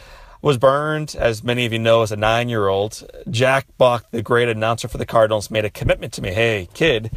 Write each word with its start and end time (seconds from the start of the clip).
was 0.40 0.56
burned, 0.56 1.16
as 1.18 1.42
many 1.42 1.66
of 1.66 1.72
you 1.72 1.78
know, 1.78 2.02
as 2.02 2.12
a 2.12 2.16
nine 2.16 2.48
year 2.48 2.68
old. 2.68 3.08
Jack 3.30 3.66
Buck, 3.76 4.10
the 4.10 4.22
great 4.22 4.48
announcer 4.48 4.88
for 4.88 4.98
the 4.98 5.06
Cardinals, 5.06 5.50
made 5.50 5.64
a 5.64 5.70
commitment 5.70 6.12
to 6.14 6.22
me 6.22 6.30
hey, 6.32 6.68
kid, 6.74 7.10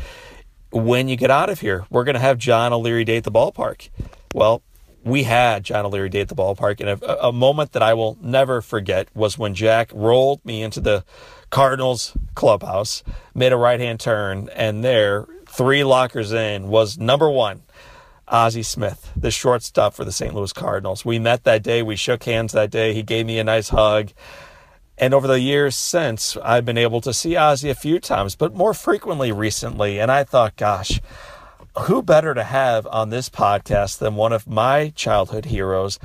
when 0.72 1.07
you 1.07 1.16
get 1.16 1.29
out 1.29 1.49
of 1.49 1.59
here, 1.59 1.85
we're 1.89 2.03
going 2.03 2.16
to 2.16 2.19
have 2.19 2.38
John 2.38 2.73
O'Leary 2.73 3.03
Day 3.03 3.17
at 3.17 3.23
the 3.23 3.31
ballpark. 3.31 3.89
Well, 4.33 4.63
we 5.03 5.23
had 5.23 5.63
John 5.63 5.85
O'Leary 5.85 6.09
Day 6.09 6.22
at 6.22 6.29
the 6.29 6.35
ballpark, 6.35 6.79
and 6.79 6.89
a, 6.89 7.28
a 7.28 7.31
moment 7.31 7.73
that 7.73 7.83
I 7.83 7.93
will 7.93 8.17
never 8.22 8.61
forget 8.61 9.07
was 9.13 9.38
when 9.38 9.53
Jack 9.53 9.91
rolled 9.93 10.43
me 10.45 10.61
into 10.61 10.79
the 10.79 11.03
Cardinals 11.49 12.13
clubhouse, 12.35 13.03
made 13.35 13.51
a 13.51 13.57
right 13.57 13.79
hand 13.79 13.99
turn, 13.99 14.49
and 14.55 14.83
there, 14.83 15.28
three 15.47 15.83
lockers 15.83 16.31
in, 16.31 16.67
was 16.67 16.97
number 16.97 17.29
one 17.29 17.63
Ozzie 18.31 18.64
Smith, 18.64 19.12
the 19.14 19.30
shortstop 19.30 19.94
for 19.94 20.06
the 20.06 20.12
St. 20.12 20.34
Louis 20.34 20.53
Cardinals. 20.53 21.03
We 21.03 21.19
met 21.19 21.44
that 21.44 21.64
day. 21.64 21.84
We 21.84 21.97
shook 21.97 22.24
hands 22.24 22.53
that 22.53 22.72
day. 22.72 22.94
He 22.94 23.03
gave 23.03 23.25
me 23.25 23.38
a 23.40 23.44
nice 23.44 23.69
hug. 23.69 24.12
And 24.97 25.14
over 25.14 25.28
the 25.28 25.42
years 25.42 25.75
since, 25.75 26.38
I've 26.38 26.64
been 26.64 26.78
able 26.78 27.02
to 27.02 27.14
see 27.14 27.36
Ozzie 27.36 27.70
a 27.70 27.75
few 27.75 28.00
times, 28.00 28.38
but 28.38 28.56
more 28.56 28.74
frequently 28.74 29.34
recently. 29.34 30.00
And 30.00 30.09
I 30.09 30.24
thought, 30.24 30.56
gosh, 30.56 31.02
who 31.78 32.02
better 32.02 32.34
to 32.34 32.44
have 32.44 32.88
on 32.88 33.09
this 33.09 33.28
podcast 33.28 33.97
than 33.97 34.16
one 34.16 34.31
of 34.31 34.47
my 34.47 34.94
childhood 34.96 35.46
heroes? 35.46 36.00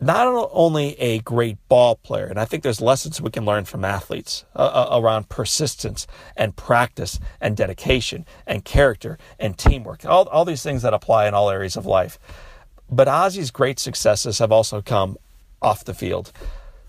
Not 0.00 0.26
only 0.52 0.98
a 0.98 1.20
great 1.20 1.56
ball 1.68 1.96
player, 1.96 2.26
and 2.26 2.38
I 2.38 2.46
think 2.46 2.62
there's 2.62 2.80
lessons 2.80 3.20
we 3.20 3.30
can 3.30 3.44
learn 3.44 3.66
from 3.66 3.84
athletes 3.84 4.44
uh, 4.56 4.60
uh, 4.90 4.98
around 5.00 5.28
persistence 5.28 6.06
and 6.36 6.56
practice 6.56 7.20
and 7.40 7.56
dedication 7.56 8.24
and 8.46 8.64
character 8.64 9.18
and 9.38 9.58
teamwork, 9.58 10.06
all, 10.06 10.26
all 10.28 10.44
these 10.44 10.62
things 10.62 10.82
that 10.82 10.94
apply 10.94 11.28
in 11.28 11.34
all 11.34 11.50
areas 11.50 11.76
of 11.76 11.84
life. 11.84 12.18
But 12.90 13.08
Ozzie's 13.08 13.50
great 13.50 13.78
successes 13.78 14.38
have 14.38 14.50
also 14.50 14.80
come 14.80 15.16
off 15.60 15.84
the 15.84 15.94
field. 15.94 16.32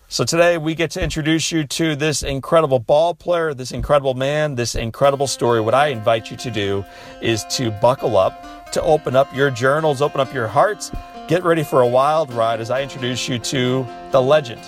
So 0.08 0.26
today 0.26 0.58
we 0.58 0.76
get 0.76 0.92
to 0.92 1.02
introduce 1.02 1.52
you 1.52 1.66
to 1.66 1.96
this 1.96 2.22
incredible 2.24 2.80
ball 2.80 3.14
player, 3.14 3.54
this 3.54 3.72
incredible 3.72 4.14
man, 4.14 4.56
this 4.56 4.76
incredible 4.76 5.28
story. 5.28 5.62
What 5.62 5.74
I 5.74 5.88
invite 5.88 6.30
you 6.32 6.38
to 6.38 6.52
do 6.52 6.84
is 7.22 7.46
to 7.52 7.72
buckle 7.72 8.18
up, 8.18 8.72
to 8.74 8.82
open 8.82 9.16
up 9.16 9.34
your 9.34 9.52
journals, 9.52 10.02
open 10.02 10.20
up 10.20 10.34
your 10.34 10.48
hearts, 10.48 10.92
Get 11.28 11.44
ready 11.44 11.64
for 11.64 11.82
a 11.82 11.88
wild 11.88 12.34
ride 12.34 12.60
as 12.60 12.70
I 12.70 12.82
introduce 12.82 13.30
you 13.30 13.40
to 13.40 13.88
the 14.12 14.22
legend, 14.22 14.62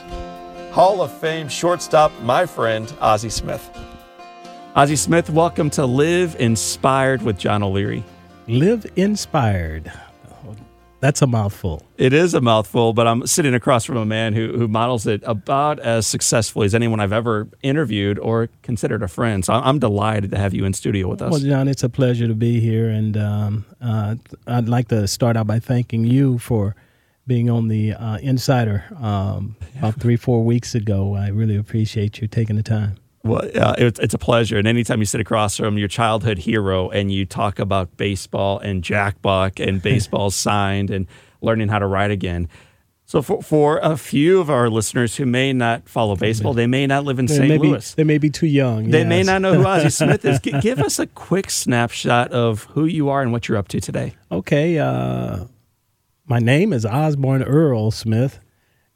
Hall 0.72 1.02
of 1.02 1.12
Fame 1.12 1.50
shortstop, 1.50 2.12
my 2.22 2.46
friend, 2.46 2.94
Ozzie 3.02 3.30
Smith. 3.30 3.70
Ozzie 4.76 4.96
Smith, 4.96 5.30
welcome 5.30 5.70
to 5.72 5.86
Live 5.86 6.36
Inspired 6.40 7.22
with 7.22 7.38
John 7.38 7.64
O'Leary. 7.64 8.04
Live 8.48 8.86
Inspired. 8.96 9.92
That's 11.04 11.22
a 11.22 11.28
mouthful. 11.28 11.86
It 11.98 12.14
is 12.14 12.34
a 12.34 12.40
mouthful, 12.40 12.94
but 12.94 13.08
I'm 13.08 13.28
sitting 13.28 13.54
across 13.54 13.84
from 13.84 13.98
a 13.98 14.06
man 14.06 14.32
who, 14.32 14.58
who 14.58 14.70
models 14.70 15.06
it 15.06 15.22
about 15.26 15.78
as 15.80 16.08
successfully 16.08 16.66
as 16.66 16.74
anyone 16.74 17.02
I've 17.02 17.12
ever 17.12 17.50
interviewed 17.62 18.18
or 18.20 18.48
considered 18.62 19.04
a 19.04 19.10
friend. 19.10 19.44
So 19.44 19.52
I'm 19.52 19.80
delighted 19.80 20.32
to 20.32 20.38
have 20.38 20.54
you 20.54 20.64
in 20.64 20.72
studio 20.72 21.10
with 21.10 21.22
us. 21.22 21.30
Well, 21.30 21.42
John, 21.42 21.68
it's 21.68 21.84
a 21.84 21.90
pleasure 21.90 22.30
to 22.30 22.34
be 22.34 22.62
here. 22.62 22.88
And 22.88 23.18
um, 23.18 23.66
uh, 23.82 24.16
I'd 24.48 24.70
like 24.70 24.88
to 24.88 25.06
start 25.10 25.36
out 25.36 25.46
by 25.46 25.60
thanking 25.60 26.06
you 26.06 26.38
for 26.38 26.74
being 27.28 27.50
on 27.50 27.68
the 27.68 27.96
uh, 27.96 28.20
Insider 28.20 28.86
um, 28.98 29.58
about 29.78 30.00
three, 30.00 30.16
four 30.16 30.46
weeks 30.46 30.74
ago. 30.74 31.16
I 31.16 31.28
really 31.28 31.58
appreciate 31.58 32.22
you 32.22 32.30
taking 32.30 32.56
the 32.56 32.64
time. 32.64 32.96
Well, 33.24 33.50
uh, 33.56 33.76
it's, 33.78 34.00
it's 34.00 34.14
a 34.14 34.18
pleasure. 34.18 34.58
And 34.58 34.68
anytime 34.68 35.00
you 35.00 35.06
sit 35.06 35.22
across 35.22 35.56
from 35.56 35.78
your 35.78 35.88
childhood 35.88 36.40
hero 36.40 36.90
and 36.90 37.12
you 37.12 37.26
talk 37.26 37.58
about 37.58 37.96
baseball 37.96 38.60
and 38.60 38.84
Jack 38.84 39.22
Buck 39.22 39.60
and 39.60 39.82
baseball 39.82 40.30
signed 40.30 40.90
and 40.90 41.08
learning 41.42 41.70
how 41.70 41.80
to 41.80 41.88
ride 41.88 42.12
again. 42.12 42.50
So 43.06 43.22
for, 43.22 43.42
for 43.42 43.80
a 43.80 43.96
few 43.96 44.40
of 44.40 44.50
our 44.50 44.70
listeners 44.70 45.16
who 45.16 45.26
may 45.26 45.54
not 45.54 45.88
follow 45.88 46.16
baseball, 46.16 46.54
they 46.54 46.68
may 46.68 46.88
not 46.88 47.06
live 47.06 47.20
in 47.20 47.28
St. 47.28 47.62
Louis. 47.62 47.94
They 47.94 48.04
may 48.04 48.18
be 48.18 48.30
too 48.30 48.48
young. 48.48 48.90
They 48.90 49.00
yes. 49.00 49.08
may 49.08 49.24
not 49.24 49.42
know 49.42 49.54
who 49.54 49.66
Ozzie 49.66 49.90
Smith 49.92 50.26
is. 50.26 50.40
G- 50.40 50.60
give 50.62 50.80
us 50.80 51.00
a 51.00 51.08
quick 51.08 51.50
snapshot 51.50 52.32
of 52.32 52.64
who 52.64 52.86
you 52.86 53.10
are 53.10 53.22
and 53.22 53.32
what 53.32 53.48
you're 53.48 53.58
up 53.58 53.68
to 53.70 53.80
today. 53.80 54.16
Okay. 54.32 54.80
Uh, 54.80 55.46
my 56.26 56.40
name 56.40 56.74
is 56.74 56.86
Osborne 56.86 57.44
Earl 57.44 57.92
Smith 57.92 58.40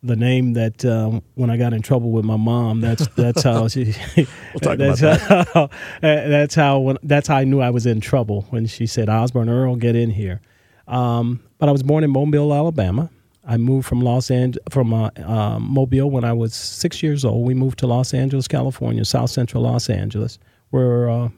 the 0.04 0.16
name 0.16 0.54
that 0.54 0.86
um, 0.86 1.22
when 1.36 1.50
I 1.50 1.58
got 1.58 1.74
in 1.74 1.82
trouble 1.82 2.12
with 2.12 2.26
my 2.26 2.38
mom, 2.38 2.82
that's 2.82 3.08
that's 3.16 3.44
how 3.44 3.68
she. 3.68 3.94
we'll 4.18 4.26
talk 4.62 4.78
that's 4.78 5.02
about 5.02 5.30
that. 5.30 5.48
How, 5.54 5.70
that's 6.02 6.56
how 6.56 6.80
when, 6.80 6.98
that's 7.04 7.28
how 7.28 7.38
I 7.38 7.44
knew 7.44 7.62
I 7.62 7.70
was 7.70 7.86
in 7.86 8.00
trouble 8.00 8.46
when 8.50 8.68
she 8.68 8.86
said, 8.86 9.10
"Osborne 9.10 9.50
Earl, 9.50 9.76
get 9.76 9.96
in 9.96 10.12
here." 10.12 10.42
Um, 10.88 11.44
but 11.58 11.68
I 11.68 11.72
was 11.72 11.84
born 11.84 12.04
in 12.04 12.12
Mobile, 12.12 12.54
Alabama. 12.54 13.10
I 13.46 13.58
moved 13.58 13.88
from 13.88 14.02
Los 14.02 14.30
Angeles 14.30 14.64
from 14.70 14.94
uh, 14.94 15.10
uh, 15.18 15.58
Mobile 15.60 16.12
when 16.12 16.24
I 16.24 16.34
was 16.34 16.54
six 16.54 17.02
years 17.02 17.26
old. 17.26 17.48
We 17.48 17.54
moved 17.54 17.80
to 17.80 17.88
Los 17.88 18.14
Angeles, 18.14 18.48
California, 18.48 19.06
South 19.06 19.30
Central 19.30 19.64
Los 19.64 19.90
Angeles, 19.90 20.38
where, 20.72 21.10
uh, 21.10 21.30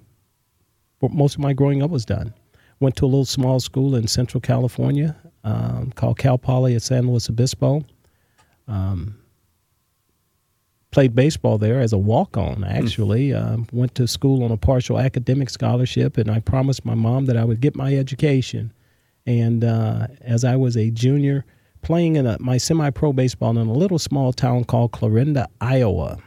where 0.99 1.11
most 1.11 1.35
of 1.35 1.41
my 1.41 1.53
growing 1.53 1.83
up 1.83 1.91
was 1.91 2.05
done. 2.05 2.33
Went 2.79 2.95
to 2.95 3.05
a 3.05 3.07
little 3.07 3.25
small 3.25 3.59
school 3.59 3.95
in 3.95 4.07
Central 4.07 4.41
California 4.41 5.15
um, 5.43 5.91
called 5.95 6.17
Cal 6.17 6.39
Poly 6.39 6.75
at 6.75 6.81
San 6.81 7.07
Luis 7.07 7.29
Obispo 7.29 7.85
um, 8.69 9.15
played 10.91 11.15
baseball 11.15 11.57
there 11.57 11.79
as 11.79 11.93
a 11.93 11.97
walk 11.97 12.37
on, 12.37 12.63
actually. 12.63 13.33
Uh, 13.33 13.57
went 13.71 13.95
to 13.95 14.07
school 14.07 14.43
on 14.43 14.51
a 14.51 14.57
partial 14.57 14.99
academic 14.99 15.49
scholarship, 15.49 16.17
and 16.17 16.31
I 16.31 16.39
promised 16.39 16.85
my 16.85 16.95
mom 16.95 17.25
that 17.25 17.37
I 17.37 17.43
would 17.43 17.59
get 17.59 17.75
my 17.75 17.95
education. 17.95 18.71
And 19.25 19.63
uh, 19.63 20.07
as 20.21 20.43
I 20.43 20.55
was 20.55 20.77
a 20.77 20.89
junior, 20.89 21.45
playing 21.81 22.15
in 22.15 22.25
a, 22.25 22.37
my 22.39 22.57
semi 22.57 22.89
pro 22.89 23.13
baseball 23.13 23.57
in 23.57 23.67
a 23.67 23.73
little 23.73 23.99
small 23.99 24.33
town 24.33 24.63
called 24.63 24.91
Clarinda, 24.91 25.47
Iowa, 25.61 26.17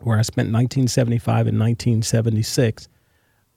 where 0.00 0.18
I 0.18 0.22
spent 0.22 0.46
1975 0.46 1.48
and 1.48 1.58
1976. 1.58 2.88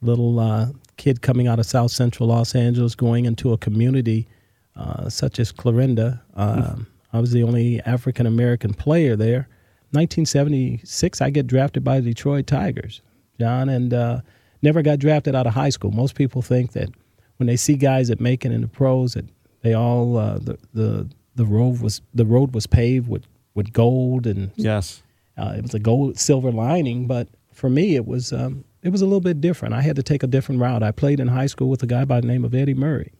Little 0.02 0.40
uh, 0.40 0.68
kid 0.98 1.22
coming 1.22 1.48
out 1.48 1.60
of 1.60 1.66
South 1.66 1.92
Central 1.92 2.30
Los 2.30 2.56
Angeles, 2.56 2.96
going 2.96 3.26
into 3.26 3.52
a 3.54 3.58
community 3.58 4.28
uh, 4.76 5.10
such 5.10 5.40
as 5.40 5.52
Clarinda. 5.52 6.22
Um, 6.36 6.88
I 7.12 7.20
was 7.20 7.32
the 7.32 7.44
only 7.44 7.82
African 7.82 8.26
American 8.26 8.74
player 8.74 9.16
there. 9.16 9.48
1976, 9.92 11.22
I 11.22 11.30
get 11.32 11.48
drafted 11.48 11.84
by 11.84 12.00
the 12.00 12.10
Detroit 12.10 12.46
Tigers, 12.46 13.02
John, 13.40 13.70
and 13.70 13.92
uh, 13.94 14.22
never 14.62 14.84
got 14.84 15.00
drafted 15.00 15.36
out 15.36 15.48
of 15.48 15.54
high 15.54 15.70
school. 15.70 15.92
Most 15.92 16.14
people 16.14 16.44
think 16.44 16.74
that 16.74 16.90
when 17.38 17.48
they 17.48 17.56
see 17.56 17.76
guys 17.76 18.10
that 18.10 18.20
make 18.20 18.46
it 18.46 18.52
in 18.52 18.62
the 18.62 18.68
pros, 18.68 19.14
that 19.14 19.26
they 19.62 19.74
all 19.74 20.18
uh, 20.18 20.38
the 20.40 20.58
the 20.74 21.10
the 21.36 21.46
road 21.46 21.82
was 21.82 22.02
the 22.14 22.26
road 22.26 22.54
was 22.54 22.68
paved 22.68 23.08
with 23.08 23.26
with 23.56 23.74
gold 23.74 24.28
and 24.28 24.52
yes, 24.56 25.02
uh, 25.38 25.54
it 25.58 25.64
was 25.64 25.74
a 25.74 25.80
gold 25.80 26.20
silver 26.20 26.52
lining. 26.52 27.08
But 27.08 27.28
for 27.52 27.70
me, 27.70 27.96
it 27.96 28.06
was 28.06 28.32
um, 28.32 28.64
it 28.84 28.90
was 28.90 29.02
a 29.02 29.06
little 29.06 29.22
bit 29.22 29.42
different. 29.42 29.74
I 29.74 29.82
had 29.82 29.96
to 29.96 30.04
take 30.04 30.22
a 30.22 30.28
different 30.28 30.62
route. 30.62 30.84
I 30.84 30.92
played 30.92 31.20
in 31.20 31.30
high 31.30 31.48
school 31.48 31.70
with 31.70 31.82
a 31.82 31.88
guy 31.88 32.06
by 32.06 32.22
the 32.22 32.28
name 32.28 32.46
of 32.46 32.54
Eddie 32.54 32.74
Murray, 32.74 33.12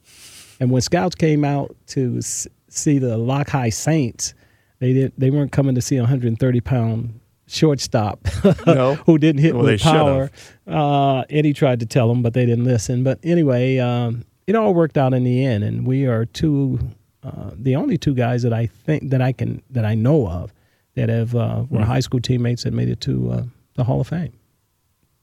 and 0.60 0.70
when 0.70 0.82
scouts 0.82 1.14
came 1.16 1.44
out 1.44 1.74
to 1.88 2.20
see 2.22 2.98
the 2.98 3.16
Locke 3.18 3.48
High 3.50 3.70
Saints, 3.70 4.34
they 4.78 4.92
didn't. 4.92 5.18
They 5.18 5.30
weren't 5.30 5.52
coming 5.52 5.74
to 5.74 5.82
see 5.82 5.96
a 5.96 6.02
130 6.02 6.60
pound 6.60 7.20
shortstop 7.46 8.20
No. 8.66 8.94
who 9.06 9.18
didn't 9.18 9.40
hit 9.40 9.54
Well, 9.56 9.64
with 9.64 9.80
power. 9.80 10.30
Uh, 10.68 11.24
Eddie 11.28 11.52
tried 11.52 11.80
to 11.80 11.86
tell 11.86 12.08
them, 12.08 12.22
but 12.22 12.32
they 12.32 12.46
didn't 12.46 12.64
listen. 12.64 13.02
But 13.02 13.18
anyway, 13.24 13.78
um, 13.78 14.24
it 14.46 14.54
all 14.54 14.72
worked 14.72 14.96
out 14.96 15.12
in 15.14 15.24
the 15.24 15.44
end, 15.44 15.64
and 15.64 15.84
we 15.86 16.06
are 16.06 16.24
two, 16.26 16.78
uh, 17.24 17.50
the 17.54 17.74
only 17.76 17.98
two 17.98 18.14
guys 18.14 18.42
that 18.42 18.52
I 18.52 18.66
think 18.66 19.10
that 19.10 19.20
I 19.20 19.32
can 19.32 19.62
that 19.70 19.84
I 19.84 19.94
know 19.94 20.28
of 20.28 20.52
that 20.94 21.08
have 21.08 21.34
uh, 21.34 21.64
were 21.68 21.84
high 21.84 22.00
school 22.00 22.20
teammates 22.20 22.62
that 22.64 22.72
made 22.72 22.88
it 22.88 23.00
to 23.02 23.32
uh, 23.32 23.42
the 23.74 23.84
Hall 23.84 24.00
of 24.00 24.08
Fame. 24.08 24.32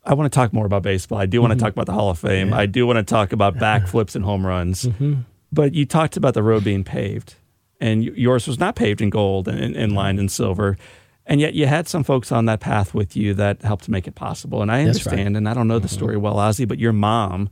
I 0.07 0.13
want 0.13 0.31
to 0.31 0.35
talk 0.35 0.53
more 0.53 0.65
about 0.65 0.83
baseball. 0.83 1.17
I 1.17 1.25
do 1.25 1.41
want 1.41 1.51
to 1.51 1.55
mm-hmm. 1.55 1.65
talk 1.65 1.73
about 1.73 1.85
the 1.85 1.91
Hall 1.91 2.09
of 2.09 2.17
Fame. 2.17 2.53
I 2.53 2.65
do 2.65 2.87
want 2.87 2.97
to 2.97 3.03
talk 3.03 3.33
about 3.33 3.55
backflips 3.55 4.15
and 4.15 4.23
home 4.23 4.45
runs. 4.45 4.85
Mm-hmm. 4.85 5.15
But 5.51 5.73
you 5.73 5.85
talked 5.85 6.15
about 6.15 6.33
the 6.33 6.43
road 6.43 6.63
being 6.63 6.85
paved, 6.85 7.35
and 7.81 8.03
yours 8.03 8.47
was 8.47 8.57
not 8.57 8.75
paved 8.75 9.01
in 9.01 9.09
gold 9.09 9.47
and, 9.49 9.75
and 9.75 9.91
lined 9.91 10.19
in 10.19 10.29
silver. 10.29 10.77
And 11.25 11.41
yet 11.41 11.55
you 11.55 11.67
had 11.67 11.89
some 11.89 12.05
folks 12.05 12.31
on 12.31 12.45
that 12.45 12.61
path 12.61 12.93
with 12.93 13.17
you 13.17 13.33
that 13.33 13.61
helped 13.61 13.89
make 13.89 14.07
it 14.07 14.15
possible. 14.15 14.61
And 14.61 14.71
I 14.71 14.85
That's 14.85 15.05
right. 15.05 15.11
understand, 15.11 15.35
and 15.35 15.49
I 15.49 15.53
don't 15.53 15.67
know 15.67 15.77
the 15.77 15.87
mm-hmm. 15.87 15.95
story 15.95 16.17
well, 16.17 16.39
Ozzie, 16.39 16.65
but 16.65 16.79
your 16.79 16.93
mom 16.93 17.49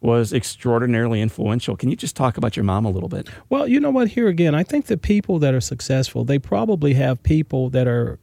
was 0.00 0.32
extraordinarily 0.32 1.20
influential. 1.20 1.76
Can 1.76 1.90
you 1.90 1.96
just 1.96 2.14
talk 2.14 2.36
about 2.36 2.56
your 2.56 2.64
mom 2.64 2.84
a 2.84 2.90
little 2.90 3.08
bit? 3.08 3.28
Well, 3.48 3.66
you 3.66 3.80
know 3.80 3.90
what? 3.90 4.08
Here 4.08 4.28
again, 4.28 4.54
I 4.54 4.62
think 4.62 4.86
the 4.86 4.96
people 4.96 5.40
that 5.40 5.54
are 5.54 5.60
successful, 5.60 6.24
they 6.24 6.38
probably 6.38 6.94
have 6.94 7.22
people 7.24 7.70
that 7.70 7.88
are 7.88 8.20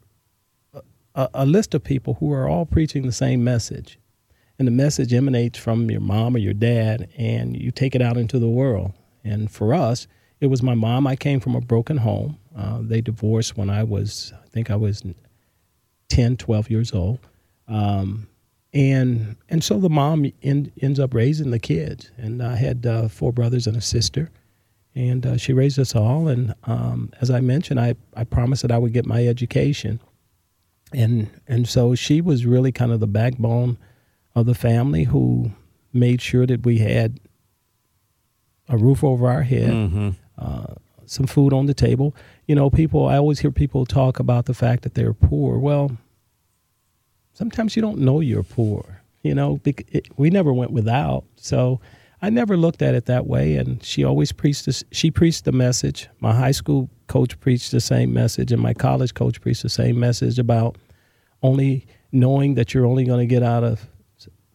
a, 1.15 1.29
a 1.33 1.45
list 1.45 1.73
of 1.73 1.83
people 1.83 2.15
who 2.15 2.31
are 2.31 2.47
all 2.47 2.65
preaching 2.65 3.03
the 3.03 3.11
same 3.11 3.43
message. 3.43 3.99
And 4.59 4.67
the 4.67 4.71
message 4.71 5.13
emanates 5.13 5.57
from 5.57 5.89
your 5.89 6.01
mom 6.01 6.35
or 6.35 6.39
your 6.39 6.53
dad, 6.53 7.09
and 7.17 7.59
you 7.59 7.71
take 7.71 7.95
it 7.95 8.01
out 8.01 8.17
into 8.17 8.37
the 8.37 8.47
world. 8.47 8.93
And 9.23 9.49
for 9.49 9.73
us, 9.73 10.07
it 10.39 10.47
was 10.47 10.61
my 10.61 10.75
mom. 10.75 11.07
I 11.07 11.15
came 11.15 11.39
from 11.39 11.55
a 11.55 11.61
broken 11.61 11.97
home. 11.97 12.37
Uh, 12.55 12.79
they 12.81 13.01
divorced 13.01 13.57
when 13.57 13.69
I 13.69 13.83
was, 13.83 14.31
I 14.43 14.47
think 14.49 14.69
I 14.69 14.75
was 14.75 15.03
10, 16.09 16.37
12 16.37 16.69
years 16.69 16.93
old. 16.93 17.19
Um, 17.67 18.27
and 18.73 19.35
and 19.49 19.63
so 19.63 19.79
the 19.79 19.89
mom 19.89 20.25
en- 20.41 20.71
ends 20.81 20.99
up 20.99 21.13
raising 21.13 21.51
the 21.51 21.59
kids. 21.59 22.11
And 22.17 22.41
I 22.41 22.55
had 22.55 22.85
uh, 22.85 23.07
four 23.07 23.31
brothers 23.31 23.65
and 23.67 23.77
a 23.77 23.81
sister 23.81 24.29
and 24.95 25.25
uh, 25.25 25.37
she 25.37 25.53
raised 25.53 25.79
us 25.79 25.95
all. 25.95 26.27
And 26.27 26.53
um, 26.65 27.11
as 27.21 27.31
I 27.31 27.39
mentioned, 27.39 27.79
I, 27.79 27.95
I 28.15 28.23
promised 28.23 28.61
that 28.61 28.71
I 28.71 28.77
would 28.77 28.93
get 28.93 29.05
my 29.05 29.25
education, 29.27 29.99
and 30.93 31.29
and 31.47 31.67
so 31.67 31.95
she 31.95 32.21
was 32.21 32.45
really 32.45 32.71
kind 32.71 32.91
of 32.91 32.99
the 32.99 33.07
backbone 33.07 33.77
of 34.35 34.45
the 34.45 34.55
family 34.55 35.03
who 35.05 35.51
made 35.91 36.21
sure 36.21 36.45
that 36.45 36.65
we 36.65 36.79
had 36.79 37.19
a 38.69 38.77
roof 38.77 39.03
over 39.03 39.29
our 39.29 39.43
head, 39.43 40.15
uh, 40.37 40.73
some 41.05 41.27
food 41.27 41.53
on 41.53 41.65
the 41.65 41.73
table. 41.73 42.15
You 42.47 42.55
know, 42.55 42.69
people. 42.69 43.07
I 43.07 43.17
always 43.17 43.39
hear 43.39 43.51
people 43.51 43.85
talk 43.85 44.19
about 44.19 44.45
the 44.45 44.53
fact 44.53 44.83
that 44.83 44.95
they're 44.95 45.13
poor. 45.13 45.57
Well, 45.57 45.97
sometimes 47.33 47.75
you 47.75 47.81
don't 47.81 47.99
know 47.99 48.19
you're 48.19 48.43
poor. 48.43 49.01
You 49.21 49.35
know, 49.35 49.57
bec- 49.57 49.85
it, 49.91 50.07
we 50.17 50.29
never 50.29 50.51
went 50.51 50.71
without. 50.71 51.23
So 51.35 51.79
I 52.21 52.29
never 52.29 52.57
looked 52.57 52.81
at 52.81 52.95
it 52.95 53.05
that 53.05 53.25
way. 53.25 53.55
And 53.55 53.83
she 53.83 54.03
always 54.03 54.31
preached 54.31 54.65
this. 54.65 54.83
She 54.91 55.11
preached 55.11 55.45
the 55.45 55.51
message. 55.51 56.09
My 56.19 56.33
high 56.33 56.51
school 56.51 56.89
coach 57.07 57.39
preached 57.39 57.71
the 57.71 57.81
same 57.81 58.13
message, 58.13 58.51
and 58.51 58.61
my 58.61 58.73
college 58.73 59.13
coach 59.13 59.39
preached 59.39 59.63
the 59.63 59.69
same 59.69 59.99
message 59.99 60.39
about 60.39 60.77
only 61.43 61.85
knowing 62.11 62.55
that 62.55 62.73
you're 62.73 62.85
only 62.85 63.03
going 63.03 63.19
to 63.19 63.25
get 63.25 63.43
out 63.43 63.63
of 63.63 63.87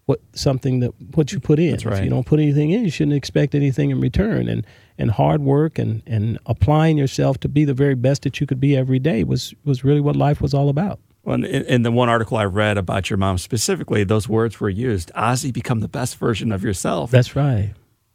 what 0.06 0.20
something 0.32 0.80
that 0.80 0.92
what 1.14 1.32
you 1.32 1.38
put 1.38 1.58
in. 1.58 1.72
That's 1.72 1.84
If 1.84 1.90
right. 1.92 2.04
you 2.04 2.08
don't 2.08 2.24
put 2.24 2.40
anything 2.40 2.70
in, 2.70 2.82
you 2.82 2.90
shouldn't 2.90 3.16
expect 3.16 3.54
anything 3.54 3.90
in 3.90 4.00
return. 4.00 4.48
And 4.48 4.66
and 4.96 5.10
hard 5.10 5.42
work 5.42 5.78
and 5.78 6.02
and 6.06 6.38
applying 6.46 6.96
yourself 6.96 7.38
to 7.40 7.48
be 7.48 7.64
the 7.66 7.74
very 7.74 7.94
best 7.94 8.22
that 8.22 8.40
you 8.40 8.46
could 8.46 8.58
be 8.58 8.74
every 8.74 8.98
day 8.98 9.22
was 9.22 9.54
was 9.64 9.84
really 9.84 10.00
what 10.00 10.16
life 10.16 10.40
was 10.40 10.54
all 10.54 10.70
about. 10.70 10.98
Well, 11.24 11.36
in, 11.36 11.44
in 11.44 11.82
the 11.82 11.92
one 11.92 12.08
article 12.08 12.38
I 12.38 12.46
read 12.46 12.78
about 12.78 13.10
your 13.10 13.18
mom 13.18 13.36
specifically, 13.36 14.02
those 14.02 14.30
words 14.30 14.60
were 14.60 14.70
used 14.70 15.12
Ozzie, 15.14 15.52
become 15.52 15.80
the 15.80 15.88
best 15.88 16.16
version 16.16 16.52
of 16.52 16.64
yourself. 16.64 17.10
That's 17.10 17.36
right. 17.36 17.74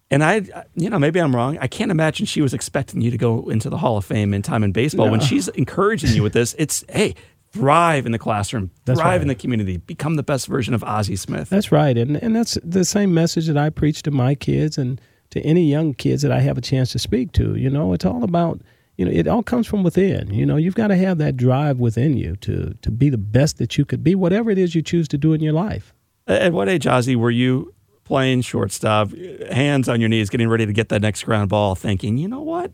And 0.09 0.23
I, 0.23 0.41
you 0.75 0.89
know, 0.89 0.99
maybe 0.99 1.19
I'm 1.19 1.35
wrong. 1.35 1.57
I 1.59 1.67
can't 1.67 1.89
imagine 1.89 2.25
she 2.27 2.41
was 2.41 2.53
expecting 2.53 3.01
you 3.01 3.09
to 3.09 3.17
go 3.17 3.49
into 3.49 3.69
the 3.69 3.77
Hall 3.77 3.97
of 3.97 4.05
Fame 4.05 4.33
in 4.33 4.43
time 4.43 4.63
in 4.63 4.71
baseball. 4.71 5.09
When 5.09 5.19
she's 5.19 5.47
encouraging 5.47 6.11
you 6.11 6.21
with 6.21 6.33
this, 6.33 6.55
it's, 6.59 6.83
hey, 6.87 7.15
thrive 7.53 8.05
in 8.05 8.11
the 8.11 8.19
classroom, 8.19 8.71
That's 8.85 8.99
thrive 8.99 9.11
right. 9.11 9.21
in 9.21 9.27
the 9.27 9.35
community, 9.35 9.77
become 9.77 10.15
the 10.15 10.23
best 10.23 10.47
version 10.47 10.73
of 10.73 10.83
Ozzie 10.83 11.15
Smith. 11.15 11.49
That's 11.49 11.71
right, 11.71 11.97
and 11.97 12.17
and 12.17 12.35
that's 12.35 12.57
the 12.63 12.83
same 12.83 13.13
message 13.13 13.47
that 13.47 13.57
I 13.57 13.69
preach 13.69 14.01
to 14.03 14.11
my 14.11 14.35
kids 14.35 14.77
and 14.77 14.99
to 15.29 15.41
any 15.41 15.63
young 15.63 15.93
kids 15.93 16.21
that 16.21 16.31
I 16.31 16.39
have 16.41 16.57
a 16.57 16.61
chance 16.61 16.91
to 16.91 16.99
speak 16.99 17.31
to. 17.33 17.55
You 17.55 17.69
know, 17.69 17.93
it's 17.93 18.05
all 18.05 18.23
about 18.23 18.61
you 18.97 19.05
know 19.05 19.11
it 19.11 19.27
all 19.27 19.43
comes 19.43 19.67
from 19.67 19.83
within. 19.83 20.33
You 20.33 20.45
know, 20.45 20.57
you've 20.57 20.75
got 20.75 20.87
to 20.87 20.95
have 20.95 21.17
that 21.19 21.37
drive 21.37 21.79
within 21.79 22.17
you 22.17 22.35
to 22.37 22.73
to 22.81 22.91
be 22.91 23.09
the 23.09 23.17
best 23.17 23.57
that 23.59 23.77
you 23.77 23.85
could 23.85 24.03
be, 24.03 24.15
whatever 24.15 24.49
it 24.51 24.57
is 24.57 24.75
you 24.75 24.81
choose 24.81 25.07
to 25.09 25.17
do 25.17 25.33
in 25.33 25.41
your 25.41 25.53
life. 25.53 25.93
At 26.27 26.53
what 26.53 26.69
age, 26.69 26.87
Ozzie, 26.87 27.15
were 27.15 27.31
you 27.31 27.73
playing 28.03 28.41
shortstop, 28.41 29.11
hands 29.51 29.87
on 29.87 29.99
your 29.99 30.09
knees, 30.09 30.29
getting 30.29 30.49
ready 30.49 30.65
to 30.65 30.73
get 30.73 30.89
that 30.89 31.01
next 31.01 31.23
ground 31.23 31.49
ball, 31.49 31.75
thinking, 31.75 32.17
you 32.17 32.27
know 32.27 32.41
what? 32.41 32.71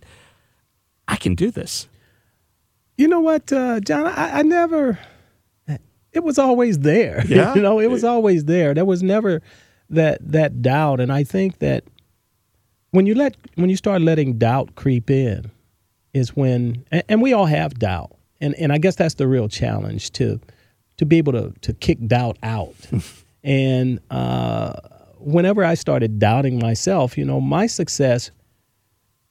I 1.08 1.16
can 1.16 1.36
do 1.36 1.52
this. 1.52 1.88
You 3.00 3.08
know 3.08 3.22
what, 3.22 3.50
uh, 3.54 3.80
John? 3.80 4.08
I, 4.08 4.40
I 4.40 4.42
never. 4.42 5.00
It 6.12 6.22
was 6.22 6.38
always 6.38 6.80
there. 6.80 7.24
Yeah? 7.30 7.56
you 7.56 7.62
know, 7.62 7.80
it 7.80 7.90
was 7.90 8.04
always 8.04 8.44
there. 8.44 8.74
There 8.74 8.84
was 8.84 9.02
never 9.02 9.42
that 9.90 10.20
that 10.34 10.62
doubt, 10.62 11.00
and 11.00 11.10
I 11.10 11.24
think 11.24 11.60
that 11.60 11.86
when 12.92 13.06
you 13.06 13.16
let 13.16 13.38
when 13.56 13.70
you 13.70 13.78
start 13.78 14.02
letting 14.02 14.38
doubt 14.38 14.76
creep 14.76 15.10
in, 15.10 15.50
is 16.14 16.36
when 16.36 16.84
and, 16.92 17.04
and 17.08 17.22
we 17.22 17.32
all 17.32 17.46
have 17.46 17.80
doubt, 17.80 18.12
and 18.42 18.54
and 18.56 18.74
I 18.74 18.80
guess 18.80 18.98
that's 18.98 19.14
the 19.14 19.30
real 19.30 19.48
challenge 19.48 20.12
to 20.14 20.42
to 20.98 21.06
be 21.06 21.20
able 21.20 21.32
to 21.32 21.54
to 21.62 21.72
kick 21.72 22.06
doubt 22.06 22.38
out. 22.44 22.76
and 23.46 24.02
uh, 24.12 24.74
whenever 25.20 25.64
I 25.64 25.76
started 25.76 26.20
doubting 26.20 26.60
myself, 26.60 27.18
you 27.18 27.24
know, 27.24 27.40
my 27.40 27.66
success. 27.66 28.30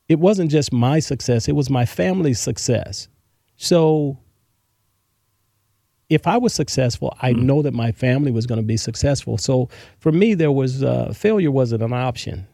It 0.08 0.20
wasn't 0.20 0.50
just 0.50 0.72
my 0.72 1.00
success; 1.00 1.48
it 1.48 1.54
was 1.54 1.68
my 1.68 1.84
family's 1.84 2.40
success. 2.40 3.08
So 3.58 4.16
if 6.08 6.26
I 6.26 6.38
was 6.38 6.54
successful, 6.54 7.14
I 7.20 7.32
know 7.32 7.60
that 7.60 7.74
my 7.74 7.92
family 7.92 8.32
was 8.32 8.46
going 8.46 8.60
to 8.60 8.66
be 8.66 8.78
successful. 8.78 9.36
So 9.36 9.68
for 9.98 10.10
me, 10.10 10.32
there 10.32 10.52
was 10.52 10.82
uh, 10.82 11.12
failure 11.14 11.50
wasn't 11.50 11.82
an 11.82 11.92
option. 11.92 12.46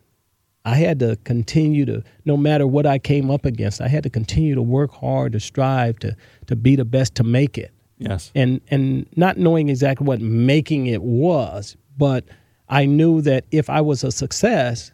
I 0.65 0.77
had 0.77 0.99
to 1.01 1.17
continue 1.25 1.85
to, 1.85 2.03
no 2.25 2.37
matter 2.39 2.67
what 2.67 2.87
I 2.87 2.99
came 2.99 3.31
up 3.31 3.45
against, 3.45 3.81
I 3.83 3.89
had 3.89 4.03
to 4.05 4.11
continue 4.11 4.55
to 4.55 4.63
work 4.63 4.93
hard 4.93 5.33
to 5.35 5.41
strive 5.41 5.99
to 6.01 6.17
to 6.47 6.57
be 6.57 6.75
the 6.75 6.87
best 6.87 7.15
to 7.17 7.23
make 7.23 7.59
it. 7.59 7.71
Yes. 7.99 8.33
And 8.35 8.63
and 8.71 9.07
not 9.15 9.37
knowing 9.37 9.69
exactly 9.69 10.07
what 10.07 10.21
making 10.21 10.87
it 10.87 11.03
was, 11.03 11.77
but 11.99 12.25
I 12.69 12.87
knew 12.87 13.21
that 13.21 13.45
if 13.51 13.69
I 13.69 13.83
was 13.83 14.03
a 14.05 14.11
success, 14.11 14.91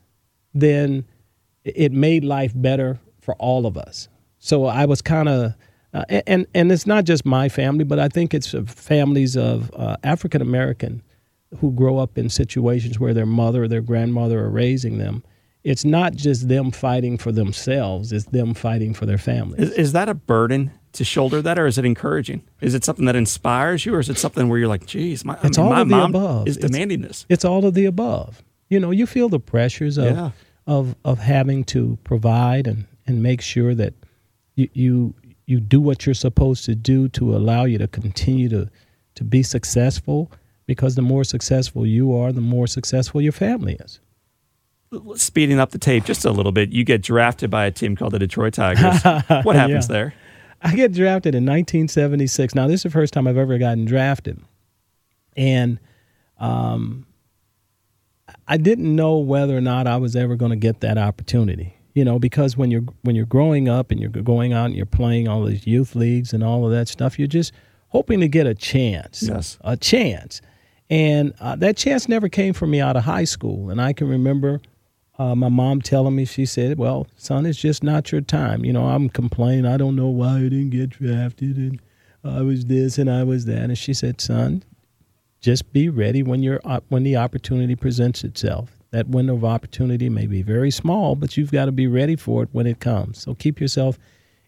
then 0.53 1.05
it 1.65 1.93
made 1.93 2.25
life 2.25 2.53
better 2.55 2.99
for 3.21 3.37
all 3.37 3.65
of 3.65 3.79
us. 3.79 4.09
So 4.39 4.65
I 4.65 4.87
was 4.87 5.01
kind 5.01 5.29
of, 5.29 5.55
uh, 5.93 6.05
and 6.27 6.47
and 6.55 6.71
it's 6.73 6.87
not 6.87 7.05
just 7.05 7.25
my 7.27 7.49
family, 7.49 7.85
but 7.85 7.99
I 7.99 8.09
think 8.09 8.33
it's 8.35 8.55
families 8.67 9.37
of 9.37 9.71
uh, 9.75 9.97
African 10.05 10.41
American 10.43 11.03
who 11.59 11.73
grow 11.73 11.99
up 11.99 12.17
in 12.17 12.29
situations 12.29 13.01
where 13.01 13.13
their 13.13 13.27
mother 13.27 13.65
or 13.65 13.69
their 13.69 13.81
grandmother 13.81 14.39
are 14.45 14.51
raising 14.51 14.99
them. 14.99 15.25
It's 15.65 15.85
not 15.85 16.15
just 16.15 16.49
them 16.49 16.71
fighting 16.71 17.19
for 17.19 17.33
themselves; 17.33 18.13
it's 18.13 18.27
them 18.27 18.55
fighting 18.55 18.95
for 18.95 19.05
their 19.05 19.19
families. 19.19 19.61
Is, 19.61 19.73
is 19.73 19.93
that 19.93 20.09
a 20.09 20.15
burden 20.15 20.71
to 20.93 21.05
shoulder 21.05 21.43
that, 21.43 21.59
or 21.59 21.67
is 21.67 21.77
it 21.77 21.85
encouraging? 21.85 22.43
Is 22.61 22.75
it 22.75 22.85
something 22.85 23.05
that 23.05 23.15
inspires 23.17 23.85
you, 23.85 23.95
or 23.95 23.99
is 24.01 24.09
it 24.09 24.17
something 24.17 24.49
where 24.49 24.59
you're 24.59 24.69
like, 24.69 24.87
"Geez, 24.87 25.25
my, 25.25 25.37
It's 25.43 25.59
I 25.59 25.63
mean, 25.63 25.69
all 25.69 25.75
my 25.75 25.81
of 25.83 25.89
the 25.89 25.97
mom 25.97 26.11
above. 26.15 26.49
is 26.49 26.57
It's- 26.57 26.71
this." 27.01 27.27
It's 27.29 27.45
all 27.45 27.67
of 27.67 27.75
the 27.75 27.85
above. 27.85 28.43
You 28.69 28.79
know, 28.81 28.91
you 28.91 29.07
feel 29.07 29.29
the 29.29 29.41
pressures 29.41 29.99
of 29.99 30.05
Yeah. 30.17 30.31
of 30.67 30.95
of 31.05 31.19
having 31.19 31.65
to 31.65 31.99
provide 32.05 32.67
and 32.67 32.87
and 33.07 33.23
make 33.23 33.41
sure 33.43 33.75
that 33.75 33.93
you 34.55 34.69
you 34.73 35.15
you 35.51 35.61
do 35.61 35.81
what 35.81 36.07
you're 36.07 36.15
supposed 36.15 36.65
to 36.67 36.75
do 36.75 37.09
to 37.11 37.37
allow 37.37 37.65
you 37.65 37.77
to 37.79 37.89
continue 37.89 38.49
to 38.49 38.71
to 39.17 39.25
be 39.25 39.43
successful 39.43 40.31
because 40.67 40.95
the 40.95 41.03
more 41.03 41.25
successful 41.25 41.85
you 41.85 42.15
are, 42.15 42.31
the 42.33 42.41
more 42.41 42.67
successful 42.69 43.21
your 43.21 43.33
family 43.33 43.75
is. 43.81 43.99
Speeding 45.17 45.59
up 45.59 45.71
the 45.71 45.79
tape 45.79 46.05
just 46.05 46.25
a 46.25 46.31
little 46.31 46.53
bit, 46.53 46.71
you 46.71 46.85
get 46.85 47.03
drafted 47.03 47.51
by 47.51 47.67
a 47.67 47.71
team 47.71 47.97
called 47.97 48.13
the 48.13 48.19
Detroit 48.21 48.55
Tigers. 48.55 49.03
what 49.45 49.57
happens 49.57 49.89
Yeah. 49.89 49.93
there? 49.93 50.15
I 50.63 50.75
get 50.77 50.93
drafted 50.93 51.35
in 51.35 51.45
1976. 51.45 52.55
Now, 52.55 52.67
this 52.67 52.81
is 52.81 52.83
the 52.85 52.91
first 52.91 53.13
time 53.15 53.27
I've 53.27 53.37
ever 53.37 53.57
gotten 53.59 53.85
drafted. 53.85 54.41
And 55.37 55.79
um, 56.39 57.07
I 58.47 58.57
didn't 58.57 58.95
know 58.95 59.19
whether 59.19 59.57
or 59.57 59.61
not 59.61 59.87
I 59.87 59.97
was 59.97 60.15
ever 60.17 60.37
going 60.37 60.51
to 60.51 60.57
get 60.57 60.81
that 60.81 60.99
opportunity. 60.99 61.75
You 61.95 62.05
know, 62.05 62.19
because 62.19 62.57
when 62.57 62.71
you're 62.71 62.85
when 63.03 63.17
you're 63.17 63.27
growing 63.27 63.69
up 63.69 63.91
and 63.91 64.01
you're 64.01 64.11
going 64.11 64.53
out 64.53 64.67
and 64.67 64.77
you're 64.77 64.87
playing 64.87 65.27
all 65.27 65.45
these 65.45 65.67
youth 65.67 65.95
leagues 65.97 66.33
and 66.33 66.45
all 66.45 66.65
of 66.65 66.71
that 66.71 66.89
stuff, 66.89 67.19
you're 67.19 67.29
just 67.29 67.53
hoping 67.89 68.21
to 68.21 68.29
get 68.29 68.47
a 68.47 68.55
chance. 68.55 69.23
Yes. 69.23 69.59
A 69.63 69.77
chance. 69.77 70.41
And 70.89 71.35
uh, 71.41 71.57
that 71.57 71.77
chance 71.77 72.09
never 72.09 72.29
came 72.29 72.53
for 72.53 72.67
me 72.67 72.81
out 72.81 72.97
of 72.97 73.05
high 73.05 73.25
school. 73.25 73.71
And 73.71 73.81
I 73.81 73.93
can 73.93 74.09
remember 74.09 74.61
uh, 75.21 75.35
my 75.35 75.51
mom 75.51 75.83
telling 75.83 76.17
me, 76.17 76.25
she 76.25 76.47
said, 76.47 76.79
Well, 76.79 77.07
son, 77.17 77.45
it's 77.45 77.59
just 77.59 77.83
not 77.83 78.11
your 78.11 78.23
time. 78.23 78.65
You 78.65 78.73
know, 78.73 78.87
I'm 78.87 79.11
complaining. 79.11 79.67
I 79.67 79.77
don't 79.77 79.95
know 79.95 80.09
why 80.09 80.39
I 80.39 80.43
didn't 80.45 80.71
get 80.71 80.91
drafted 80.91 81.57
and 81.59 81.81
I 82.25 82.41
was 82.41 82.65
this 82.67 82.99
and 82.99 83.11
I 83.11 83.25
was 83.25 83.45
that. 83.45 83.65
And 83.65 83.77
she 83.77 83.93
said, 83.93 84.21
Son, 84.21 84.65
just 85.41 85.73
be 85.73 85.89
ready 85.89 86.23
when 86.23 86.43
you're 86.43 86.61
uh, 86.65 86.81
when 86.89 87.03
the 87.03 87.17
opportunity 87.17 87.77
presents 87.77 88.25
itself. 88.25 88.80
That 88.91 89.09
window 89.09 89.35
of 89.35 89.45
opportunity 89.45 90.09
may 90.09 90.27
be 90.27 90.43
very 90.43 90.71
small, 90.71 91.15
but 91.15 91.37
you've 91.37 91.53
got 91.53 91.67
to 91.67 91.73
be 91.73 91.87
ready 91.87 92.17
for 92.17 92.43
it 92.43 92.49
when 92.53 92.67
it 92.67 92.81
comes. 92.81 93.21
So 93.21 93.35
keep 93.35 93.61
yourself 93.61 93.99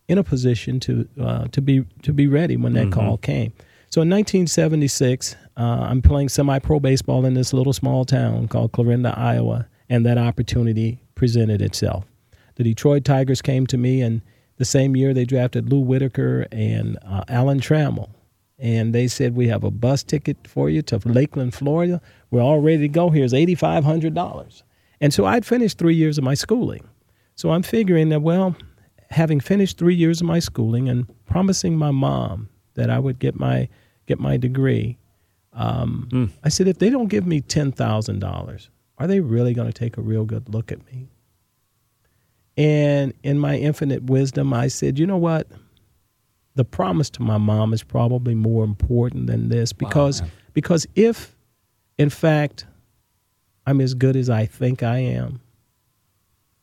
in 0.09 0.19
a 0.19 0.25
position 0.25 0.81
to 0.81 1.09
uh, 1.21 1.45
to 1.53 1.61
be 1.61 1.85
to 2.03 2.13
be 2.13 2.27
ready 2.27 2.57
when 2.57 2.73
that 2.75 2.91
call 2.91 3.17
came. 3.19 3.53
So 3.89 4.01
in 4.01 4.09
1976, 4.09 5.37
uh, 5.57 5.61
I'm 5.61 6.01
playing 6.01 6.31
semi-pro 6.31 6.81
baseball 6.81 7.27
in 7.27 7.35
this 7.35 7.53
little 7.53 7.75
small 7.75 8.07
town 8.07 8.49
called 8.49 8.73
Clarinda, 8.73 9.15
Iowa, 9.19 9.69
and 9.91 10.07
that 10.07 10.17
opportunity 10.17 10.99
presented 11.15 11.61
itself. 11.61 12.07
The 12.55 12.65
Detroit 12.65 13.05
Tigers 13.05 13.43
came 13.43 13.67
to 13.67 13.77
me, 13.77 14.01
and 14.01 14.23
the 14.57 14.65
same 14.65 14.97
year 14.97 15.13
they 15.13 15.27
drafted 15.27 15.71
Lou 15.71 15.81
Whitaker 15.81 16.47
and 16.51 16.99
uh, 17.05 17.25
Alan 17.29 17.61
Trammell. 17.61 18.09
And 18.63 18.95
they 18.95 19.09
said, 19.09 19.35
We 19.35 19.49
have 19.49 19.65
a 19.65 19.73
bus 19.73 20.05
ticket 20.05 20.47
for 20.47 20.71
you 20.71 20.83
to 20.83 20.97
Lakeland, 21.05 21.53
Florida. 21.53 22.01
We're 22.31 22.43
all 22.43 22.61
ready 22.61 22.83
to 22.83 22.89
go. 22.89 23.11
Here's 23.11 23.33
$8,500. 23.33 24.63
And 25.01 25.13
so 25.13 25.27
I'd 25.27 25.45
finished 25.45 25.79
three 25.79 25.97
years 25.97 26.17
of 26.17 26.23
my 26.23 26.35
schooling. 26.35 26.89
So 27.35 27.51
I'm 27.51 27.65
figuring 27.65 28.11
that, 28.11 28.23
well, 28.23 28.55
having 29.11 29.41
finished 29.41 29.79
three 29.79 29.97
years 29.97 30.21
of 30.21 30.29
my 30.29 30.39
schooling 30.39 30.89
and 30.89 31.07
promising 31.27 31.77
my 31.77 31.91
mom 31.91 32.51
that 32.75 32.89
I 32.89 33.01
would 33.01 33.19
get 33.19 33.35
my 33.35 33.69
get 34.07 34.21
my 34.21 34.37
degree, 34.37 34.97
um, 35.55 36.09
I 36.45 36.49
said, 36.49 36.69
if 36.69 36.79
they 36.79 36.89
don't 36.89 37.09
give 37.09 37.27
me 37.27 37.41
ten 37.41 37.73
thousand 37.73 38.21
dollars, 38.21 38.71
are 38.99 39.09
they 39.09 39.19
really 39.19 39.55
going 39.55 39.67
to 39.67 39.73
take 39.73 39.97
a 39.97 40.03
real 40.03 40.25
good 40.25 40.49
look 40.49 40.71
at 40.71 40.87
me? 40.87 41.09
And 42.57 43.13
in 43.25 43.41
my 43.41 43.57
infinite 43.57 44.05
wisdom, 44.05 44.53
I 44.53 44.69
said, 44.69 45.01
you 45.01 45.07
know 45.07 45.17
what? 45.17 45.49
The 46.55 46.65
promise 46.65 47.09
to 47.11 47.23
my 47.23 47.39
mom 47.39 47.73
is 47.73 47.83
probably 47.83 48.35
more 48.35 48.65
important 48.65 49.27
than 49.27 49.49
this 49.49 49.73
because 49.73 50.21
man. 50.21 50.31
because 50.53 50.87
if, 50.95 51.35
in 51.99 52.11
fact, 52.11 52.67
I'm 53.67 53.81
as 53.81 53.95
good 53.95 54.17
as 54.17 54.29
I 54.29 54.47
think 54.47 54.83
I 54.83 54.99
am, 54.99 55.41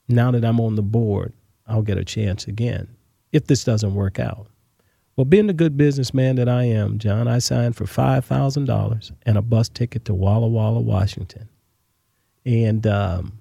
now 0.07 0.31
that 0.31 0.45
I'm 0.45 0.59
on 0.59 0.75
the 0.75 0.83
board, 0.83 1.33
I'll 1.65 1.81
get 1.81 1.97
a 1.97 2.05
chance 2.05 2.47
again 2.47 2.87
if 3.31 3.47
this 3.47 3.63
doesn't 3.63 3.93
work 3.93 4.19
out. 4.19 4.47
Well, 5.15 5.25
being 5.25 5.47
the 5.47 5.53
good 5.53 5.75
businessman 5.75 6.37
that 6.37 6.47
I 6.47 6.63
am, 6.63 6.97
John, 6.97 7.27
I 7.27 7.39
signed 7.39 7.75
for 7.75 7.85
$5,000 7.85 9.11
and 9.23 9.37
a 9.37 9.41
bus 9.41 9.69
ticket 9.69 10.05
to 10.05 10.13
Walla 10.13 10.47
Walla, 10.47 10.79
Washington. 10.79 11.49
And 12.45 12.87
um, 12.87 13.38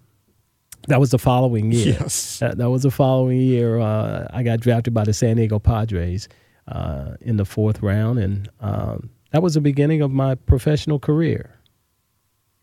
that 0.88 1.00
was 1.00 1.10
the 1.10 1.18
following 1.18 1.72
year. 1.72 1.96
Yes. 2.00 2.38
That, 2.40 2.58
that 2.58 2.68
was 2.70 2.82
the 2.82 2.90
following 2.90 3.40
year. 3.40 3.78
Uh, 3.78 4.26
I 4.30 4.42
got 4.42 4.60
drafted 4.60 4.92
by 4.92 5.04
the 5.04 5.12
San 5.12 5.36
Diego 5.36 5.58
Padres 5.58 6.28
uh, 6.66 7.12
in 7.20 7.36
the 7.36 7.44
fourth 7.44 7.80
round. 7.82 8.18
And 8.18 8.48
um, 8.60 9.10
that 9.32 9.42
was 9.42 9.54
the 9.54 9.60
beginning 9.60 10.02
of 10.02 10.10
my 10.10 10.34
professional 10.34 10.98
career. 10.98 11.54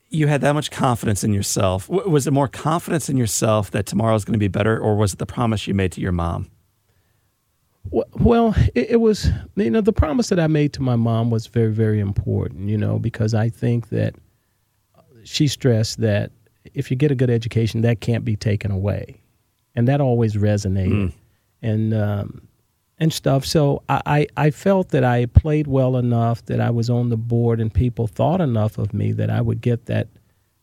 You 0.09 0.27
had 0.27 0.41
that 0.41 0.53
much 0.53 0.69
confidence 0.71 1.23
in 1.23 1.33
yourself. 1.33 1.87
W- 1.87 2.09
was 2.09 2.27
it 2.27 2.31
more 2.31 2.47
confidence 2.47 3.09
in 3.09 3.17
yourself 3.17 3.71
that 3.71 3.85
tomorrow's 3.85 4.23
going 4.23 4.33
to 4.33 4.39
be 4.39 4.47
better, 4.47 4.77
or 4.79 4.95
was 4.95 5.13
it 5.13 5.19
the 5.19 5.25
promise 5.25 5.65
you 5.67 5.73
made 5.73 5.91
to 5.93 6.01
your 6.01 6.11
mom? 6.11 6.49
Well- 7.89 8.05
Well, 8.19 8.55
it, 8.75 8.91
it 8.91 9.01
was, 9.01 9.29
you 9.55 9.69
know, 9.69 9.81
the 9.81 9.91
promise 9.93 10.29
that 10.29 10.39
I 10.39 10.47
made 10.47 10.73
to 10.73 10.81
my 10.81 10.95
mom 10.95 11.31
was 11.31 11.47
very, 11.47 11.71
very 11.71 11.99
important, 11.99 12.69
you 12.69 12.77
know, 12.77 12.97
because 12.99 13.33
I 13.33 13.49
think 13.49 13.89
that 13.89 14.15
she 15.23 15.47
stressed 15.47 15.99
that 16.01 16.31
if 16.73 16.89
you 16.89 16.97
get 16.97 17.11
a 17.11 17.15
good 17.15 17.29
education, 17.29 17.81
that 17.81 18.01
can't 18.01 18.25
be 18.25 18.35
taken 18.35 18.71
away. 18.71 19.21
And 19.75 19.87
that 19.87 20.01
always 20.01 20.35
resonated 20.35 21.13
and, 21.61 21.93
um, 21.93 22.47
and 22.97 23.11
stuff. 23.11 23.45
So 23.45 23.83
I, 23.89 24.01
I, 24.05 24.27
I 24.37 24.51
felt 24.51 24.89
that 24.89 25.03
I 25.03 25.25
played 25.25 25.67
well 25.67 25.97
enough 25.97 26.45
that 26.45 26.61
I 26.61 26.69
was 26.69 26.89
on 26.89 27.09
the 27.09 27.17
board 27.17 27.59
and 27.59 27.73
people 27.73 28.07
thought 28.07 28.41
enough 28.41 28.77
of 28.77 28.93
me 28.93 29.11
that 29.13 29.29
I 29.29 29.41
would 29.41 29.61
get 29.61 29.85
that, 29.87 30.07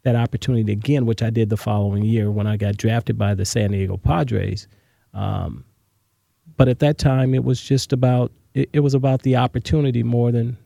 that 0.03 0.17
opportunity 0.17 0.73
again, 0.73 1.05
which 1.07 1.23
I 1.23 1.31
did 1.31 1.51
the 1.51 1.57
following 1.57 2.05
year 2.05 2.31
when 2.31 2.47
I 2.47 2.57
got 2.57 2.77
drafted 2.77 3.19
by 3.19 3.35
the 3.35 3.45
San 3.45 3.73
Diego 3.73 3.97
Padres. 3.97 4.67
Um, 5.13 5.65
but 6.57 6.69
at 6.69 6.79
that 6.81 6.99
time 6.99 7.35
it 7.35 7.45
was 7.45 7.61
just 7.61 7.93
about 7.93 8.33
it, 8.55 8.69
it 8.73 8.81
was 8.81 8.95
about 8.95 9.23
the 9.23 9.37
opportunity 9.37 10.03
more 10.03 10.31
than 10.31 10.57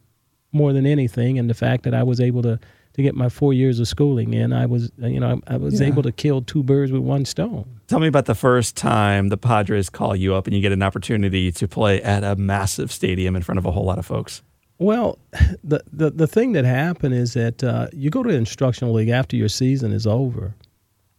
more 0.52 0.73
than 0.73 0.87
anything 0.87 1.38
and 1.38 1.50
the 1.50 1.55
fact 1.55 1.85
that 1.85 1.95
I 1.95 2.02
was 2.02 2.21
able 2.21 2.43
to 2.43 2.59
to 2.97 3.03
get 3.03 3.15
my 3.15 3.29
four 3.29 3.53
years 3.53 3.79
of 3.79 3.87
schooling 3.87 4.35
in 4.35 4.53
I 4.53 4.67
was 4.67 4.91
you 4.99 5.21
know 5.21 5.41
I, 5.47 5.55
I 5.55 5.57
was 5.59 5.81
Yeah. 5.81 5.87
able 5.87 6.03
to 6.03 6.12
kill 6.12 6.43
two 6.43 6.62
birds 6.62 6.91
with 6.93 7.03
one 7.03 7.25
stone 7.25 7.65
Tell 7.88 8.00
me 8.00 8.09
about 8.09 8.25
the 8.26 8.35
first 8.35 8.76
time 8.76 9.29
the 9.29 9.37
Padres 9.37 9.88
call 9.88 10.17
you 10.17 10.35
up 10.35 10.47
and 10.49 10.57
you 10.57 10.61
get 10.61 10.73
an 10.73 10.83
opportunity 10.83 11.53
to 11.53 11.69
play 11.69 12.03
at 12.03 12.25
a 12.25 12.35
massive 12.35 12.91
stadium 12.91 13.37
in 13.37 13.43
front 13.43 13.59
of 13.59 13.65
a 13.67 13.71
whole 13.71 13.85
lot 13.85 13.99
of 13.99 14.07
folks. 14.07 14.43
well 14.79 15.19
the 15.65 15.83
the, 15.93 16.11
the 16.11 16.26
thing 16.26 16.53
that 16.53 16.65
happened 16.65 17.15
is 17.15 17.35
that 17.35 17.62
uh, 17.62 17.87
you 17.93 18.11
go 18.11 18.23
to 18.23 18.31
instructional 18.31 18.93
league 18.95 19.09
after 19.11 19.37
your 19.37 19.49
season 19.49 19.93
is 19.93 20.07
over 20.07 20.55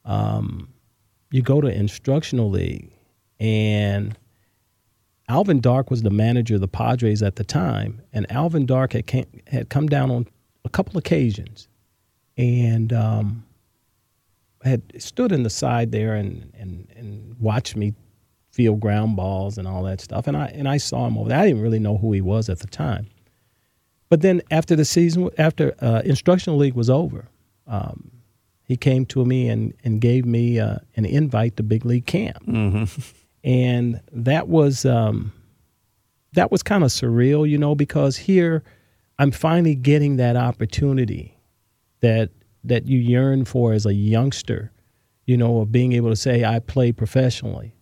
um, 0.05 0.67
you 1.31 1.41
go 1.41 1.61
to 1.61 1.67
instructional 1.67 2.49
league 2.49 2.89
and 3.39 4.17
Alvin 5.29 5.59
Dark 5.59 5.91
was 5.91 6.03
the 6.03 6.09
manager 6.09 6.55
of 6.55 6.61
the 6.61 6.69
Padres 6.69 7.21
at 7.21 7.35
the 7.35 7.43
time, 7.43 8.01
and 8.13 8.25
Alvin 8.31 8.65
Dark 8.65 8.93
had 8.93 9.07
came, 9.07 9.25
had 9.47 9.67
come 9.69 9.87
down 9.87 10.09
on 10.09 10.25
a 10.67 10.69
couple 10.69 10.97
occasions, 10.97 11.67
and 12.37 12.93
um, 12.93 13.43
had 14.63 14.81
stood 15.01 15.31
in 15.31 15.43
the 15.43 15.49
side 15.49 15.91
there 15.91 16.13
and, 16.13 16.51
and, 16.53 16.87
and 16.95 17.35
watched 17.39 17.75
me 17.75 17.93
field 18.51 18.79
ground 18.79 19.15
balls 19.15 19.57
and 19.57 19.67
all 19.67 19.83
that 19.83 20.01
stuff. 20.01 20.27
And 20.27 20.37
I 20.37 20.47
and 20.47 20.67
I 20.67 20.77
saw 20.77 21.07
him 21.07 21.17
over 21.17 21.29
there. 21.29 21.39
I 21.39 21.47
didn't 21.47 21.61
really 21.61 21.79
know 21.79 21.97
who 21.97 22.11
he 22.11 22.21
was 22.21 22.49
at 22.49 22.59
the 22.59 22.67
time, 22.67 23.07
but 24.09 24.21
then 24.21 24.41
after 24.51 24.75
the 24.75 24.85
season, 24.85 25.29
after 25.37 25.73
uh, 25.79 26.01
instructional 26.05 26.57
league 26.59 26.75
was 26.75 26.89
over, 26.89 27.27
um, 27.65 28.11
he 28.63 28.77
came 28.77 29.05
to 29.07 29.25
me 29.25 29.49
and 29.49 29.73
and 29.83 30.01
gave 30.01 30.25
me 30.25 30.59
uh, 30.59 30.77
an 30.95 31.05
invite 31.05 31.57
to 31.57 31.63
big 31.63 31.85
league 31.85 32.05
camp 32.05 32.43
and 33.43 34.01
that 34.11 34.47
was 34.49 34.85
um, 34.85 35.31
that 36.33 36.51
was 36.51 36.61
kind 36.63 36.83
of 36.83 36.89
surreal, 36.89 37.49
you 37.49 37.57
know, 37.57 37.75
because 37.75 38.17
here 38.17 38.63
I'm 39.19 39.31
finally 39.31 39.75
getting 39.75 40.17
that 40.17 40.35
opportunity 40.35 41.39
that 42.01 42.29
that 42.63 42.87
you 42.87 42.99
yearn 42.99 43.45
for 43.45 43.73
as 43.73 43.85
a 43.85 43.93
youngster, 43.93 44.71
you 45.25 45.37
know, 45.37 45.61
of 45.61 45.71
being 45.71 45.93
able 45.93 46.09
to 46.09 46.15
say 46.15 46.43
I 46.43 46.59
play 46.59 46.91
professionally, 46.91 47.73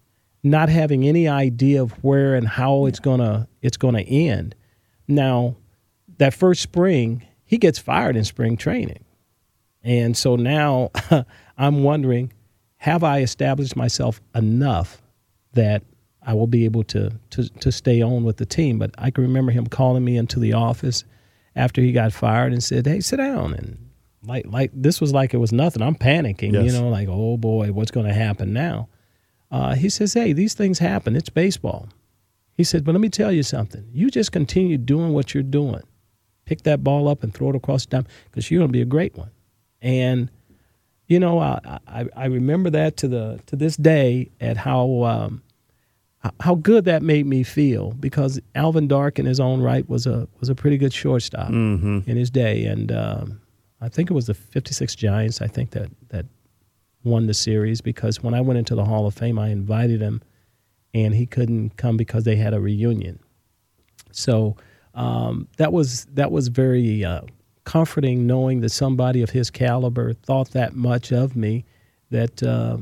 not 0.44 0.70
having 0.70 1.08
any 1.08 1.28
idea 1.28 1.82
of 1.82 1.92
where 2.04 2.36
and 2.36 2.48
how 2.48 2.86
it's 2.86 3.00
gonna 3.00 3.48
it's 3.62 3.78
gonna 3.78 4.02
end. 4.02 4.56
Now, 5.08 5.58
that 6.18 6.34
first 6.34 6.62
spring, 6.62 7.26
he 7.44 7.58
gets 7.58 7.80
fired 7.80 8.16
in 8.16 8.24
spring 8.24 8.58
training. 8.58 9.04
And 9.84 10.16
so 10.16 10.36
now 10.36 10.92
I'm 11.58 11.84
wondering, 11.84 12.32
have 12.78 13.04
I 13.04 13.20
established 13.22 13.76
myself 13.76 14.22
enough 14.34 15.02
that 15.54 15.84
I 16.24 16.34
will 16.34 16.48
be 16.48 16.66
able 16.66 16.84
to, 16.86 17.12
to 17.32 17.50
to 17.50 17.72
stay 17.72 18.02
on 18.02 18.24
with 18.24 18.38
the 18.38 18.46
team? 18.46 18.80
But 18.80 18.92
I 18.98 19.12
can 19.12 19.24
remember 19.24 19.52
him 19.52 19.68
calling 19.68 20.06
me 20.06 20.18
into 20.18 20.40
the 20.40 20.54
office 20.54 21.04
after 21.56 21.82
he 21.82 21.92
got 21.92 22.14
fired 22.14 22.54
and 22.54 22.64
said, 22.64 22.86
"Hey, 22.86 23.00
sit 23.00 23.18
down." 23.18 23.54
And 23.54 23.90
like 24.24 24.46
like 24.48 24.72
this 24.74 25.00
was 25.00 25.14
like 25.14 25.34
it 25.34 25.38
was 25.38 25.52
nothing. 25.52 25.82
I'm 25.82 25.96
panicking, 25.96 26.54
you 26.66 26.72
know, 26.72 26.90
like 26.90 27.08
oh 27.10 27.38
boy, 27.38 27.72
what's 27.72 27.92
going 27.92 28.08
to 28.08 28.14
happen 28.14 28.54
now? 28.54 28.90
Uh, 29.52 29.76
he 29.76 29.90
says, 29.90 30.14
"Hey, 30.14 30.34
these 30.34 30.54
things 30.54 30.80
happen. 30.80 31.16
It's 31.16 31.30
baseball." 31.30 31.90
He 32.54 32.64
said, 32.64 32.84
"But 32.84 32.94
let 32.94 33.02
me 33.02 33.10
tell 33.10 33.32
you 33.32 33.44
something. 33.44 33.88
You 33.94 34.10
just 34.10 34.32
continue 34.32 34.78
doing 34.78 35.14
what 35.14 35.34
you're 35.34 35.44
doing. 35.44 35.84
Pick 36.46 36.64
that 36.64 36.84
ball 36.84 37.08
up 37.08 37.24
and 37.24 37.34
throw 37.34 37.50
it 37.50 37.56
across 37.56 37.86
the 37.86 37.92
diamond 37.92 38.10
because 38.26 38.50
you're 38.50 38.60
going 38.60 38.70
to 38.70 38.74
be 38.74 38.82
a 38.82 38.86
great 38.86 39.16
one." 39.16 39.32
And 39.82 40.32
you 41.08 41.20
know, 41.20 41.40
I, 41.40 41.80
I, 41.88 42.06
I 42.16 42.26
remember 42.26 42.70
that 42.72 42.98
to 42.98 43.08
the 43.08 43.40
to 43.48 43.56
this 43.56 43.78
day 43.78 44.32
at 44.42 44.58
how 44.58 45.04
um, 45.04 45.44
how 46.40 46.56
good 46.56 46.86
that 46.86 47.02
made 47.04 47.26
me 47.26 47.44
feel 47.44 47.92
because 47.94 48.40
Alvin 48.56 48.88
Dark 48.88 49.20
in 49.20 49.26
his 49.26 49.40
own 49.40 49.62
right 49.62 49.88
was 49.90 50.06
a 50.08 50.28
was 50.40 50.50
a 50.50 50.56
pretty 50.56 50.78
good 50.78 50.94
shortstop 50.94 51.50
Mm-hmm. 51.50 52.10
in 52.10 52.18
his 52.18 52.30
day, 52.30 52.66
and 52.66 52.92
um, 52.92 53.42
I 53.82 53.90
think 53.90 54.10
it 54.10 54.14
was 54.14 54.28
the 54.28 54.34
'56 54.34 54.96
Giants. 54.96 55.42
I 55.42 55.48
think 55.48 55.72
that 55.72 55.90
that 56.10 56.26
won 57.04 57.28
the 57.28 57.34
series 57.34 57.82
because 57.82 58.24
when 58.24 58.34
I 58.34 58.42
went 58.42 58.58
into 58.60 58.76
the 58.76 58.86
Hall 58.86 59.06
of 59.06 59.14
Fame, 59.14 59.38
I 59.38 59.50
invited 59.50 60.02
him, 60.02 60.22
and 60.94 61.14
he 61.14 61.26
couldn't 61.26 61.78
come 61.78 61.98
because 61.98 62.24
they 62.24 62.36
had 62.36 62.54
a 62.54 62.60
reunion. 62.60 63.20
So 64.12 64.56
um, 64.94 65.48
that 65.58 65.72
was 65.74 66.06
that 66.14 66.32
was 66.32 66.48
very 66.48 67.04
uh, 67.04 67.22
comforting 67.66 68.26
knowing 68.26 68.62
that 68.62 68.70
somebody 68.70 69.22
of 69.22 69.30
his 69.32 69.50
caliber 69.50 70.14
thought 70.14 70.52
that 70.52 70.76
much 70.76 71.12
of 71.12 71.36
me, 71.36 71.66
that 72.10 72.42
uh, 72.42 72.78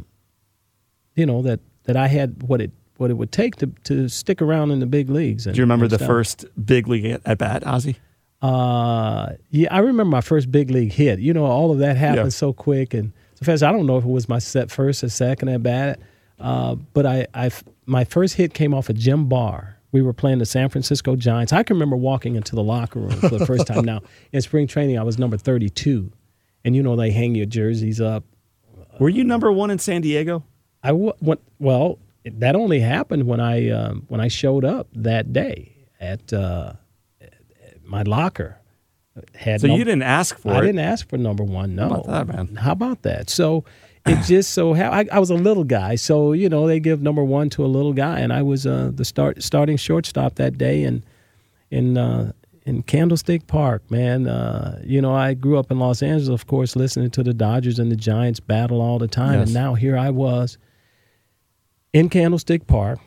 you 1.16 1.26
know 1.26 1.42
that 1.42 1.60
that 1.86 1.98
I 1.98 2.08
had 2.08 2.44
what 2.44 2.62
it 2.62 2.72
what 2.98 3.10
it 3.10 3.16
would 3.16 3.32
take 3.32 3.56
to 3.58 3.68
to 3.86 4.08
stick 4.08 4.42
around 4.42 4.72
in 4.72 4.80
the 4.80 4.86
big 4.86 5.10
leagues. 5.10 5.46
And, 5.48 5.56
Do 5.56 5.60
you 5.60 5.64
remember 5.64 5.88
the 5.88 5.98
stuff. 5.98 6.08
first 6.08 6.46
big 6.66 6.88
league 6.88 7.06
at, 7.06 7.22
at 7.26 7.38
bat, 7.38 7.66
Ozzie? 7.66 7.98
Uh, 8.42 9.34
yeah, 9.52 9.74
I 9.74 9.80
remember 9.80 10.06
my 10.12 10.22
first 10.22 10.52
big 10.52 10.70
league 10.70 10.92
hit. 10.92 11.20
You 11.20 11.34
know, 11.34 11.46
all 11.46 11.72
of 11.72 11.80
that 11.80 11.96
happened 11.98 12.26
Yeah. 12.26 12.30
so 12.30 12.52
quick 12.54 12.94
and 12.94 13.14
so 13.36 13.46
fast. 13.46 13.64
I 13.64 13.72
don't 13.72 13.86
know 13.86 13.98
if 13.98 14.04
it 14.04 14.10
was 14.10 14.28
my 14.28 14.40
set 14.40 14.70
first 14.70 15.04
or 15.04 15.10
second 15.10 15.48
at 15.50 15.64
bat, 15.64 16.00
uh, 16.40 16.76
but 16.94 17.06
I, 17.06 17.26
I, 17.34 17.52
my 17.86 18.04
first 18.04 18.36
hit 18.36 18.54
came 18.54 18.74
off 18.74 18.90
of 18.90 18.98
Jim 18.98 19.28
Barr. 19.30 19.78
We 19.94 20.02
were 20.02 20.12
playing 20.12 20.40
the 20.40 20.46
San 20.46 20.68
Francisco 20.70 21.16
Giants. 21.16 21.54
I 21.54 21.64
can 21.64 21.76
remember 21.78 21.96
walking 21.96 22.36
into 22.36 22.54
the 22.56 22.64
locker 22.64 23.00
room 23.00 23.12
for 23.12 23.30
the 23.30 23.46
first 23.46 23.66
time. 23.68 23.86
Now 23.86 24.02
in 24.34 24.42
spring 24.42 24.68
training, 24.68 24.98
I 25.00 25.04
was 25.04 25.18
number 25.18 25.38
thirty-two, 25.38 26.12
and 26.66 26.76
you 26.76 26.84
know 26.84 26.96
they 26.98 27.12
hang 27.12 27.36
your 27.36 27.46
jerseys 27.46 28.02
up. 28.02 28.24
Were 29.00 29.10
you 29.10 29.24
number 29.24 29.52
one 29.52 29.70
in 29.72 29.80
San 29.80 30.02
Diego? 30.02 30.44
I 30.84 30.90
w- 30.90 31.14
went, 31.22 31.40
well, 31.60 31.98
that 32.26 32.56
only 32.56 32.80
happened 32.80 33.28
when 33.28 33.40
I 33.40 33.70
um, 33.70 34.06
when 34.08 34.22
I 34.22 34.28
showed 34.28 34.64
up 34.66 34.88
that 34.96 35.34
day 35.34 35.72
at 36.00 36.32
uh, 36.34 36.74
my 37.84 38.04
locker. 38.04 38.58
Had 39.36 39.62
So 39.62 39.68
no- 39.68 39.76
you 39.76 39.84
didn't 39.84 40.04
ask 40.04 40.38
for 40.40 40.54
I 40.54 40.60
it. 40.60 40.62
didn't 40.62 40.80
ask 40.80 41.08
for 41.08 41.18
number 41.18 41.44
one. 41.44 41.76
No, 41.76 41.90
How 41.90 41.96
about 42.02 42.08
that, 42.08 42.36
man? 42.36 42.56
How 42.56 42.72
about 42.72 43.02
that? 43.04 43.30
So 43.30 43.64
it 44.08 44.24
just 44.26 44.52
so 44.52 44.74
ha- 44.74 44.90
I, 44.90 45.06
I 45.12 45.20
was 45.20 45.30
a 45.30 45.36
little 45.36 45.64
guy, 45.64 45.96
so 45.96 46.34
you 46.34 46.50
know 46.50 46.66
they 46.68 46.80
give 46.80 47.02
number 47.02 47.24
one 47.24 47.50
to 47.52 47.64
a 47.64 47.68
little 47.68 47.94
guy, 47.94 48.20
and 48.20 48.34
I 48.34 48.42
was 48.42 48.66
uh, 48.66 48.92
the 48.94 49.06
start 49.06 49.44
starting 49.44 49.78
shortstop 49.78 50.36
that 50.36 50.58
day, 50.58 50.84
and 50.84 51.04
in 51.70 51.98
uh, 51.98 52.32
in 52.66 52.82
Candlestick 52.84 53.46
Park, 53.46 53.84
man. 53.92 54.28
Uh, 54.28 54.82
you 54.84 55.00
know 55.00 55.14
I 55.14 55.36
grew 55.36 55.60
up 55.60 55.70
in 55.70 55.78
Los 55.78 56.02
Angeles, 56.02 56.30
of 56.30 56.48
course, 56.48 56.76
listening 56.76 57.12
to 57.12 57.22
the 57.24 57.34
Dodgers 57.36 57.78
and 57.78 57.92
the 57.92 57.96
Giants 57.96 58.40
battle 58.40 58.82
all 58.82 58.98
the 58.98 59.08
time, 59.08 59.40
Yes. 59.40 59.50
and 59.50 59.54
now 59.54 59.76
here 59.76 59.96
I 59.98 60.10
was 60.10 60.58
in 61.94 62.10
Candlestick 62.10 62.68
Park. 62.68 63.00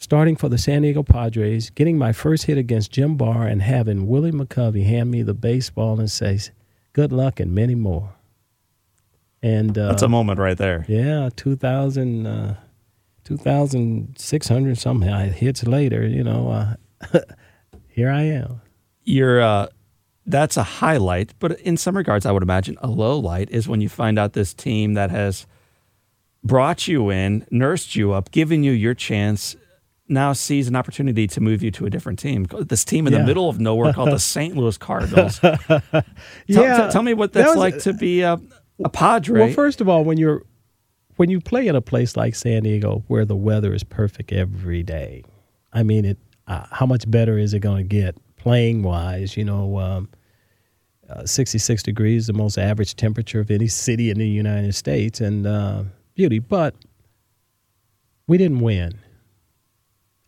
Starting 0.00 0.36
for 0.36 0.48
the 0.48 0.58
San 0.58 0.82
Diego 0.82 1.02
Padres, 1.02 1.70
getting 1.70 1.98
my 1.98 2.12
first 2.12 2.44
hit 2.44 2.56
against 2.56 2.92
Jim 2.92 3.16
Barr, 3.16 3.48
and 3.48 3.60
having 3.60 4.06
Willie 4.06 4.30
McCovey 4.30 4.84
hand 4.84 5.10
me 5.10 5.22
the 5.22 5.34
baseball 5.34 5.98
and 5.98 6.08
say, 6.08 6.38
"Good 6.92 7.12
luck 7.12 7.40
and 7.40 7.52
many 7.52 7.74
more." 7.74 8.14
And 9.42 9.76
uh, 9.76 9.88
That's 9.88 10.02
a 10.02 10.08
moment 10.08 10.38
right 10.38 10.56
there. 10.56 10.84
yeah, 10.88 11.30
2,000, 11.34 12.26
uh, 12.26 12.56
2,600 13.24 14.78
something 14.78 15.32
hits 15.32 15.64
later, 15.64 16.06
you 16.06 16.24
know, 16.24 16.76
uh, 17.12 17.18
here 17.88 18.10
I 18.10 18.22
am. 18.22 18.60
You're 19.04 19.40
uh, 19.40 19.66
that's 20.26 20.56
a 20.56 20.62
highlight, 20.62 21.34
but 21.38 21.58
in 21.60 21.76
some 21.76 21.96
regards, 21.96 22.26
I 22.26 22.32
would 22.32 22.42
imagine 22.42 22.76
a 22.80 22.88
low 22.88 23.18
light 23.18 23.50
is 23.50 23.66
when 23.66 23.80
you 23.80 23.88
find 23.88 24.18
out 24.18 24.34
this 24.34 24.54
team 24.54 24.94
that 24.94 25.10
has 25.10 25.46
brought 26.44 26.88
you 26.88 27.10
in, 27.10 27.46
nursed 27.50 27.96
you 27.96 28.12
up, 28.12 28.30
given 28.30 28.62
you 28.62 28.72
your 28.72 28.94
chance, 28.94 29.56
now 30.08 30.32
sees 30.32 30.68
an 30.68 30.76
opportunity 30.76 31.26
to 31.26 31.40
move 31.40 31.62
you 31.62 31.70
to 31.72 31.84
a 31.86 31.90
different 31.90 32.18
team. 32.18 32.46
This 32.60 32.84
team 32.84 33.06
in 33.06 33.12
Yeah. 33.12 33.20
the 33.20 33.26
middle 33.26 33.48
of 33.48 33.60
nowhere 33.60 33.92
called 33.92 34.10
the 34.10 34.18
St. 34.34 34.56
Louis 34.56 34.78
Cardinals. 34.78 35.38
Tell, 35.40 36.02
tell- 36.48 36.90
tell 36.90 37.02
me 37.02 37.14
what 37.14 37.32
that 37.34 37.40
that's 37.40 37.48
was- 37.50 37.56
like 37.58 37.78
to 37.80 37.92
be 37.92 38.22
a, 38.22 38.38
a 38.82 38.88
Padre. 38.88 39.40
Well, 39.46 39.52
first 39.52 39.80
of 39.80 39.88
all, 39.88 40.04
when 40.04 40.16
you're 40.18 40.42
when 41.16 41.30
you 41.30 41.40
play 41.40 41.66
in 41.66 41.74
a 41.74 41.80
place 41.80 42.16
like 42.16 42.34
San 42.36 42.62
Diego 42.62 43.02
where 43.08 43.24
the 43.24 43.34
weather 43.36 43.74
is 43.74 43.82
perfect 43.84 44.32
every 44.32 44.82
day, 44.82 45.24
I 45.72 45.82
mean, 45.82 46.04
it. 46.04 46.18
Uh, 46.46 46.64
how 46.70 46.86
much 46.86 47.10
better 47.10 47.36
is 47.36 47.52
it 47.52 47.58
going 47.58 47.76
to 47.76 47.82
get 47.88 48.16
playing 48.36 48.82
wise? 48.82 49.36
You 49.36 49.44
know, 49.44 49.78
um, 49.80 50.08
uh, 51.10 51.26
66 51.26 51.82
degrees, 51.82 52.26
the 52.26 52.32
most 52.32 52.56
average 52.56 52.96
temperature 52.96 53.40
of 53.40 53.50
any 53.50 53.66
city 53.68 54.08
in 54.10 54.16
the 54.18 54.26
United 54.26 54.74
States, 54.74 55.20
and 55.20 55.46
uh, 55.46 55.82
beauty. 56.18 56.40
But 56.40 56.74
we 58.26 58.36
didn't 58.36 58.60
win. 58.60 58.98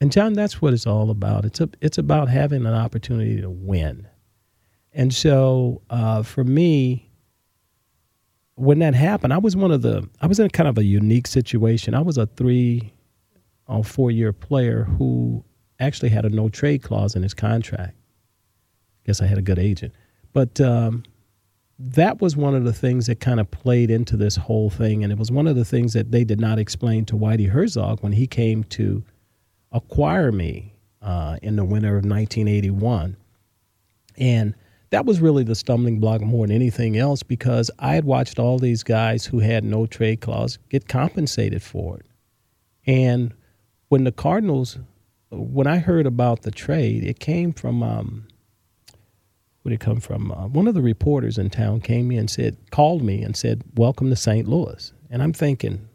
And 0.00 0.10
John, 0.10 0.32
that's 0.32 0.62
what 0.62 0.72
it's 0.72 0.86
all 0.86 1.10
about. 1.10 1.44
It's 1.44 1.60
a, 1.60 1.68
it's 1.82 1.98
about 1.98 2.28
having 2.28 2.64
an 2.64 2.72
opportunity 2.72 3.40
to 3.42 3.50
win. 3.50 4.06
And 4.94 5.12
so 5.12 5.82
uh, 5.90 6.22
for 6.22 6.44
me, 6.44 7.10
when 8.54 8.78
that 8.78 8.94
happened, 8.94 9.32
I 9.32 9.38
was 9.38 9.56
one 9.56 9.72
of 9.72 9.82
the 9.82 10.08
I 10.20 10.26
was 10.26 10.38
in 10.38 10.48
kind 10.50 10.68
of 10.68 10.78
a 10.78 10.84
unique 10.84 11.26
situation. 11.26 11.94
I 11.94 12.00
was 12.00 12.18
a 12.18 12.26
three 12.26 12.92
or 13.66 13.84
four 13.84 14.10
year 14.10 14.32
player 14.32 14.84
who 14.84 15.44
actually 15.80 16.10
had 16.10 16.24
a 16.24 16.30
no 16.30 16.48
trade 16.48 16.82
clause 16.82 17.16
in 17.16 17.22
his 17.22 17.34
contract. 17.34 17.96
Guess 19.06 19.20
I 19.20 19.26
had 19.26 19.38
a 19.38 19.42
good 19.42 19.58
agent. 19.58 19.94
But 20.32 20.60
um, 20.60 21.04
that 21.82 22.20
was 22.20 22.36
one 22.36 22.54
of 22.54 22.64
the 22.64 22.74
things 22.74 23.06
that 23.06 23.20
kind 23.20 23.40
of 23.40 23.50
played 23.50 23.90
into 23.90 24.16
this 24.16 24.36
whole 24.36 24.68
thing. 24.68 25.02
And 25.02 25.10
it 25.10 25.18
was 25.18 25.32
one 25.32 25.46
of 25.46 25.56
the 25.56 25.64
things 25.64 25.94
that 25.94 26.10
they 26.10 26.24
did 26.24 26.38
not 26.38 26.58
explain 26.58 27.06
to 27.06 27.16
Whitey 27.16 27.48
Herzog 27.48 28.02
when 28.02 28.12
he 28.12 28.26
came 28.26 28.64
to 28.64 29.02
acquire 29.72 30.30
me 30.30 30.74
uh, 31.00 31.38
in 31.42 31.56
the 31.56 31.64
winter 31.64 31.96
of 31.96 32.04
1981. 32.04 33.16
And 34.18 34.54
that 34.90 35.06
was 35.06 35.20
really 35.20 35.42
the 35.42 35.54
stumbling 35.54 36.00
block 36.00 36.20
more 36.20 36.46
than 36.46 36.54
anything 36.54 36.98
else 36.98 37.22
because 37.22 37.70
I 37.78 37.94
had 37.94 38.04
watched 38.04 38.38
all 38.38 38.58
these 38.58 38.82
guys 38.82 39.24
who 39.24 39.38
had 39.38 39.64
no 39.64 39.86
trade 39.86 40.20
clause 40.20 40.58
get 40.68 40.86
compensated 40.86 41.62
for 41.62 41.96
it. 41.96 42.06
And 42.86 43.32
when 43.88 44.04
the 44.04 44.12
Cardinals, 44.12 44.78
when 45.30 45.66
I 45.66 45.78
heard 45.78 46.06
about 46.06 46.42
the 46.42 46.50
trade, 46.50 47.04
it 47.04 47.20
came 47.20 47.52
from, 47.54 47.82
um, 47.82 48.26
where 49.62 49.70
did 49.70 49.76
it 49.76 49.84
come 49.84 50.00
from? 50.00 50.32
Uh, 50.32 50.46
one 50.46 50.66
of 50.66 50.74
the 50.74 50.82
reporters 50.82 51.38
in 51.38 51.50
town 51.50 51.80
came 51.80 52.08
me 52.08 52.16
and 52.16 52.30
said, 52.30 52.56
called 52.70 53.02
me 53.02 53.22
and 53.22 53.36
said, 53.36 53.62
Welcome 53.74 54.08
to 54.10 54.16
St. 54.16 54.48
Louis. 54.48 54.92
And 55.10 55.22
I'm 55.22 55.32
thinking, 55.32 55.88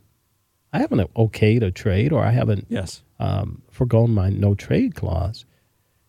I 0.72 0.80
haven't 0.80 1.14
okayed 1.16 1.64
a 1.64 1.72
trade 1.72 2.12
or 2.12 2.24
I 2.24 2.32
haven't 2.32 2.68
yes. 2.70 3.02
um, 3.20 3.62
forgone 3.72 4.14
my 4.14 4.30
no 4.30 4.56
trade 4.56 4.94
clause. 4.94 5.46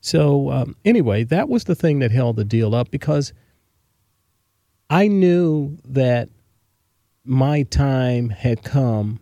So 0.01 0.51
um, 0.51 0.77
anyway, 0.85 1.25
that 1.25 1.49
was 1.49 1.64
the 1.64 1.75
thing 1.75 2.01
that 2.01 2.11
held 2.11 2.37
the 2.37 2.45
deal 2.45 2.75
up 2.75 2.90
because 2.90 3.33
I 4.90 5.09
knew 5.09 5.79
that 5.85 6.29
my 7.25 7.62
time 7.64 8.29
had 8.31 8.62
come 8.62 9.21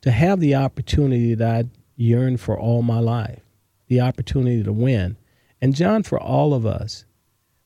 to 0.00 0.10
have 0.10 0.40
the 0.40 0.54
opportunity 0.54 1.34
that 1.34 1.54
I'd 1.54 1.70
yearned 1.96 2.40
for 2.40 2.58
all 2.58 2.82
my 2.82 2.98
life, 2.98 3.42
the 3.88 4.00
opportunity 4.00 4.62
to 4.62 4.72
win. 4.72 5.16
And 5.60 5.74
John, 5.74 6.02
for 6.02 6.18
all 6.18 6.54
of 6.54 6.64
us, 6.64 7.04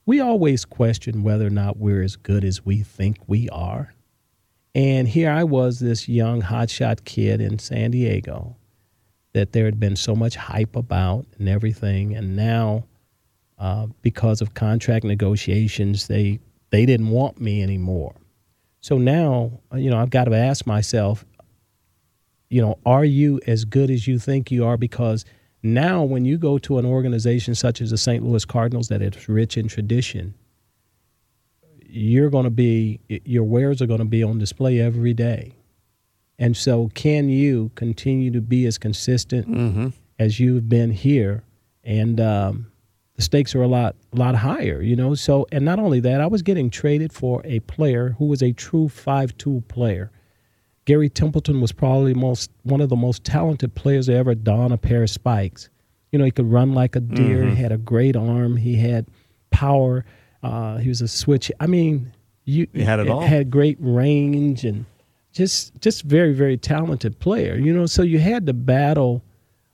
we 0.05 0.19
always 0.19 0.65
question 0.65 1.23
whether 1.23 1.47
or 1.47 1.51
not 1.51 1.77
we're 1.77 2.03
as 2.03 2.15
good 2.15 2.43
as 2.43 2.65
we 2.65 2.81
think 2.81 3.17
we 3.27 3.49
are. 3.49 3.93
And 4.73 5.07
here 5.07 5.31
I 5.31 5.43
was, 5.43 5.79
this 5.79 6.07
young 6.07 6.41
hotshot 6.41 7.05
kid 7.05 7.41
in 7.41 7.59
San 7.59 7.91
Diego 7.91 8.55
that 9.33 9.53
there 9.53 9.65
had 9.65 9.79
been 9.79 9.95
so 9.95 10.15
much 10.15 10.35
hype 10.35 10.75
about 10.75 11.25
and 11.39 11.49
everything, 11.49 12.15
and 12.15 12.35
now 12.35 12.85
uh, 13.57 13.87
because 14.01 14.41
of 14.41 14.53
contract 14.53 15.05
negotiations, 15.05 16.07
they 16.07 16.39
they 16.69 16.85
didn't 16.85 17.09
want 17.09 17.39
me 17.39 17.61
anymore. 17.61 18.15
So 18.81 18.97
now, 18.97 19.59
uh, 19.73 19.77
you 19.77 19.89
know, 19.89 19.97
I've 19.97 20.09
got 20.09 20.25
to 20.25 20.35
ask 20.35 20.67
myself, 20.67 21.25
you 22.49 22.61
know, 22.61 22.77
are 22.85 23.05
you 23.05 23.39
as 23.47 23.65
good 23.65 23.89
as 23.89 24.07
you 24.07 24.19
think 24.19 24.51
you 24.51 24.65
are? 24.65 24.77
Because 24.77 25.25
now, 25.65 26.03
when 26.03 26.25
you 26.25 26.37
go 26.37 26.57
to 26.59 26.77
an 26.77 26.85
organization 26.85 27.55
such 27.55 27.81
as 27.81 27.89
the 27.89 27.97
St. 27.97 28.23
Louis 28.23 28.45
Cardinals 28.45 28.87
that 28.89 29.01
is 29.01 29.27
rich 29.27 29.57
in 29.57 29.67
tradition, 29.67 30.35
you're 31.87 32.29
going 32.29 32.43
to 32.43 32.49
be 32.49 32.99
your 33.07 33.43
wares 33.43 33.81
are 33.81 33.87
going 33.87 33.99
to 33.99 34.05
be 34.05 34.21
on 34.23 34.37
display 34.37 34.79
every 34.79 35.13
day. 35.13 35.53
And 36.37 36.55
so, 36.55 36.89
can 36.93 37.29
you 37.29 37.71
continue 37.75 38.29
to 38.31 38.41
be 38.41 38.65
as 38.65 38.77
consistent 38.77 39.47
Mm-hmm. 39.47 39.87
as 40.19 40.39
you've 40.39 40.69
been 40.69 40.91
here? 40.91 41.43
And 41.83 42.19
um, 42.19 42.67
the 43.15 43.21
stakes 43.21 43.55
are 43.55 43.61
a 43.61 43.67
lot, 43.67 43.95
lot 44.11 44.35
higher, 44.35 44.81
you 44.81 44.95
know. 44.95 45.15
So, 45.15 45.47
and 45.51 45.63
not 45.63 45.79
only 45.79 45.99
that, 46.01 46.19
I 46.21 46.27
was 46.27 46.41
getting 46.41 46.69
traded 46.69 47.13
for 47.13 47.41
a 47.45 47.59
player 47.61 48.15
who 48.19 48.25
was 48.25 48.43
a 48.43 48.51
true 48.51 48.89
five-tool 48.89 49.61
player. 49.67 50.11
Gary 50.85 51.09
Templeton 51.09 51.61
was 51.61 51.71
probably 51.71 52.13
most 52.13 52.51
one 52.63 52.81
of 52.81 52.89
the 52.89 52.95
most 52.95 53.23
talented 53.23 53.73
players 53.75 54.05
to 54.05 54.15
ever 54.15 54.35
don 54.35 54.71
a 54.71 54.77
pair 54.77 55.03
of 55.03 55.09
spikes. 55.09 55.69
You 56.11 56.19
know, 56.19 56.25
he 56.25 56.31
could 56.31 56.49
run 56.49 56.73
like 56.73 56.95
a 56.95 56.99
deer. 57.01 57.45
He 57.49 57.55
had 57.55 57.71
a 57.71 57.77
great 57.77 58.15
arm. 58.15 58.55
He 58.55 58.75
had 58.75 59.07
power. 59.49 60.05
Uh, 60.43 60.77
he 60.77 60.87
was 60.87 61.01
a 61.01 61.07
switch. 61.07 61.51
I 61.59 61.67
mean, 61.67 62.13
you 62.45 62.67
He 62.71 62.83
had 62.83 62.99
it 62.99 63.09
all. 63.09 63.21
Had 63.21 63.49
great 63.49 63.77
range 63.79 64.63
and 64.63 64.85
just 65.33 65.79
just 65.81 66.03
very 66.03 66.33
very 66.33 66.57
talented 66.57 67.19
player. 67.19 67.55
You 67.55 67.73
know, 67.73 67.87
so 67.87 68.03
you 68.03 68.19
had 68.19 68.45
to 68.45 68.53
battle 68.53 69.23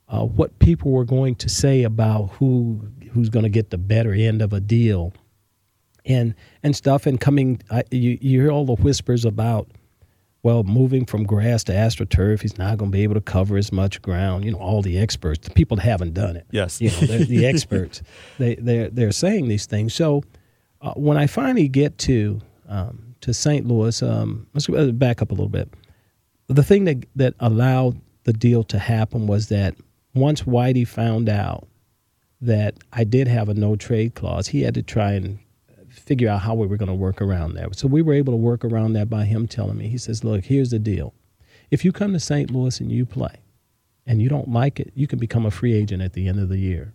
uh, 0.08 0.26
what 0.26 0.58
people 0.60 0.91
were 0.91 1.06
going 1.06 1.36
to 1.36 1.50
say 1.50 1.84
about 1.84 2.28
who 2.32 2.82
who's 3.12 3.30
going 3.30 3.43
to 3.43 3.50
get 3.50 3.69
the 3.69 3.78
better 3.78 4.13
end 4.13 4.41
of 4.41 4.54
a 4.54 4.60
deal 4.62 5.13
and 6.06 6.34
and 6.63 6.76
stuff 6.76 7.06
and 7.06 7.19
coming 7.19 7.62
I, 7.69 7.84
you 7.91 8.17
you 8.21 8.41
hear 8.41 8.52
all 8.52 8.65
the 8.65 8.76
whispers 8.76 9.26
about 9.26 9.69
well 10.43 10.63
moving 10.63 11.06
from 11.06 11.23
grass 11.23 11.63
to 11.63 11.71
astroturf 11.71 12.41
he's 12.41 12.58
not 12.58 12.77
going 12.77 12.91
to 12.91 12.95
be 12.97 13.04
able 13.04 13.13
to 13.13 13.21
cover 13.21 13.58
as 13.58 13.71
much 13.71 14.01
ground 14.01 14.43
you 14.45 14.51
know 14.51 14.58
all 14.58 14.82
the 14.82 14.97
experts 14.97 15.47
the 15.47 15.54
people 15.54 15.77
that 15.77 15.84
haven't 15.84 16.13
done 16.13 16.36
it 16.36 16.45
Yes. 16.51 16.82
you 16.82 16.89
know 16.91 17.23
the 17.25 17.45
experts 17.51 18.01
they 18.39 18.56
they're 18.56 18.89
they're 18.89 19.12
saying 19.12 19.47
these 19.47 19.65
things 19.65 19.93
so 19.93 20.23
uh, 20.82 20.93
when 20.93 21.17
I 21.17 21.27
finally 21.27 21.67
get 21.67 21.97
to 21.99 22.41
um, 22.67 23.15
to 23.21 23.34
St. 23.34 23.67
Louis 23.67 24.01
um, 24.01 24.47
let's 24.54 24.67
go 24.67 24.91
back 24.91 25.21
up 25.21 25.30
a 25.32 25.34
little 25.34 25.49
bit 25.49 25.69
the 26.47 26.63
thing 26.63 26.86
that 26.86 27.06
that 27.15 27.34
allowed 27.39 27.99
the 28.23 28.34
deal 28.34 28.63
to 28.65 28.80
happen 28.80 29.27
was 29.27 29.47
that 29.49 29.75
once 30.13 30.41
Whitey 30.43 30.88
found 30.88 31.30
out 31.30 31.67
that 32.41 32.75
I 32.91 33.04
did 33.04 33.27
have 33.27 33.49
a 33.49 33.54
no 33.54 33.75
trade 33.75 34.15
clause, 34.15 34.47
he 34.47 34.62
had 34.63 34.73
to 34.73 34.82
try 34.84 35.13
and 35.13 35.39
figure 36.01 36.29
out 36.29 36.41
how 36.41 36.55
we 36.55 36.67
were 36.67 36.77
going 36.77 36.89
to 36.89 36.95
work 36.95 37.21
around 37.21 37.53
that. 37.53 37.75
So 37.75 37.87
we 37.87 38.01
were 38.01 38.13
able 38.13 38.33
to 38.33 38.37
work 38.37 38.65
around 38.65 38.93
that 38.93 39.09
by 39.09 39.25
him 39.25 39.47
telling 39.47 39.77
me, 39.77 39.87
he 39.87 39.97
says, 39.97 40.23
Look, 40.23 40.45
here's 40.45 40.71
the 40.71 40.79
deal. 40.79 41.13
If 41.69 41.85
you 41.85 41.91
come 41.91 42.13
to 42.13 42.19
St. 42.19 42.51
Louis 42.51 42.79
and 42.79 42.91
you 42.91 43.05
play 43.05 43.35
and 44.05 44.21
you 44.21 44.29
don't 44.29 44.49
like 44.49 44.79
it, 44.79 44.91
you 44.95 45.07
can 45.07 45.19
become 45.19 45.45
a 45.45 45.51
free 45.51 45.73
agent 45.73 46.01
at 46.01 46.13
the 46.13 46.27
end 46.27 46.39
of 46.39 46.49
the 46.49 46.57
year. 46.57 46.93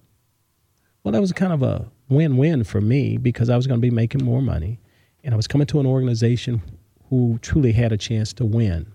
Well, 1.02 1.12
that 1.12 1.20
was 1.20 1.32
kind 1.32 1.52
of 1.52 1.62
a 1.62 1.90
win 2.08 2.36
win 2.36 2.64
for 2.64 2.80
me 2.80 3.16
because 3.16 3.48
I 3.48 3.56
was 3.56 3.66
going 3.66 3.80
to 3.80 3.82
be 3.82 3.90
making 3.90 4.24
more 4.24 4.42
money 4.42 4.80
and 5.24 5.32
I 5.32 5.36
was 5.36 5.46
coming 5.46 5.66
to 5.68 5.80
an 5.80 5.86
organization 5.86 6.62
who 7.08 7.38
truly 7.42 7.72
had 7.72 7.92
a 7.92 7.96
chance 7.96 8.32
to 8.34 8.44
win. 8.44 8.92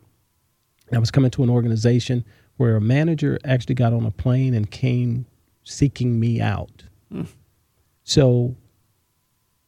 I 0.93 0.99
was 0.99 1.11
coming 1.11 1.31
to 1.31 1.43
an 1.43 1.49
organization 1.49 2.25
where 2.57 2.75
a 2.75 2.81
manager 2.81 3.39
actually 3.45 3.75
got 3.75 3.93
on 3.93 4.05
a 4.05 4.11
plane 4.11 4.53
and 4.53 4.69
came 4.69 5.25
seeking 5.63 6.19
me 6.19 6.41
out. 6.41 6.83
Mm. 7.11 7.27
So, 8.03 8.55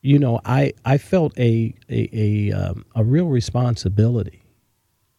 you 0.04 0.20
know, 0.20 0.40
I 0.46 0.74
I 0.86 1.00
felt 1.00 1.38
a 1.40 1.74
a 1.90 2.10
a, 2.14 2.52
um, 2.54 2.86
a 2.96 3.04
real 3.04 3.28
responsibility 3.28 4.44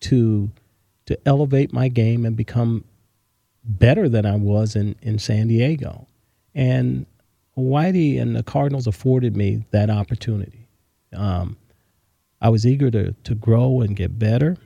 to 0.03 0.53
to 1.07 1.19
elevate 1.27 1.73
my 1.73 1.89
game 1.89 2.25
and 2.25 2.37
become 2.37 2.85
better 3.65 4.09
than 4.09 4.27
I 4.27 4.37
was 4.37 4.77
in 4.77 4.95
in 5.03 5.19
San 5.19 5.49
Diego, 5.49 6.07
and 6.55 7.07
Whitey 7.59 8.21
and 8.21 8.37
the 8.37 8.45
Cardinals 8.45 8.87
afforded 8.87 9.37
me 9.37 9.65
that 9.73 9.91
opportunity. 9.91 10.69
Um, 11.13 11.57
I 12.41 12.51
was 12.51 12.67
eager 12.67 12.91
to 12.93 13.13
to 13.13 13.35
grow 13.35 13.81
and 13.81 13.97
get 13.97 14.19
better 14.19 14.57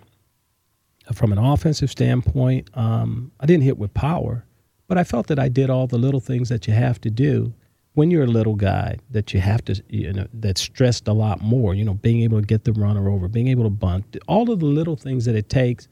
from 1.12 1.32
an 1.32 1.38
offensive 1.38 1.90
standpoint, 1.90 2.68
um, 2.74 3.32
I 3.40 3.46
didn't 3.46 3.64
hit 3.64 3.78
with 3.78 3.94
power, 3.94 4.44
but 4.88 4.98
I 4.98 5.04
felt 5.04 5.28
that 5.28 5.38
I 5.38 5.48
did 5.48 5.70
all 5.70 5.86
the 5.86 5.98
little 5.98 6.20
things 6.20 6.48
that 6.48 6.66
you 6.66 6.74
have 6.74 7.00
to 7.02 7.10
do 7.10 7.54
when 7.98 8.10
you're 8.12 8.22
a 8.32 8.34
little 8.38 8.54
guy 8.54 8.96
that 9.10 9.34
you 9.34 9.40
have 9.40 9.64
to, 9.64 9.74
you 9.88 10.12
know, 10.12 10.26
that's 10.34 10.60
stressed 10.60 11.08
a 11.08 11.12
lot 11.12 11.40
more. 11.42 11.74
You 11.74 11.84
know, 11.84 11.94
being 11.94 12.22
able 12.22 12.40
to 12.40 12.46
get 12.46 12.62
the 12.64 12.72
runner 12.72 13.08
over, 13.10 13.26
being 13.28 13.48
able 13.48 13.64
to 13.64 13.70
bunt, 13.86 14.16
all 14.28 14.50
of 14.52 14.60
the 14.60 14.66
little 14.66 14.96
things 14.96 15.24
that 15.24 15.34
it 15.34 15.48
takes 15.48 15.88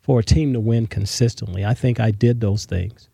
for 0.00 0.20
a 0.20 0.22
team 0.22 0.52
to 0.52 0.60
win 0.60 0.86
consistently. 0.86 1.64
I 1.64 1.74
think 1.74 1.98
I 2.00 2.10
did 2.12 2.40
those 2.40 2.66
things. 2.66 3.08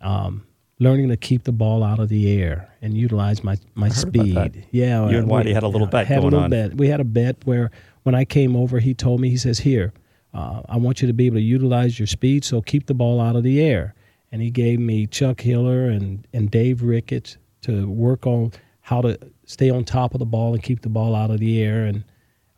Um, 0.00 0.46
learning 0.78 1.08
to 1.10 1.16
keep 1.16 1.44
the 1.44 1.52
ball 1.52 1.82
out 1.82 1.98
of 1.98 2.08
the 2.08 2.22
air 2.42 2.68
and 2.82 2.96
utilize 2.96 3.42
my 3.44 3.56
my 3.74 3.88
heard 3.88 4.04
about 4.16 4.34
that. 4.34 4.52
speed. 4.52 4.66
Yeah, 4.72 5.08
You 5.08 5.18
and 5.18 5.28
we- 5.28 5.32
Whitey 5.34 5.52
had 5.54 5.62
a 5.62 5.68
little 5.68 5.86
bet 5.86 6.06
had 6.06 6.16
going 6.20 6.22
a 6.22 6.36
little 6.36 6.44
on. 6.44 6.50
bet. 6.50 6.74
We 6.76 6.88
had 6.88 7.00
a 7.00 7.04
bet 7.04 7.36
where 7.44 7.70
when 8.02 8.14
I 8.14 8.24
came 8.24 8.56
over, 8.56 8.78
he 8.80 8.94
told 8.94 9.20
me, 9.20 9.30
he 9.30 9.36
says, 9.36 9.60
"Here, 9.60 9.92
uh, 10.34 10.62
I 10.68 10.76
want 10.76 11.00
you 11.00 11.06
to 11.08 11.14
be 11.14 11.26
able 11.26 11.36
to 11.36 11.42
utilize 11.58 11.98
your 12.00 12.06
speed, 12.08 12.44
so 12.44 12.60
keep 12.60 12.86
the 12.86 12.94
ball 12.94 13.20
out 13.20 13.36
of 13.36 13.42
the 13.44 13.60
air." 13.60 13.94
And 14.32 14.42
he 14.42 14.50
gave 14.50 14.78
me 14.80 15.06
Chuck 15.06 15.40
Hiller 15.40 15.88
and 15.88 16.26
and 16.34 16.50
Dave 16.50 16.82
Ricketts 16.82 17.38
to 17.62 17.88
work 17.88 18.26
on 18.26 18.52
how 18.80 19.00
to 19.00 19.18
stay 19.44 19.70
on 19.70 19.84
top 19.84 20.14
of 20.14 20.20
the 20.20 20.26
ball 20.26 20.54
and 20.54 20.62
keep 20.62 20.82
the 20.82 20.88
ball 20.88 21.14
out 21.14 21.30
of 21.30 21.40
the 21.40 21.62
air. 21.62 21.84
And 21.84 22.04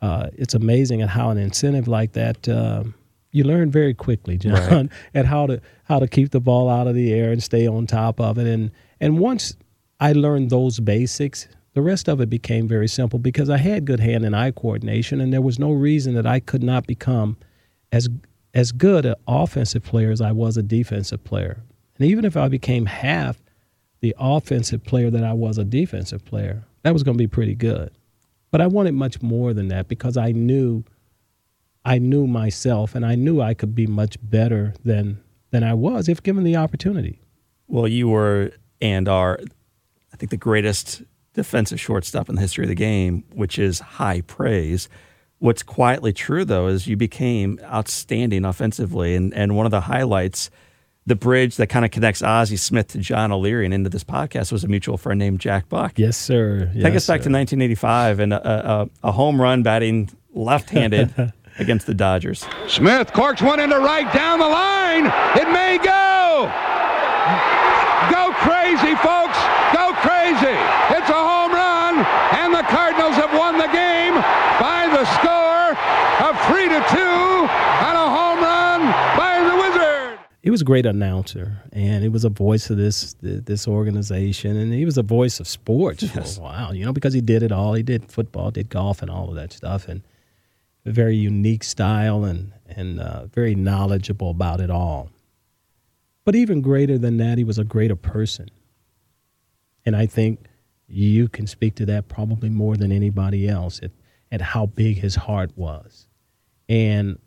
uh, 0.03 0.29
it's 0.35 0.55
amazing 0.55 1.03
at 1.03 1.09
how 1.09 1.31
an 1.31 1.39
incentive 1.39 1.89
like 1.89 2.13
that. 2.13 2.49
Um, 2.49 2.95
you 3.31 3.45
learn 3.45 3.71
very 3.71 3.95
quickly, 3.95 4.37
John, 4.39 4.91
at 5.15 5.27
how 5.27 5.47
to 5.47 5.61
how 5.85 5.99
to 5.99 6.09
keep 6.09 6.31
the 6.31 6.41
ball 6.41 6.69
out 6.69 6.87
of 6.87 6.95
the 6.95 7.13
air 7.13 7.31
and 7.31 7.43
stay 7.43 7.67
on 7.67 7.87
top 7.87 8.21
of 8.21 8.39
it. 8.39 8.47
And 8.47 8.71
and 9.01 9.19
once 9.19 9.57
I 10.01 10.13
learned 10.13 10.51
those 10.51 10.81
basics, 10.81 11.49
the 11.75 11.83
rest 11.83 12.09
of 12.09 12.21
it 12.21 12.31
became 12.31 12.67
very 12.67 12.89
simple 12.89 13.19
because 13.19 13.51
I 13.51 13.59
had 13.59 13.85
good 13.85 14.01
hand 14.01 14.25
and 14.25 14.35
eye 14.35 14.51
coordination, 14.51 15.21
and 15.21 15.33
there 15.33 15.43
was 15.43 15.59
no 15.59 15.73
reason 15.73 16.15
that 16.15 16.27
I 16.27 16.41
could 16.41 16.63
not 16.63 16.87
become 16.87 17.37
as 17.93 18.09
as 18.55 18.73
good 18.73 19.07
an 19.07 19.15
offensive 19.27 19.83
player 19.83 20.11
as 20.11 20.21
I 20.21 20.33
was 20.33 20.57
a 20.57 20.63
defensive 20.63 21.23
player. 21.23 21.63
And 21.99 22.09
even 22.09 22.25
if 22.25 22.37
I 22.37 22.49
became 22.49 22.87
half 22.87 23.41
the 24.01 24.15
offensive 24.19 24.85
player 24.85 25.11
that 25.11 25.25
I 25.25 25.33
was 25.33 25.59
a 25.59 25.65
defensive 25.65 26.25
player, 26.25 26.65
that 26.83 26.93
was 26.93 27.03
going 27.03 27.17
to 27.17 27.23
be 27.23 27.29
pretty 27.29 27.55
good. 27.55 27.91
But 28.51 28.61
I 28.61 28.67
wanted 28.67 28.95
much 28.95 29.21
more 29.21 29.53
than 29.53 29.69
that 29.69 29.89
because 29.89 30.17
I 30.17 30.33
knew 30.33 30.85
I 31.85 31.99
knew 31.99 32.27
myself 32.27 32.95
and 32.95 33.05
I 33.05 33.15
knew 33.15 33.41
I 33.41 33.55
could 33.55 33.75
be 33.75 33.87
much 33.87 34.17
better 34.23 34.75
than 34.85 35.23
than 35.51 35.65
I 35.65 35.75
was 35.75 36.09
if 36.09 36.23
given 36.23 36.45
the 36.45 36.57
opportunity. 36.57 37.21
Well, 37.67 37.89
you 37.89 38.09
were 38.09 38.53
and 38.81 39.09
are, 39.09 39.41
I 40.13 40.17
think, 40.17 40.31
the 40.31 40.37
greatest 40.37 41.03
defensive 41.35 41.81
shortstop 41.81 42.29
in 42.29 42.35
the 42.35 42.41
history 42.41 42.65
of 42.65 42.69
the 42.69 42.75
game, 42.75 43.25
which 43.33 43.59
is 43.59 43.81
high 43.81 44.23
praise. 44.23 44.89
What's 45.39 45.63
quietly 45.63 46.13
true, 46.13 46.45
though, 46.45 46.67
is 46.67 46.87
you 46.87 46.97
became 46.97 47.61
outstanding 47.63 48.45
offensively. 48.45 49.15
And, 49.15 49.33
and 49.35 49.57
one 49.57 49.67
of 49.67 49.71
the 49.71 49.83
highlights, 49.83 50.51
the 51.09 51.17
bridge 51.17 51.57
that 51.57 51.69
kind 51.69 51.85
of 51.85 51.91
connects 51.91 52.23
Ozzie 52.23 52.57
Smith 52.57 52.89
to 52.89 52.99
John 52.99 53.33
O'Leary 53.33 53.65
and 53.65 53.73
into 53.75 53.89
this 53.91 54.05
podcast 54.05 54.53
was 54.53 54.63
a 54.63 54.69
mutual 54.69 54.99
friend 54.99 55.19
named 55.19 55.41
Jack 55.41 55.69
Buck. 55.69 55.99
Yes, 55.99 56.17
sir. 56.17 56.67
Take 56.75 56.85
Yes, 56.93 56.97
us 56.97 57.07
back 57.07 57.21
sir. 57.23 57.31
to 57.31 57.35
1985 57.35 58.21
and 58.21 58.33
a, 58.35 58.71
a, 58.71 58.91
a 59.05 59.13
home 59.13 59.41
run 59.41 59.63
batting 59.63 60.11
left 60.35 60.69
handed 60.71 61.13
against 61.59 61.87
the 61.87 61.95
Dodgers. 61.95 62.47
Smith 62.67 63.13
corks 63.13 63.41
one 63.43 63.59
into 63.59 63.79
right 63.79 64.13
down 64.13 64.39
the 64.39 64.47
line. 64.49 65.07
It 65.41 65.51
may 65.51 65.79
go. 65.79 66.53
Go 68.13 68.33
crazy, 68.45 68.95
folks. 69.03 69.39
Go 69.75 69.93
crazy. 70.05 70.57
It's 70.97 71.11
a 71.11 71.19
home 71.19 71.53
run, 71.53 72.05
and 72.41 72.55
the 72.55 72.63
Cardinals 72.69 73.17
have 73.17 73.33
won 73.37 73.59
the 73.59 73.67
game 73.69 74.15
by 74.61 74.87
the 74.93 75.05
score 75.19 75.73
of 76.29 76.33
three 76.49 76.69
to 76.69 76.81
two 76.93 77.49
on 77.85 77.95
a 77.97 78.09
home 78.09 78.41
run 78.41 78.81
by 79.17 79.43
the 79.45 79.57
Wizard. 79.61 80.19
He 80.49 80.51
was 80.51 80.63
a 80.63 80.65
great 80.65 80.87
announcer, 80.87 81.63
and 81.73 82.03
he 82.03 82.09
was 82.09 82.25
a 82.25 82.31
voice 82.31 82.71
of 82.71 82.79
this 82.79 83.15
this 83.21 83.69
organization, 83.69 84.57
and 84.57 84.73
he 84.73 84.87
was 84.87 84.97
a 84.97 85.03
voice 85.03 85.41
of 85.41 85.47
sports 85.47 86.09
for 86.09 86.21
a 86.21 86.43
while. 86.43 86.75
You 86.75 86.87
know, 86.87 86.93
because 86.95 87.13
he 87.13 87.21
did 87.21 87.43
it 87.43 87.53
all. 87.53 87.75
He 87.75 87.83
did 87.83 88.11
football, 88.11 88.51
did 88.51 88.71
golf, 88.71 89.03
and 89.03 89.11
all 89.11 89.29
of 89.29 89.35
that 89.35 89.53
stuff, 89.53 89.89
and 89.89 90.01
a 90.87 90.91
very 90.91 91.17
unique 91.17 91.63
style, 91.63 92.25
and 92.25 92.53
and 92.67 92.99
uh, 92.99 93.27
very 93.27 93.55
knowledgeable 93.55 94.31
about 94.31 94.63
it 94.63 94.71
all. 94.71 95.11
But 96.25 96.35
even 96.35 96.63
greater 96.63 96.97
than 96.97 97.19
that, 97.19 97.37
he 97.37 97.45
was 97.45 97.59
a 97.59 97.65
greater 97.65 97.97
person, 97.97 98.49
and 99.85 99.95
I 99.95 100.07
think 100.07 100.47
you 100.87 101.29
can 101.29 101.47
speak 101.47 101.75
to 101.75 101.85
that 101.85 102.09
probably 102.09 102.49
more 102.49 102.75
than 102.75 102.91
anybody 102.91 103.51
else 103.51 103.81
at, 103.83 103.91
at 104.33 104.41
how 104.41 104.65
big 104.65 104.97
his 104.97 105.15
heart 105.15 105.51
was, 105.57 106.09
and 106.71 107.19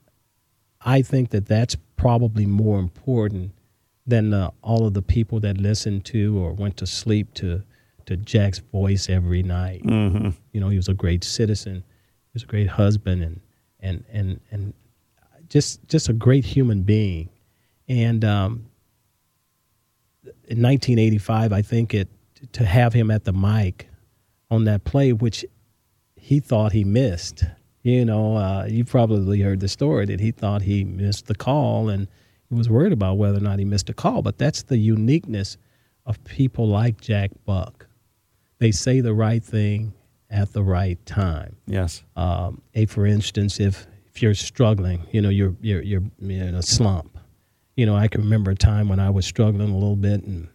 I 0.84 1.04
think 1.04 1.30
that 1.30 1.46
that's 1.46 1.76
probably 2.02 2.48
more 2.48 2.80
important 2.80 3.52
than 4.08 4.34
uh, 4.34 4.50
all 4.64 4.88
of 4.88 4.96
the 4.96 5.04
people 5.04 5.40
that 5.40 5.58
listened 5.60 6.04
to 6.04 6.36
or 6.40 6.52
went 6.52 6.76
to 6.76 6.88
sleep 6.88 7.32
to 7.36 7.62
to 8.08 8.18
Jack's 8.18 8.58
voice 8.58 9.08
every 9.08 9.44
night. 9.44 9.84
Mm-hmm. 9.84 10.30
You 10.52 10.60
know, 10.60 10.70
he 10.70 10.78
was 10.78 10.88
a 10.88 10.96
great 10.96 11.24
citizen. 11.24 11.76
He 11.76 12.32
was 12.34 12.42
a 12.42 12.48
great 12.48 12.68
husband 12.68 13.22
and 13.24 13.40
and 13.80 14.04
and 14.12 14.40
and 14.50 14.74
just 15.48 15.88
just 15.88 16.10
a 16.10 16.14
great 16.14 16.44
human 16.44 16.82
being. 16.82 17.30
And 17.88 18.26
um, 18.26 18.66
in 20.24 20.60
1985, 20.64 21.54
I 21.54 21.62
think 21.62 21.94
it 21.94 22.10
to 22.54 22.66
have 22.66 22.94
him 22.94 23.12
at 23.12 23.26
the 23.26 23.34
mic 23.34 23.88
on 24.50 24.64
that 24.64 24.86
play, 24.86 25.14
which 25.14 25.46
he 26.16 26.40
thought 26.40 26.72
he 26.72 26.84
missed. 26.84 27.44
You 27.84 28.06
know, 28.06 28.38
uh, 28.38 28.66
you 28.70 28.86
probably 28.86 29.42
heard 29.42 29.60
the 29.60 29.68
story 29.68 30.06
that 30.06 30.20
he 30.20 30.32
thought 30.32 30.62
he 30.62 30.84
missed 30.84 31.26
the 31.26 31.36
call 31.36 31.90
and 31.90 32.08
he 32.50 32.56
was 32.56 32.70
worried 32.70 32.94
about 32.94 33.18
whether 33.18 33.38
or 33.38 33.42
not 33.42 33.60
he 33.60 33.66
missed 33.66 33.90
a 33.90 33.94
call. 33.94 34.22
But 34.22 34.38
that's 34.38 34.64
the 34.64 34.78
uniqueness 34.78 35.58
of 36.06 36.24
people 36.24 36.68
like 36.68 37.02
Jack 37.02 37.32
Buck. 37.46 37.88
They 38.60 38.72
say 38.72 39.02
the 39.02 39.14
right 39.14 39.44
thing 39.44 39.94
at 40.30 40.54
the 40.54 40.64
right 40.64 41.04
time. 41.06 41.58
Yes. 41.68 42.04
Um, 42.16 42.62
a, 42.74 42.86
for 42.86 43.06
instance, 43.06 43.60
if 43.60 43.88
if 44.14 44.22
you're 44.22 44.34
struggling, 44.34 45.08
you 45.12 45.22
know, 45.22 45.30
you're 45.30 45.56
you're 45.62 45.82
you're 45.82 46.04
in 46.20 46.56
a 46.56 46.62
slump. 46.62 47.18
You 47.76 47.86
know, 47.86 47.96
I 47.96 48.08
can 48.08 48.22
remember 48.22 48.52
a 48.52 48.56
time 48.56 48.90
when 48.90 49.00
I 49.00 49.10
was 49.10 49.26
struggling 49.26 49.70
a 49.70 49.74
little 49.74 49.96
bit, 49.96 50.24
and 50.24 50.50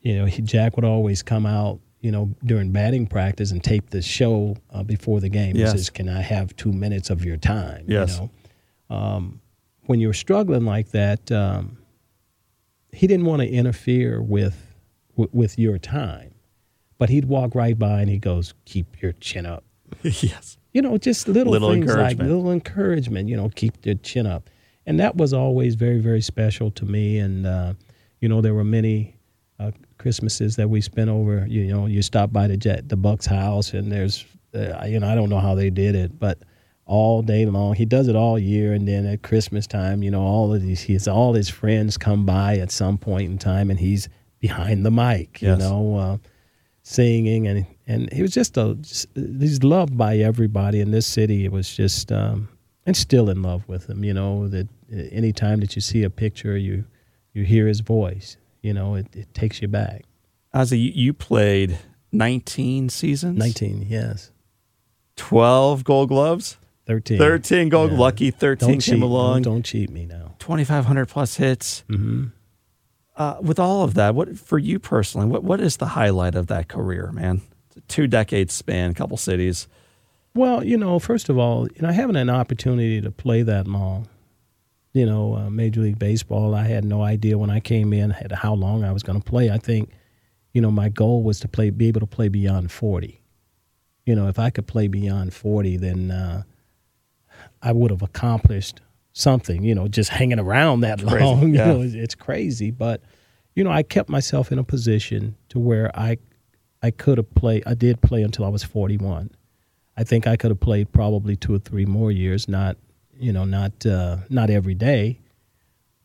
you 0.00 0.16
know, 0.16 0.26
he, 0.26 0.42
Jack 0.42 0.76
would 0.76 0.84
always 0.84 1.22
come 1.22 1.46
out, 1.46 1.80
you 2.00 2.10
know, 2.12 2.34
during 2.44 2.70
batting 2.72 3.06
practice 3.06 3.50
and 3.50 3.62
tape 3.64 3.90
the 3.90 4.02
show 4.02 4.56
uh, 4.70 4.82
before 4.82 5.20
the 5.20 5.28
game. 5.28 5.56
Yes. 5.56 5.72
He 5.72 5.78
says, 5.78 5.90
"Can 5.90 6.08
I 6.08 6.20
have 6.20 6.54
two 6.56 6.72
minutes 6.72 7.10
of 7.10 7.24
your 7.24 7.36
time?" 7.36 7.84
Yes. 7.88 8.20
You 8.20 8.30
know, 8.90 8.96
um, 8.96 9.40
when 9.86 10.00
you're 10.00 10.12
struggling 10.12 10.64
like 10.64 10.90
that, 10.90 11.30
um, 11.32 11.78
he 12.92 13.06
didn't 13.06 13.26
want 13.26 13.42
to 13.42 13.48
interfere 13.48 14.20
with 14.22 14.74
w- 15.16 15.30
with 15.32 15.58
your 15.58 15.78
time, 15.78 16.34
but 16.98 17.08
he'd 17.08 17.24
walk 17.26 17.54
right 17.54 17.78
by 17.78 18.00
and 18.00 18.10
he 18.10 18.18
goes, 18.18 18.54
"Keep 18.64 19.00
your 19.02 19.12
chin 19.12 19.46
up." 19.46 19.64
yes. 20.02 20.58
You 20.72 20.82
know, 20.82 20.98
just 20.98 21.26
little, 21.26 21.52
Little 21.54 21.70
things 21.72 21.86
like 21.86 21.96
encouragement. 21.96 22.28
little 22.30 22.52
encouragement. 22.52 23.28
You 23.30 23.36
know, 23.36 23.48
keep 23.48 23.84
your 23.86 23.94
chin 23.96 24.26
up, 24.26 24.50
and 24.84 25.00
that 25.00 25.16
was 25.16 25.32
always 25.32 25.74
very, 25.74 26.00
very 26.00 26.20
special 26.20 26.70
to 26.72 26.84
me. 26.84 27.18
And 27.18 27.46
uh, 27.46 27.72
you 28.20 28.28
know, 28.28 28.40
there 28.42 28.54
were 28.54 28.64
many 28.64 29.15
Christmases 29.98 30.56
that 30.56 30.68
we 30.68 30.80
spent 30.80 31.10
over. 31.10 31.46
You 31.48 31.66
know, 31.66 31.86
you 31.86 32.02
stop 32.02 32.32
by 32.32 32.46
the 32.46 32.56
Jet, 32.56 32.88
the 32.88 32.96
Bucks 32.96 33.26
house, 33.26 33.72
and 33.72 33.90
there's, 33.90 34.24
uh, 34.54 34.84
you 34.86 35.00
know, 35.00 35.08
I 35.08 35.14
don't 35.14 35.30
know 35.30 35.40
how 35.40 35.54
they 35.54 35.70
did 35.70 35.94
it, 35.94 36.18
but 36.18 36.38
all 36.86 37.22
day 37.22 37.44
long, 37.46 37.74
he 37.74 37.84
does 37.84 38.06
it 38.08 38.14
all 38.16 38.38
year. 38.38 38.72
And 38.72 38.86
then 38.86 39.06
at 39.06 39.22
Christmas 39.22 39.66
time, 39.66 40.02
you 40.02 40.10
know, 40.10 40.22
all 40.22 40.54
of 40.54 40.62
these, 40.62 40.80
his 40.82 41.08
all 41.08 41.34
his 41.34 41.48
friends 41.48 41.96
come 41.96 42.24
by 42.24 42.58
at 42.58 42.70
some 42.70 42.98
point 42.98 43.30
in 43.30 43.38
time, 43.38 43.70
and 43.70 43.78
he's 43.78 44.08
behind 44.40 44.84
the 44.86 44.90
mic. 44.90 45.40
Yes. 45.42 45.58
You 45.58 45.64
know. 45.64 45.96
Uh, 45.96 46.16
singing 46.88 47.48
and 47.48 47.66
and 47.88 48.12
he 48.12 48.22
was 48.22 48.30
just 48.30 48.56
a 48.56 48.76
just- 48.76 49.08
he's 49.16 49.64
loved 49.64 49.98
by 49.98 50.18
everybody 50.18 50.78
in 50.80 50.92
this 50.92 51.04
city 51.04 51.44
it 51.44 51.50
was 51.50 51.74
just 51.74 52.12
um 52.12 52.48
and 52.86 52.96
still 52.96 53.28
in 53.28 53.42
love 53.42 53.66
with 53.66 53.90
him 53.90 54.04
you 54.04 54.14
know 54.14 54.46
that 54.46 54.68
uh, 54.92 54.96
anytime 55.10 55.58
that 55.58 55.74
you 55.74 55.82
see 55.82 56.04
a 56.04 56.10
picture 56.10 56.56
you 56.56 56.84
you 57.34 57.42
hear 57.42 57.66
his 57.66 57.80
voice 57.80 58.36
you 58.66 58.74
know 58.74 58.94
it, 58.96 59.06
it 59.14 59.28
takes 59.34 59.62
you 59.62 59.68
back 59.68 60.02
Ozzie, 60.52 60.78
you- 60.78 60.92
you 61.04 61.12
played 61.12 61.78
19 62.12 62.88
seasons? 62.88 63.38
19 63.38 63.86
yes 63.88 64.30
12 65.16 65.84
gold 65.84 66.08
gloves? 66.08 66.56
13 66.86 67.18
13 67.18 67.68
gold. 67.68 67.90
Yeah. 67.92 67.98
Lucky 67.98 68.30
13 68.30 68.68
don't 68.68 68.80
cheat 68.80 68.92
came 68.94 69.02
along. 69.02 69.42
don't, 69.42 69.54
don't 69.54 69.62
cheat 69.64 69.90
me 69.90 70.06
now 70.06 70.34
2,500 70.38 71.06
plus 71.06 71.36
hits. 71.36 71.84
hmm 71.88 72.26
Uh, 73.16 73.36
with 73.40 73.58
all 73.58 73.82
of 73.82 73.94
that, 73.94 74.14
what 74.14 74.38
for 74.38 74.58
you 74.58 74.78
personally? 74.78 75.26
What 75.26 75.42
what 75.42 75.60
is 75.60 75.78
the 75.78 75.86
highlight 76.00 76.34
of 76.34 76.46
that 76.48 76.68
career, 76.68 77.10
man? 77.12 77.40
Two 77.88 78.06
decades 78.06 78.52
span, 78.54 78.92
couple 78.94 79.16
cities. 79.16 79.68
Well, 80.34 80.62
you 80.62 80.76
know, 80.76 80.98
first 80.98 81.30
of 81.30 81.38
all, 81.38 81.66
you 81.74 81.80
know, 81.82 81.90
having 81.92 82.16
an 82.16 82.28
opportunity 82.28 83.00
to 83.00 83.10
play 83.10 83.42
that 83.42 83.66
long, 83.66 84.06
you 84.96 85.04
know, 85.04 85.36
uh, 85.36 85.50
Major 85.50 85.82
League 85.82 85.98
Baseball, 85.98 86.54
I 86.54 86.64
had 86.64 86.82
no 86.82 87.02
idea 87.02 87.36
when 87.36 87.50
I 87.50 87.60
came 87.60 87.92
in 87.92 88.16
how 88.32 88.54
long 88.54 88.82
I 88.82 88.92
was 88.92 89.02
going 89.02 89.20
to 89.20 89.24
play. 89.24 89.50
I 89.50 89.58
think, 89.58 89.90
you 90.54 90.62
know, 90.62 90.70
my 90.70 90.88
goal 90.88 91.22
was 91.22 91.38
to 91.40 91.48
play, 91.48 91.68
be 91.68 91.88
able 91.88 92.00
to 92.00 92.06
play 92.06 92.28
beyond 92.28 92.72
forty. 92.72 93.20
You 94.06 94.14
know, 94.14 94.26
if 94.28 94.38
I 94.38 94.48
could 94.48 94.66
play 94.66 94.88
beyond 94.88 95.34
forty, 95.34 95.76
then 95.76 96.10
uh, 96.10 96.44
I 97.60 97.72
would 97.72 97.90
have 97.90 98.00
accomplished 98.00 98.80
something. 99.12 99.62
You 99.62 99.74
know, 99.74 99.86
just 99.86 100.08
hanging 100.08 100.38
around 100.38 100.80
that 100.80 101.00
crazy, 101.00 101.24
long, 101.24 101.48
yeah. 101.54 101.66
you 101.66 101.72
know, 101.74 101.80
it's, 101.82 101.94
it's 101.94 102.14
crazy. 102.14 102.70
But 102.70 103.02
you 103.54 103.64
know, 103.64 103.70
I 103.70 103.82
kept 103.82 104.08
myself 104.08 104.50
in 104.50 104.58
a 104.58 104.64
position 104.64 105.36
to 105.50 105.58
where 105.58 105.94
I, 105.94 106.16
I 106.82 106.90
could 106.90 107.18
have 107.18 107.34
played. 107.34 107.64
I 107.66 107.74
did 107.74 108.00
play 108.00 108.22
until 108.22 108.46
I 108.46 108.48
was 108.48 108.64
forty-one. 108.64 109.30
I 109.94 110.04
think 110.04 110.26
I 110.26 110.36
could 110.36 110.52
have 110.52 110.60
played 110.60 110.90
probably 110.90 111.36
two 111.36 111.54
or 111.54 111.58
three 111.58 111.84
more 111.84 112.10
years, 112.10 112.48
not 112.48 112.78
you 113.18 113.32
know, 113.32 113.44
not 113.44 113.84
uh, 113.86 114.18
not 114.28 114.50
every 114.50 114.74
day, 114.74 115.18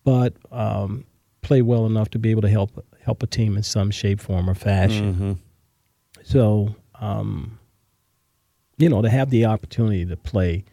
but 0.03 0.33
um, 0.51 1.05
play 1.41 1.61
well 1.61 1.85
enough 1.85 2.09
to 2.11 2.19
be 2.19 2.31
able 2.31 2.41
to 2.41 2.49
help 2.49 2.85
help 3.03 3.23
a 3.23 3.27
team 3.27 3.57
in 3.57 3.63
some 3.63 3.91
shape, 3.91 4.19
form, 4.19 4.49
or 4.49 4.55
fashion. 4.55 5.15
Mhm. 5.15 5.37
So, 6.23 6.75
um, 6.99 7.57
you 8.77 8.89
know, 8.89 9.01
to 9.01 9.09
have 9.09 9.29
the 9.29 9.45
opportunity 9.45 10.05
to 10.05 10.15
play 10.15 10.63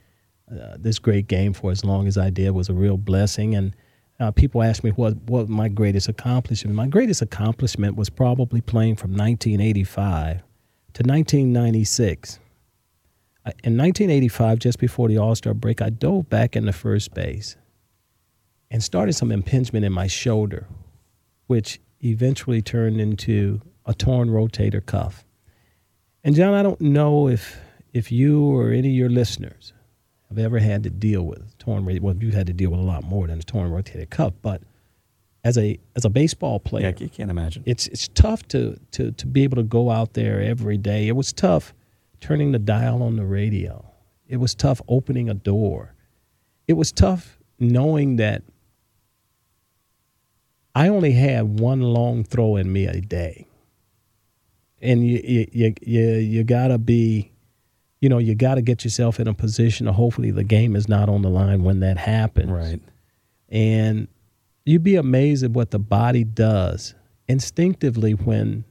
uh, 0.51 0.77
this 0.79 0.99
great 0.99 1.27
game 1.29 1.53
for 1.53 1.71
as 1.71 1.85
long 1.85 2.07
as 2.07 2.17
I 2.17 2.31
did 2.31 2.51
was 2.51 2.69
a 2.69 2.75
real 2.75 2.97
blessing. 2.97 3.55
And 3.55 3.75
uh, 4.21 4.31
people 4.31 4.63
ask 4.63 4.83
me 4.83 4.91
what 4.91 5.17
what 5.27 5.49
my 5.49 5.69
greatest 5.69 6.09
accomplishment. 6.09 6.75
My 6.75 6.87
greatest 6.87 7.23
accomplishment 7.23 7.97
was 7.97 8.11
probably 8.11 8.61
playing 8.61 8.97
from 8.97 9.11
1985 9.13 10.39
to 10.95 11.03
1996. 11.03 12.41
In 13.65 13.77
1985, 13.77 14.59
just 14.59 14.79
before 14.79 15.09
the 15.09 15.19
All 15.19 15.35
Star 15.35 15.55
break, 15.55 15.81
I 15.83 15.91
dove 15.91 16.29
back 16.29 16.57
into 16.57 16.73
first 16.73 17.15
base 17.15 17.57
and 18.71 18.83
started 18.83 19.15
some 19.15 19.33
impingement 19.33 19.85
in 19.85 19.93
my 19.93 20.07
shoulder, 20.07 20.67
which 21.47 21.81
eventually 22.05 22.63
turned 22.63 23.01
into 23.01 23.61
a 23.87 23.95
torn 23.95 24.29
rotator 24.29 24.85
cuff. 24.85 25.25
And 26.25 26.35
John, 26.35 26.55
I 26.55 26.63
don't 26.63 26.81
know 26.81 27.29
if 27.29 27.59
if 27.93 28.13
you 28.13 28.45
or 28.45 28.71
any 28.71 28.89
of 28.89 28.95
your 28.95 29.09
listeners 29.09 29.73
have 30.29 30.39
ever 30.39 30.59
had 30.59 30.83
to 30.83 30.91
deal 30.91 31.23
with 31.23 31.57
torn 31.59 31.85
well, 32.03 32.17
you 32.17 32.31
had 32.33 32.47
to 32.49 32.53
deal 32.53 32.71
with 32.71 32.81
a 32.81 32.83
lot 32.83 33.03
more 33.03 33.27
than 33.27 33.39
a 33.39 33.43
torn 33.43 33.71
rotator 33.71 34.09
cuff, 34.09 34.35
but 34.43 34.63
as 35.45 35.57
a 35.57 35.79
as 35.97 36.05
a 36.05 36.11
baseball 36.11 36.61
player, 36.61 36.93
Yeah, 36.97 37.05
you 37.05 37.09
can't 37.09 37.31
imagine. 37.31 37.63
it's 37.67 37.87
it's 37.89 38.09
tough 38.09 38.47
to 38.49 38.79
to 38.93 39.13
to 39.13 39.27
be 39.27 39.43
able 39.45 39.57
to 39.57 39.63
go 39.63 39.91
out 39.91 40.13
there 40.13 40.41
every 40.43 40.77
day. 40.77 41.09
It 41.09 41.17
was 41.17 41.33
tough 41.33 41.73
turning 42.21 42.53
the 42.53 42.59
dial 42.59 43.03
on 43.03 43.17
the 43.17 43.25
radio. 43.25 43.85
It 44.27 44.37
was 44.37 44.55
tough 44.55 44.81
opening 44.89 45.29
a 45.29 45.35
door. 45.35 45.95
It 46.67 46.75
was 46.75 46.93
tough 46.93 47.39
knowing 47.59 48.17
that 48.17 48.43
I 50.75 50.89
only 50.89 51.13
had 51.13 51.61
one 51.61 51.81
long 51.81 52.25
throw 52.25 52.57
in 52.57 52.73
me 52.73 52.87
a 52.87 53.01
day. 53.01 53.47
And 54.81 55.07
you 55.07 55.21
you 55.25 55.47
you 55.53 55.75
you, 55.83 56.09
you 56.15 56.45
got 56.45 56.69
to 56.69 56.79
be 56.79 57.33
you 58.01 58.09
know, 58.09 58.19
you 58.19 58.35
got 58.35 58.55
to 58.55 58.63
get 58.63 58.85
yourself 58.85 59.19
in 59.19 59.27
a 59.27 59.35
position 59.35 59.87
to 59.87 59.93
hopefully 59.93 60.31
the 60.31 60.45
game 60.45 60.77
is 60.77 60.89
not 60.89 61.09
on 61.09 61.23
the 61.23 61.29
line 61.29 61.65
when 61.65 61.81
that 61.81 61.99
happens 61.99 62.51
right. 62.51 62.81
and 63.49 64.07
you'd 64.65 64.85
be 64.85 64.97
amazed 64.97 65.43
at 65.43 65.51
what 65.51 65.71
the 65.71 65.79
body 65.79 66.23
does 66.23 66.95
instinctively 67.27 68.13
when 68.13 68.65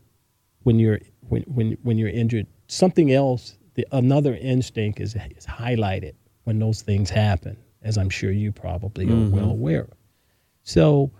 when 0.63 0.79
you're 0.79 0.99
when 1.27 1.43
when, 1.43 1.77
when 1.83 1.97
you're 1.97 2.09
injured 2.09 2.47
something 2.67 3.11
else 3.11 3.57
the, 3.75 3.85
another 3.91 4.35
instinct 4.35 4.99
is, 4.99 5.15
is 5.15 5.45
highlighted 5.45 6.13
when 6.43 6.59
those 6.59 6.81
things 6.81 7.09
happen 7.09 7.57
as 7.83 7.97
i'm 7.97 8.09
sure 8.09 8.31
you 8.31 8.51
probably 8.51 9.05
are 9.05 9.29
well 9.29 9.49
aware 9.49 9.83
of 9.83 9.97
so 10.63 11.11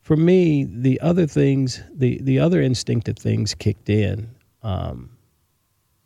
for 0.00 0.16
me 0.16 0.64
the 0.64 1.00
other 1.00 1.26
things 1.26 1.82
the 1.94 2.18
the 2.22 2.38
other 2.38 2.60
instinctive 2.60 3.16
things 3.16 3.54
kicked 3.54 3.88
in 3.88 4.28
um, 4.62 5.10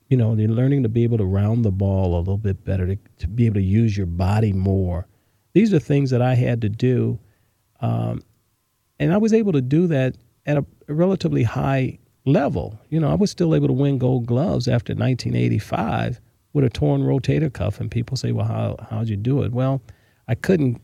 you 0.09 0.17
know, 0.17 0.35
they're 0.35 0.49
learning 0.49 0.83
to 0.83 0.89
be 0.89 1.05
able 1.05 1.19
to 1.19 1.25
round 1.25 1.65
the 1.65 1.71
ball 1.71 2.17
a 2.17 2.19
little 2.19 2.39
bit 2.39 2.65
better, 2.65 2.87
to, 2.87 2.99
to 3.19 3.29
be 3.29 3.47
able 3.47 3.57
to 3.57 3.63
use 3.63 3.97
your 3.97 4.07
body 4.07 4.53
more. 4.53 5.07
These 5.53 5.73
are 5.75 5.79
things 5.79 6.11
that 6.11 6.23
I 6.23 6.35
had 6.35 6.63
to 6.63 6.69
do. 6.69 7.19
Um, 7.81 8.23
and 8.99 9.13
I 9.13 9.19
was 9.19 9.33
able 9.33 9.53
to 9.53 9.61
do 9.61 9.87
that 9.89 10.17
at 10.47 10.57
a 10.57 10.65
relatively 10.89 11.43
high 11.43 11.99
level. 12.29 12.79
You 12.91 13.01
know, 13.01 13.11
I 13.11 13.15
was 13.15 13.31
still 13.31 13.55
able 13.55 13.67
to 13.69 13.73
win 13.73 13.99
gold 13.99 14.27
gloves 14.27 14.69
after 14.69 14.93
1985 14.95 16.21
with 16.53 16.65
a 16.65 16.71
torn 16.71 17.03
rotator 17.03 17.53
cuff. 17.53 17.81
And 17.81 17.91
people 17.91 18.17
say, 18.17 18.33
well, 18.33 18.47
how, 18.47 18.77
how'd 18.91 19.09
you 19.09 19.17
do 19.17 19.43
it? 19.43 19.53
Well, 19.53 19.81
I 20.29 20.35
couldn't, 20.35 20.81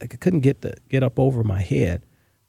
I 0.00 0.06
couldn't 0.06 0.40
get, 0.40 0.60
the, 0.62 0.74
get 0.88 1.02
up 1.02 1.18
over 1.18 1.42
my 1.44 1.60
head. 1.60 2.04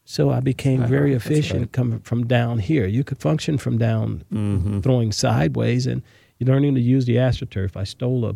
So 0.06 0.32
I 0.32 0.40
became 0.40 0.86
very 0.88 1.14
That's 1.14 1.26
efficient 1.28 1.60
right. 1.60 1.72
coming 1.72 2.00
from 2.00 2.26
down 2.26 2.58
here. 2.58 2.88
You 2.88 3.04
could 3.04 3.20
function 3.20 3.58
from 3.60 3.78
down 3.78 4.24
Mm-hmm. 4.34 4.80
throwing 4.80 5.12
sideways, 5.12 5.86
and 5.86 6.02
you're 6.40 6.48
learning 6.52 6.74
to 6.76 6.82
use 6.82 7.06
the 7.06 7.18
astroturf. 7.18 7.78
I 7.78 7.84
stole 7.84 8.26
a, 8.26 8.36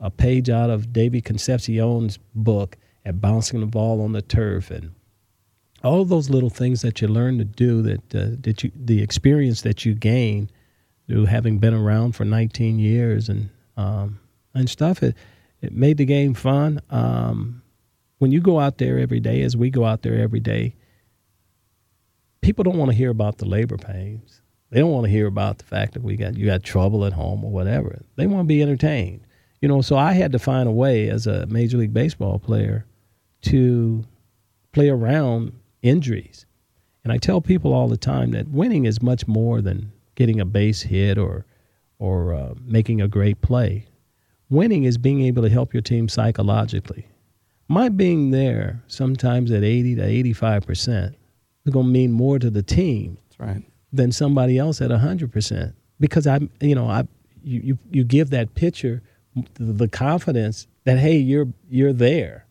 a 0.00 0.10
page 0.10 0.50
out 0.50 0.68
of 0.68 0.92
David 0.92 1.24
Concepcion's 1.24 2.18
book 2.34 2.76
at 3.06 3.20
bouncing 3.22 3.60
the 3.60 3.66
ball 3.66 4.02
on 4.02 4.12
the 4.12 4.20
turf, 4.20 4.70
and 4.70 4.90
all 5.84 6.04
those 6.04 6.30
little 6.30 6.50
things 6.50 6.82
that 6.82 7.00
you 7.00 7.08
learn 7.08 7.38
to 7.38 7.44
do 7.44 7.82
that 7.82 8.14
uh, 8.14 8.36
that 8.40 8.64
you 8.64 8.72
the 8.74 9.02
experience 9.02 9.62
that 9.62 9.84
you 9.84 9.94
gain 9.94 10.50
through 11.06 11.26
having 11.26 11.58
been 11.58 11.74
around 11.74 12.12
for 12.12 12.24
19 12.24 12.78
years 12.78 13.28
and 13.28 13.50
um, 13.76 14.18
and 14.54 14.68
stuff. 14.68 15.02
It 15.02 15.14
it 15.60 15.72
made 15.72 15.98
the 15.98 16.04
game 16.04 16.34
fun. 16.34 16.80
Um, 16.90 17.62
when 18.18 18.32
you 18.32 18.40
go 18.40 18.58
out 18.58 18.78
there 18.78 18.98
every 18.98 19.20
day, 19.20 19.42
as 19.42 19.56
we 19.56 19.70
go 19.70 19.84
out 19.84 20.02
there 20.02 20.18
every 20.18 20.40
day, 20.40 20.74
people 22.40 22.64
don't 22.64 22.78
want 22.78 22.90
to 22.90 22.96
hear 22.96 23.10
about 23.10 23.38
the 23.38 23.46
labor 23.46 23.76
pains. 23.76 24.40
They 24.70 24.80
don't 24.80 24.90
want 24.90 25.04
to 25.04 25.10
hear 25.10 25.26
about 25.26 25.58
the 25.58 25.64
fact 25.64 25.92
that 25.94 26.02
we 26.02 26.16
got 26.16 26.36
you 26.36 26.46
got 26.46 26.62
trouble 26.62 27.04
at 27.04 27.12
home 27.12 27.44
or 27.44 27.50
whatever. 27.50 28.00
They 28.16 28.26
want 28.26 28.44
to 28.44 28.48
be 28.48 28.62
entertained. 28.62 29.26
You 29.60 29.68
know, 29.68 29.80
so 29.82 29.96
I 29.96 30.12
had 30.12 30.32
to 30.32 30.38
find 30.38 30.68
a 30.68 30.72
way 30.72 31.08
as 31.08 31.26
a 31.26 31.46
major 31.46 31.78
league 31.78 31.94
baseball 31.94 32.38
player 32.38 32.86
to 33.42 34.04
play 34.72 34.88
around 34.90 35.52
injuries. 35.84 36.46
And 37.04 37.12
I 37.12 37.18
tell 37.18 37.40
people 37.40 37.72
all 37.72 37.88
the 37.88 37.96
time 37.96 38.30
that 38.32 38.48
winning 38.48 38.86
is 38.86 39.02
much 39.02 39.28
more 39.28 39.60
than 39.60 39.92
getting 40.14 40.40
a 40.40 40.44
base 40.44 40.82
hit 40.82 41.18
or 41.18 41.44
or 41.98 42.34
uh, 42.34 42.54
making 42.64 43.00
a 43.00 43.08
great 43.08 43.40
play. 43.40 43.86
Winning 44.50 44.84
is 44.84 44.98
being 44.98 45.22
able 45.22 45.42
to 45.42 45.48
help 45.48 45.72
your 45.72 45.80
team 45.82 46.08
psychologically. 46.08 47.06
My 47.68 47.88
being 47.88 48.30
there 48.30 48.82
sometimes 48.88 49.50
at 49.52 49.62
80 49.62 49.94
to 49.96 50.02
85% 50.02 51.14
is 51.64 51.72
going 51.72 51.86
to 51.86 51.92
mean 51.92 52.12
more 52.12 52.38
to 52.38 52.50
the 52.50 52.62
team 52.62 53.16
That's 53.28 53.40
right. 53.40 53.62
than 53.92 54.12
somebody 54.12 54.58
else 54.58 54.80
at 54.80 54.90
100% 54.90 55.72
because 56.00 56.26
I 56.26 56.40
you 56.60 56.74
know 56.74 56.88
I 56.88 57.06
you 57.42 57.60
you, 57.60 57.78
you 57.90 58.04
give 58.04 58.30
that 58.30 58.54
pitcher 58.54 59.02
the, 59.54 59.72
the 59.72 59.88
confidence 59.88 60.66
that 60.84 60.98
hey 60.98 61.16
you're 61.16 61.48
you're 61.68 61.92
there 61.92 62.43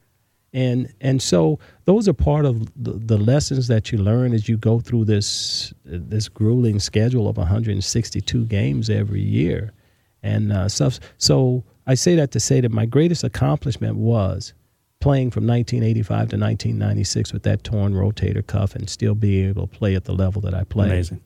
and 0.54 0.94
and 1.02 1.22
so 1.22 1.60
those 1.86 2.08
are 2.08 2.14
part 2.14 2.46
of 2.46 2.66
the, 2.82 2.94
the, 2.94 3.18
lessons 3.18 3.68
that 3.68 3.92
you 3.92 3.98
learn 3.98 4.34
as 4.34 4.48
you 4.48 4.56
go 4.56 4.80
through 4.80 5.06
this 5.06 5.74
this 5.84 6.30
grueling 6.30 6.80
schedule 6.80 7.28
of 7.28 7.38
162 7.38 8.46
games 8.46 8.90
every 8.90 9.22
year 9.22 9.74
and 10.22 10.54
uh, 10.54 10.70
stuff 10.70 11.00
so 11.18 11.64
I 11.86 11.96
say 11.96 12.16
that 12.16 12.32
to 12.32 12.40
say 12.40 12.62
that 12.62 12.72
my 12.72 12.86
greatest 12.86 13.24
accomplishment 13.24 13.98
was 13.98 14.54
playing 15.00 15.32
from 15.32 15.46
1985 15.46 16.08
to 16.08 16.38
1996 16.38 17.34
with 17.34 17.44
that 17.44 17.64
torn 17.64 17.94
rotator 17.94 18.46
cuff 18.46 18.74
and 18.74 18.90
still 18.90 19.16
being 19.16 19.50
able 19.50 19.68
to 19.68 19.78
play 19.78 19.96
at 19.96 20.06
the 20.06 20.14
level 20.14 20.42
that 20.42 20.54
I 20.54 20.64
played. 20.64 20.92
Amazing. 20.92 21.22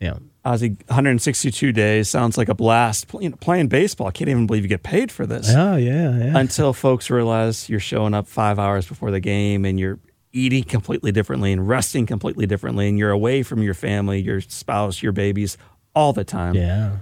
Yeah. 0.00 0.18
Ozzie, 0.44 0.76
162 0.86 1.72
days 1.72 2.08
sounds 2.08 2.38
like 2.38 2.48
a 2.48 2.54
blast. 2.54 3.06
You 3.20 3.30
know, 3.30 3.36
playing 3.36 3.68
baseball, 3.68 4.06
I 4.06 4.10
can't 4.10 4.30
even 4.30 4.46
believe 4.46 4.62
you 4.62 4.68
get 4.68 4.82
paid 4.82 5.12
for 5.12 5.26
this. 5.26 5.52
Oh, 5.54 5.76
yeah, 5.76 6.16
yeah. 6.16 6.38
Until 6.38 6.72
folks 6.72 7.10
realize 7.10 7.68
you're 7.68 7.78
showing 7.78 8.14
up 8.14 8.26
five 8.26 8.58
hours 8.58 8.86
before 8.86 9.10
the 9.10 9.20
game 9.20 9.64
and 9.64 9.78
you're 9.78 9.98
eating 10.32 10.64
completely 10.64 11.12
differently 11.12 11.52
and 11.52 11.68
resting 11.68 12.06
completely 12.06 12.46
differently 12.46 12.88
and 12.88 12.98
you're 12.98 13.10
away 13.10 13.42
from 13.42 13.62
your 13.62 13.74
family, 13.74 14.20
your 14.20 14.40
spouse, 14.40 15.02
your 15.02 15.12
babies 15.12 15.58
all 15.94 16.12
the 16.12 16.24
time. 16.24 16.54
Yeah. 16.54 16.98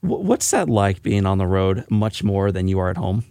What's 0.00 0.50
that 0.52 0.68
like 0.68 1.02
being 1.02 1.26
on 1.26 1.38
the 1.38 1.46
road 1.46 1.84
much 1.90 2.22
more 2.22 2.52
than 2.52 2.68
you 2.68 2.78
are 2.78 2.88
at 2.88 2.96
home? 2.96 3.24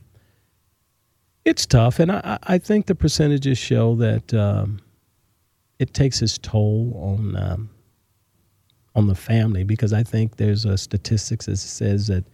It's 1.45 1.65
tough, 1.65 1.99
and 1.99 2.11
I, 2.11 2.37
I 2.43 2.57
think 2.57 2.87
the 2.87 2.95
percentages 2.95 3.57
show 3.57 3.95
that 3.95 4.33
um, 4.33 4.81
it 5.79 5.93
takes 5.93 6.21
its 6.21 6.37
toll 6.37 6.91
on 6.93 7.37
um, 7.37 7.69
on 8.97 9.07
the 9.07 9.15
family 9.15 9.63
because 9.63 9.93
I 9.93 10.03
think 10.03 10.35
there's 10.35 10.65
a 10.65 10.77
statistics 10.77 11.45
that 11.45 11.57
says 11.57 12.07
that 12.07 12.25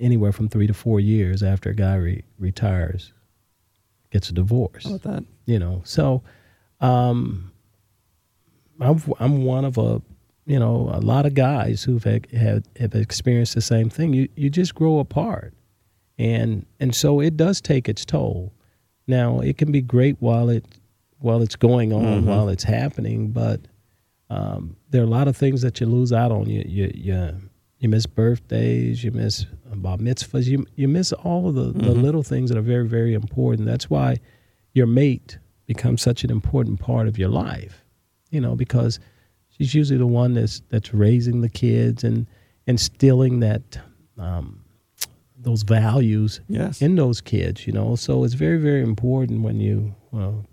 anywhere 0.00 0.32
from 0.32 0.48
three 0.48 0.66
to 0.66 0.74
four 0.74 0.98
years 0.98 1.42
after 1.42 1.70
a 1.70 1.74
guy 1.74 1.94
re- 1.94 2.24
retires, 2.38 3.12
gets 4.10 4.30
a 4.30 4.32
divorce. 4.32 4.84
How 4.84 4.94
about 4.94 5.14
that? 5.14 5.24
You 5.46 5.58
know, 5.58 5.82
so 5.84 6.22
um, 6.80 7.52
I'm 8.80 9.00
I'm 9.20 9.44
one 9.44 9.64
of 9.64 9.78
a 9.78 10.02
you 10.46 10.58
know 10.58 10.90
a 10.92 11.00
lot 11.00 11.26
of 11.26 11.34
guys 11.34 11.84
who've 11.84 12.02
had, 12.02 12.26
have, 12.32 12.64
have 12.80 12.94
experienced 12.94 13.54
the 13.54 13.60
same 13.60 13.90
thing. 13.90 14.14
You 14.14 14.28
you 14.34 14.50
just 14.50 14.74
grow 14.74 14.98
apart 14.98 15.54
and 16.18 16.66
and 16.80 16.94
so 16.94 17.20
it 17.20 17.36
does 17.36 17.60
take 17.60 17.88
its 17.88 18.04
toll. 18.04 18.52
Now 19.06 19.40
it 19.40 19.56
can 19.56 19.70
be 19.70 19.80
great 19.80 20.16
while 20.20 20.48
it 20.48 20.64
while 21.20 21.42
it's 21.42 21.56
going 21.56 21.92
on, 21.92 22.02
mm-hmm. 22.02 22.28
while 22.28 22.48
it's 22.48 22.64
happening, 22.64 23.28
but 23.28 23.60
um, 24.30 24.76
there 24.90 25.00
are 25.00 25.06
a 25.06 25.08
lot 25.08 25.28
of 25.28 25.36
things 25.36 25.62
that 25.62 25.80
you 25.80 25.86
lose 25.86 26.12
out 26.12 26.32
on. 26.32 26.48
You 26.48 26.64
you 26.66 26.90
you, 26.94 27.34
you 27.78 27.88
miss 27.88 28.06
birthdays, 28.06 29.02
you 29.02 29.10
miss 29.10 29.46
bar 29.74 29.98
mitzvahs, 29.98 30.46
you 30.46 30.66
you 30.76 30.88
miss 30.88 31.12
all 31.12 31.48
of 31.48 31.54
the, 31.54 31.66
mm-hmm. 31.66 31.80
the 31.80 31.92
little 31.92 32.22
things 32.22 32.50
that 32.50 32.58
are 32.58 32.62
very 32.62 32.86
very 32.86 33.14
important. 33.14 33.66
That's 33.66 33.88
why 33.88 34.18
your 34.72 34.86
mate 34.86 35.38
becomes 35.66 36.02
such 36.02 36.24
an 36.24 36.30
important 36.30 36.80
part 36.80 37.08
of 37.08 37.18
your 37.18 37.28
life. 37.28 37.84
You 38.30 38.40
know 38.40 38.54
because 38.54 39.00
she's 39.48 39.74
usually 39.74 39.98
the 39.98 40.06
one 40.06 40.34
that's 40.34 40.62
that's 40.68 40.92
raising 40.92 41.40
the 41.40 41.48
kids 41.48 42.04
and 42.04 42.26
instilling 42.66 43.40
that 43.40 43.78
um, 44.18 44.60
those 45.38 45.62
values 45.62 46.40
yes. 46.48 46.82
in 46.82 46.96
those 46.96 47.20
kids, 47.20 47.66
you 47.66 47.72
know. 47.72 47.96
So 47.96 48.24
it's 48.24 48.34
very, 48.34 48.58
very 48.58 48.82
important 48.82 49.42
when 49.42 49.60
you 49.60 49.94
well, 50.10 50.44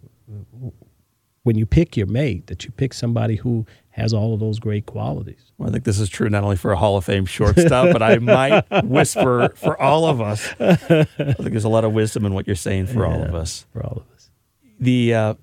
when 1.45 1.55
you 1.55 1.65
pick 1.67 1.95
your 1.95 2.07
mate 2.07 2.47
that 2.47 2.65
you 2.65 2.71
pick 2.71 2.91
somebody 2.91 3.35
who 3.35 3.67
has 3.91 4.13
all 4.13 4.33
of 4.33 4.39
those 4.39 4.57
great 4.57 4.87
qualities. 4.87 5.51
Well, 5.59 5.69
I 5.69 5.71
think 5.71 5.83
this 5.83 5.99
is 5.99 6.09
true 6.09 6.27
not 6.27 6.43
only 6.43 6.55
for 6.55 6.71
a 6.71 6.75
Hall 6.75 6.97
of 6.97 7.05
Fame 7.05 7.27
shortstop, 7.27 7.93
but 7.93 8.01
I 8.01 8.17
might 8.19 8.65
whisper 8.83 9.53
for 9.55 9.79
all 9.79 10.07
of 10.07 10.19
us. 10.19 10.43
I 10.59 10.73
think 10.73 11.51
there's 11.51 11.63
a 11.63 11.69
lot 11.69 11.85
of 11.85 11.93
wisdom 11.93 12.25
in 12.25 12.33
what 12.33 12.47
you're 12.47 12.55
saying 12.55 12.87
for 12.87 13.05
yeah, 13.05 13.13
all 13.13 13.21
of 13.21 13.35
us. 13.35 13.67
For 13.71 13.85
all 13.85 13.97
of 13.97 14.15
us. 14.15 14.31
The 14.79 15.13
uh, 15.13 15.33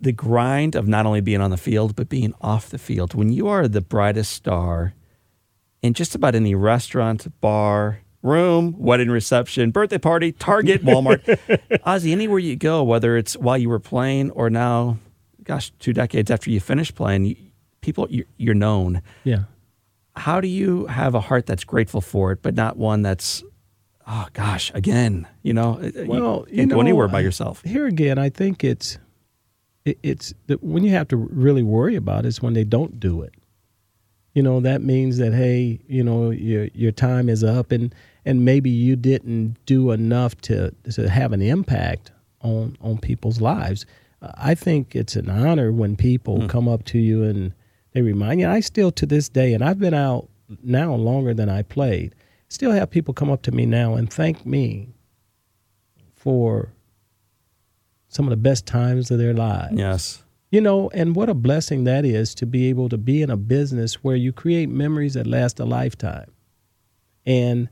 the 0.00 0.12
grind 0.12 0.74
of 0.74 0.88
not 0.88 1.04
only 1.04 1.20
being 1.20 1.42
on 1.42 1.50
the 1.50 1.58
field 1.58 1.96
but 1.96 2.08
being 2.08 2.32
off 2.40 2.70
the 2.70 2.78
field. 2.78 3.12
When 3.12 3.30
you 3.30 3.46
are 3.46 3.68
the 3.68 3.82
brightest 3.82 4.32
star 4.32 4.94
in 5.82 5.92
just 5.92 6.14
about 6.14 6.34
any 6.34 6.54
restaurant, 6.54 7.28
bar, 7.42 8.00
room, 8.22 8.74
wedding 8.78 9.10
reception, 9.10 9.70
birthday 9.70 9.98
party, 9.98 10.32
Target, 10.32 10.82
Walmart. 10.82 11.38
Ozzie, 11.84 12.12
anywhere 12.12 12.38
you 12.38 12.56
go, 12.56 12.82
whether 12.82 13.18
it's 13.18 13.36
while 13.36 13.58
you 13.58 13.68
were 13.68 13.80
playing 13.80 14.30
or 14.30 14.48
now, 14.48 14.96
gosh, 15.44 15.72
two 15.78 15.92
decades 15.92 16.30
after 16.30 16.50
you 16.50 16.60
finish 16.60 16.94
playing, 16.94 17.24
you, 17.24 17.36
people, 17.80 18.08
you're 18.36 18.54
known. 18.54 19.02
Yeah. 19.24 19.44
How 20.16 20.40
do 20.40 20.48
you 20.48 20.86
have 20.86 21.14
a 21.14 21.20
heart 21.20 21.46
that's 21.46 21.64
grateful 21.64 22.00
for 22.00 22.32
it, 22.32 22.42
but 22.42 22.54
not 22.54 22.76
one 22.76 23.02
that's, 23.02 23.42
oh 24.06 24.26
gosh, 24.32 24.70
again, 24.74 25.26
you 25.42 25.54
know, 25.54 25.80
uh, 25.80 26.02
uh, 26.02 26.04
well, 26.06 26.46
you 26.48 26.56
can't 26.56 26.68
know, 26.68 26.76
go 26.76 26.80
anywhere 26.80 27.06
uh, 27.06 27.12
by 27.12 27.20
yourself. 27.20 27.62
Here 27.62 27.86
again, 27.86 28.18
I 28.18 28.28
think 28.28 28.62
it's, 28.62 28.98
it, 29.84 29.98
it's 30.02 30.34
the, 30.46 30.54
when 30.56 30.84
you 30.84 30.90
have 30.90 31.08
to 31.08 31.16
really 31.16 31.62
worry 31.62 31.96
about 31.96 32.24
it 32.24 32.28
is 32.28 32.42
when 32.42 32.54
they 32.54 32.64
don't 32.64 33.00
do 33.00 33.22
it. 33.22 33.32
You 34.34 34.42
know, 34.42 34.60
that 34.60 34.80
means 34.80 35.18
that 35.18 35.34
hey, 35.34 35.80
you 35.86 36.02
know, 36.02 36.30
your 36.30 36.68
your 36.72 36.90
time 36.90 37.28
is 37.28 37.44
up, 37.44 37.70
and 37.70 37.94
and 38.24 38.46
maybe 38.46 38.70
you 38.70 38.96
didn't 38.96 39.58
do 39.66 39.90
enough 39.90 40.40
to 40.42 40.74
to 40.90 41.10
have 41.10 41.34
an 41.34 41.42
impact 41.42 42.12
on 42.40 42.78
on 42.80 42.96
people's 42.96 43.42
lives. 43.42 43.84
I 44.22 44.54
think 44.54 44.94
it's 44.94 45.16
an 45.16 45.28
honor 45.28 45.72
when 45.72 45.96
people 45.96 46.38
mm. 46.38 46.48
come 46.48 46.68
up 46.68 46.84
to 46.86 46.98
you 46.98 47.24
and 47.24 47.52
they 47.92 48.02
remind 48.02 48.40
you. 48.40 48.48
I 48.48 48.60
still 48.60 48.92
to 48.92 49.06
this 49.06 49.28
day, 49.28 49.52
and 49.52 49.64
I've 49.64 49.78
been 49.78 49.94
out 49.94 50.28
now 50.62 50.94
longer 50.94 51.34
than 51.34 51.48
I 51.48 51.62
played. 51.62 52.14
Still 52.48 52.72
have 52.72 52.90
people 52.90 53.14
come 53.14 53.30
up 53.30 53.42
to 53.42 53.52
me 53.52 53.66
now 53.66 53.94
and 53.94 54.12
thank 54.12 54.44
me 54.46 54.88
for 56.14 56.72
some 58.08 58.26
of 58.26 58.30
the 58.30 58.36
best 58.36 58.66
times 58.66 59.10
of 59.10 59.18
their 59.18 59.32
lives. 59.32 59.74
Yes. 59.76 60.22
You 60.50 60.60
know, 60.60 60.90
and 60.92 61.16
what 61.16 61.30
a 61.30 61.34
blessing 61.34 61.84
that 61.84 62.04
is 62.04 62.34
to 62.36 62.46
be 62.46 62.68
able 62.68 62.90
to 62.90 62.98
be 62.98 63.22
in 63.22 63.30
a 63.30 63.38
business 63.38 64.04
where 64.04 64.16
you 64.16 64.32
create 64.32 64.68
memories 64.68 65.14
that 65.14 65.26
last 65.26 65.58
a 65.58 65.64
lifetime. 65.64 66.30
And 67.24 67.70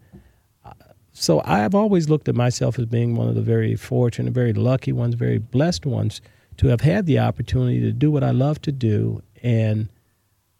so 1.13 1.43
I've 1.45 1.75
always 1.75 2.09
looked 2.09 2.29
at 2.29 2.35
myself 2.35 2.79
as 2.79 2.87
being 2.87 3.15
one 3.17 3.29
of 3.29 3.35
the 3.35 3.43
very 3.43 3.77
fortunate, 3.77 4.33
very 4.33 4.55
lucky 4.55 4.93
ones, 4.93 5.15
very 5.15 5.39
blessed 5.39 5.85
ones 5.85 6.23
to 6.61 6.69
have 6.69 6.83
had 6.83 7.07
the 7.07 7.19
opportunity 7.19 7.81
to 7.81 7.91
do 7.91 8.11
what 8.11 8.23
I 8.23 8.33
love 8.33 8.61
to 8.63 8.71
do 8.71 9.23
and 9.43 9.89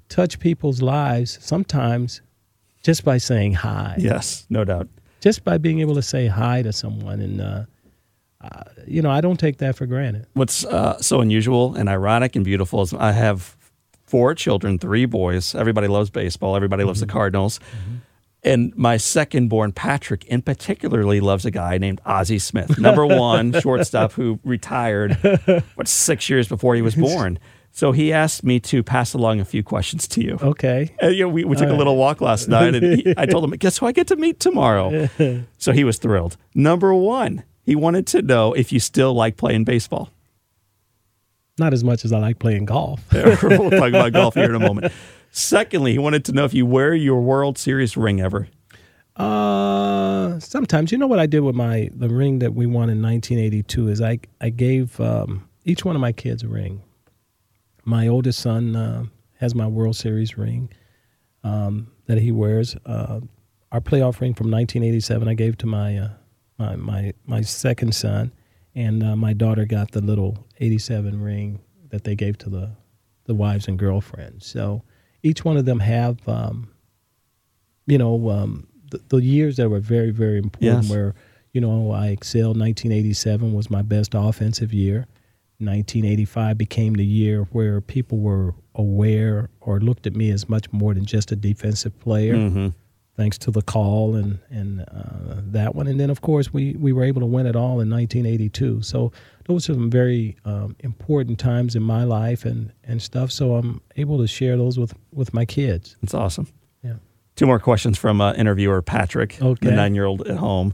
touch 0.09 0.39
people's 0.39 0.81
lives 0.81 1.37
sometimes 1.43 2.23
just 2.83 3.05
by 3.05 3.19
saying 3.19 3.53
hi. 3.53 3.97
Yes, 3.99 4.47
no 4.49 4.65
doubt. 4.65 4.89
Just 5.21 5.45
by 5.45 5.59
being 5.59 5.81
able 5.81 5.95
to 5.97 6.01
say 6.01 6.27
hi 6.27 6.63
to 6.63 6.73
someone. 6.73 7.21
And, 7.21 7.43
uh, 7.43 7.65
uh, 8.41 8.63
you 8.87 9.03
know, 9.03 9.11
I 9.11 9.21
don't 9.21 9.39
take 9.39 9.59
that 9.59 9.77
for 9.77 9.85
granted. 9.85 10.27
What's 10.33 10.65
uh, 10.65 10.99
so 11.03 11.21
unusual 11.21 11.75
and 11.75 11.87
ironic 11.87 12.35
and 12.35 12.47
beautiful 12.47 12.81
is 12.81 12.95
I 12.95 13.13
have 13.13 13.55
four 14.07 14.35
children, 14.35 14.79
three 14.79 15.05
boys. 15.05 15.55
Everybody 15.55 15.87
loves 15.87 16.09
baseball, 16.09 16.57
everybody 16.57 16.81
mm-hmm. 16.81 16.89
loves 16.89 17.01
the 17.01 17.07
mm-hmm. 17.07 17.13
Cardinals. 17.13 17.59
Mm-hmm 17.59 17.97
and 18.43 18.75
my 18.77 18.97
second 18.97 19.49
born, 19.49 19.73
Patrick, 19.73 20.25
in 20.25 20.43
particularly 20.43 21.21
loves 21.21 21.45
a 21.45 21.51
guy 21.51 21.77
named 21.79 22.01
Ozzie 22.07 22.39
Smith, 22.39 22.79
number 22.79 23.05
one 23.07 23.53
shortstop 23.61 24.13
who 24.13 24.41
retired, 24.45 25.15
what, 25.75 25.89
six 25.89 26.31
years 26.31 26.49
before 26.49 26.75
he 26.75 26.83
was 26.83 26.95
born. 26.97 27.39
So 27.73 27.93
he 27.93 28.13
asked 28.13 28.43
me 28.43 28.59
to 28.61 28.83
pass 28.83 29.15
along 29.15 29.41
a 29.41 29.45
few 29.45 29.63
questions 29.63 30.09
to 30.09 30.23
you. 30.23 30.39
Okay. 30.43 30.93
And, 31.01 31.15
you 31.15 31.25
know, 31.25 31.29
we, 31.29 31.45
we 31.45 31.55
took 31.55 31.69
a 31.69 31.75
little 31.75 31.97
walk 31.97 32.21
last 32.21 32.49
night, 32.49 32.75
and 32.75 33.01
he, 33.01 33.15
I 33.17 33.27
told 33.27 33.45
him, 33.45 33.51
guess 33.59 33.79
who 33.79 33.87
I 33.87 33.93
get 33.93 34.09
to 34.09 34.17
meet 34.17 34.41
tomorrow? 34.41 35.09
so 35.59 35.73
he 35.73 35.85
was 35.85 35.99
thrilled. 35.99 36.37
Number 36.55 36.93
one, 36.95 37.45
he 37.63 37.77
wanted 37.77 38.07
to 38.09 38.23
know 38.23 38.55
if 38.55 38.73
you 38.73 38.81
still 38.81 39.15
like 39.15 39.37
playing 39.37 39.65
baseball. 39.65 40.11
Not 41.59 41.73
as 41.73 41.85
much 41.85 42.05
as 42.05 42.13
I 42.13 42.19
like 42.19 42.39
playing 42.39 42.65
golf. 42.65 43.05
we'll 43.13 43.71
talk 43.71 43.89
about 43.91 44.13
golf 44.15 44.35
here 44.35 44.47
in 44.47 44.55
a 44.55 44.61
moment. 44.61 44.93
Secondly, 45.31 45.93
he 45.93 45.99
wanted 45.99 46.25
to 46.27 46.33
know 46.33 46.45
if 46.45 46.55
you 46.55 46.67
wear 46.67 46.95
your 46.95 47.21
World 47.21 47.57
Series 47.57 47.97
ring 47.97 48.21
ever. 48.21 48.49
Uh, 49.17 50.39
sometimes. 50.41 50.91
You 50.91 50.99
know 50.99 51.07
what 51.07 51.19
I 51.19 51.27
did 51.27 51.41
with 51.41 51.55
my 51.55 51.91
the 51.95 52.09
ring 52.09 52.39
that 52.41 52.55
we 52.55 52.67
won 52.67 52.89
in 52.89 53.03
1982 53.03 53.89
is 53.89 54.01
I 54.01 54.19
I 54.41 54.51
gave 54.51 54.99
um, 55.01 55.49
each 55.65 55.85
one 55.85 55.95
of 55.95 56.01
my 56.01 56.13
kids 56.13 56.43
a 56.43 56.49
ring. 56.49 56.83
My 57.85 58.09
oldest 58.09 58.41
son 58.41 58.75
uh, 58.77 59.05
has 59.39 59.55
my 59.55 59.67
World 59.67 59.97
Series 59.97 60.39
ring 60.39 60.71
um, 61.45 61.91
that 62.07 62.19
he 62.19 62.33
wears. 62.33 62.77
Uh, 62.87 63.21
our 63.73 63.81
playoff 63.81 64.21
ring 64.21 64.35
from 64.35 64.51
1987 64.51 65.29
I 65.29 65.35
gave 65.35 65.57
to 65.59 65.67
my 65.67 65.99
uh, 65.99 66.11
my, 66.59 66.77
my 66.77 67.13
my 67.27 67.41
second 67.43 67.95
son, 67.95 68.33
and 68.75 69.03
uh, 69.03 69.17
my 69.17 69.33
daughter 69.33 69.65
got 69.65 69.93
the 69.93 70.01
little 70.01 70.47
87 70.59 71.21
ring 71.21 71.61
that 71.91 72.05
they 72.05 72.15
gave 72.15 72.39
to 72.39 72.51
the 72.51 72.71
the 73.25 73.35
wives 73.35 73.69
and 73.69 73.79
girlfriends. 73.79 74.47
So 74.47 74.83
each 75.23 75.45
one 75.45 75.57
of 75.57 75.65
them 75.65 75.81
have, 75.81 76.27
um, 76.29 76.71
you 77.87 77.99
know, 77.99 78.31
um, 78.31 78.67
the, 78.91 79.01
the, 79.09 79.17
years 79.19 79.57
that 79.57 79.69
were 79.69 79.81
very, 79.81 80.11
very 80.11 80.39
important. 80.39 80.85
Yes. 80.85 80.91
Where 80.91 81.15
you 81.53 81.61
know 81.61 81.91
I 81.93 82.09
excelled. 82.09 82.59
1987 82.59 83.53
was 83.53 83.71
my 83.71 83.83
best 83.83 84.15
offensive 84.15 84.73
year. 84.73 85.07
1985 85.59 86.57
became 86.57 86.95
the 86.95 87.05
year 87.05 87.43
where 87.53 87.81
people 87.81 88.19
were 88.19 88.55
aware 88.75 89.51
or 89.61 89.79
looked 89.79 90.07
at 90.07 90.15
me 90.15 90.31
as 90.31 90.49
much 90.49 90.73
more 90.73 90.95
than 90.95 91.05
just 91.05 91.33
a 91.33 91.37
defensive 91.37 91.99
player. 92.01 92.35
Mm-hmm. 92.35 92.69
Thanks 93.21 93.37
to 93.41 93.51
the 93.51 93.61
call 93.61 94.17
and 94.17 94.39
and 94.49 94.81
uh, 94.81 95.43
that 95.53 95.75
one, 95.75 95.87
and 95.87 96.01
then 96.01 96.09
of 96.09 96.23
course 96.23 96.55
we 96.55 96.75
we 96.77 96.91
were 96.91 97.05
able 97.05 97.21
to 97.21 97.27
win 97.27 97.45
it 97.45 97.55
all 97.55 97.79
in 97.81 97.91
1982. 97.91 98.81
So 98.81 99.13
those 99.47 99.69
are 99.69 99.75
some 99.75 99.91
very 99.91 100.39
um, 100.47 100.75
important 100.79 101.39
times 101.39 101.77
in 101.77 101.83
my 101.83 102.05
life 102.05 102.47
and 102.47 102.73
and 102.83 103.03
stuff. 103.03 103.31
So 103.31 103.57
I'm 103.57 103.83
able 103.97 104.17
to 104.21 104.27
share 104.27 104.57
those 104.57 104.79
with 104.79 104.95
with 105.13 105.35
my 105.35 105.45
kids. 105.45 105.99
It's 106.03 106.15
awesome. 106.15 106.49
Yeah. 106.83 106.95
Two 107.37 107.45
more 107.45 107.59
questions 107.59 107.99
from 107.99 108.23
uh, 108.23 108.33
interviewer 108.33 108.81
Patrick, 108.81 109.37
the 109.37 109.71
nine 109.71 109.95
year 109.95 110.07
old 110.07 110.27
at 110.27 110.39
home. 110.39 110.73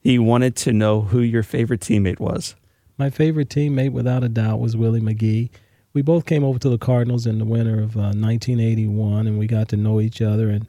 He 0.00 0.18
wanted 0.18 0.56
to 0.56 0.72
know 0.72 1.02
who 1.02 1.20
your 1.20 1.44
favorite 1.44 1.80
teammate 1.80 2.18
was. 2.18 2.56
My 2.98 3.08
favorite 3.08 3.50
teammate, 3.50 3.92
without 3.92 4.24
a 4.24 4.28
doubt, 4.28 4.58
was 4.58 4.76
Willie 4.76 5.00
McGee. 5.00 5.50
We 5.92 6.02
both 6.02 6.26
came 6.26 6.42
over 6.42 6.58
to 6.58 6.68
the 6.68 6.76
Cardinals 6.76 7.24
in 7.24 7.38
the 7.38 7.44
winter 7.44 7.80
of 7.80 7.96
uh, 7.96 8.10
1981, 8.18 9.28
and 9.28 9.38
we 9.38 9.46
got 9.46 9.68
to 9.68 9.76
know 9.76 10.00
each 10.00 10.20
other. 10.20 10.50
And 10.50 10.66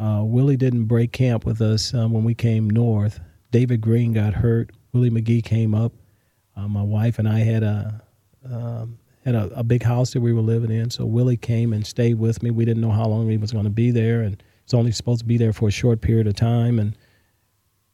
uh, 0.00 0.22
Willie 0.24 0.56
didn't 0.56 0.84
break 0.86 1.12
camp 1.12 1.44
with 1.44 1.60
us 1.60 1.92
uh, 1.92 2.08
when 2.08 2.24
we 2.24 2.34
came 2.34 2.70
north. 2.70 3.20
David 3.50 3.80
Green 3.80 4.12
got 4.14 4.32
hurt. 4.32 4.72
Willie 4.92 5.10
McGee 5.10 5.44
came 5.44 5.74
up. 5.74 5.92
Uh, 6.56 6.68
my 6.68 6.82
wife 6.82 7.18
and 7.18 7.28
I 7.28 7.40
had 7.40 7.62
a 7.62 8.02
um, 8.50 8.98
had 9.24 9.34
a, 9.34 9.50
a 9.54 9.62
big 9.62 9.82
house 9.82 10.12
that 10.14 10.20
we 10.20 10.32
were 10.32 10.40
living 10.40 10.70
in, 10.70 10.88
so 10.88 11.04
Willie 11.04 11.36
came 11.36 11.74
and 11.74 11.86
stayed 11.86 12.18
with 12.18 12.42
me. 12.42 12.50
We 12.50 12.64
didn't 12.64 12.80
know 12.80 12.90
how 12.90 13.06
long 13.06 13.28
he 13.28 13.36
was 13.36 13.52
going 13.52 13.64
to 13.64 13.70
be 13.70 13.90
there, 13.90 14.22
and 14.22 14.42
was 14.64 14.72
only 14.72 14.92
supposed 14.92 15.20
to 15.20 15.26
be 15.26 15.36
there 15.36 15.52
for 15.52 15.68
a 15.68 15.72
short 15.72 16.00
period 16.00 16.26
of 16.26 16.34
time. 16.34 16.78
And 16.78 16.96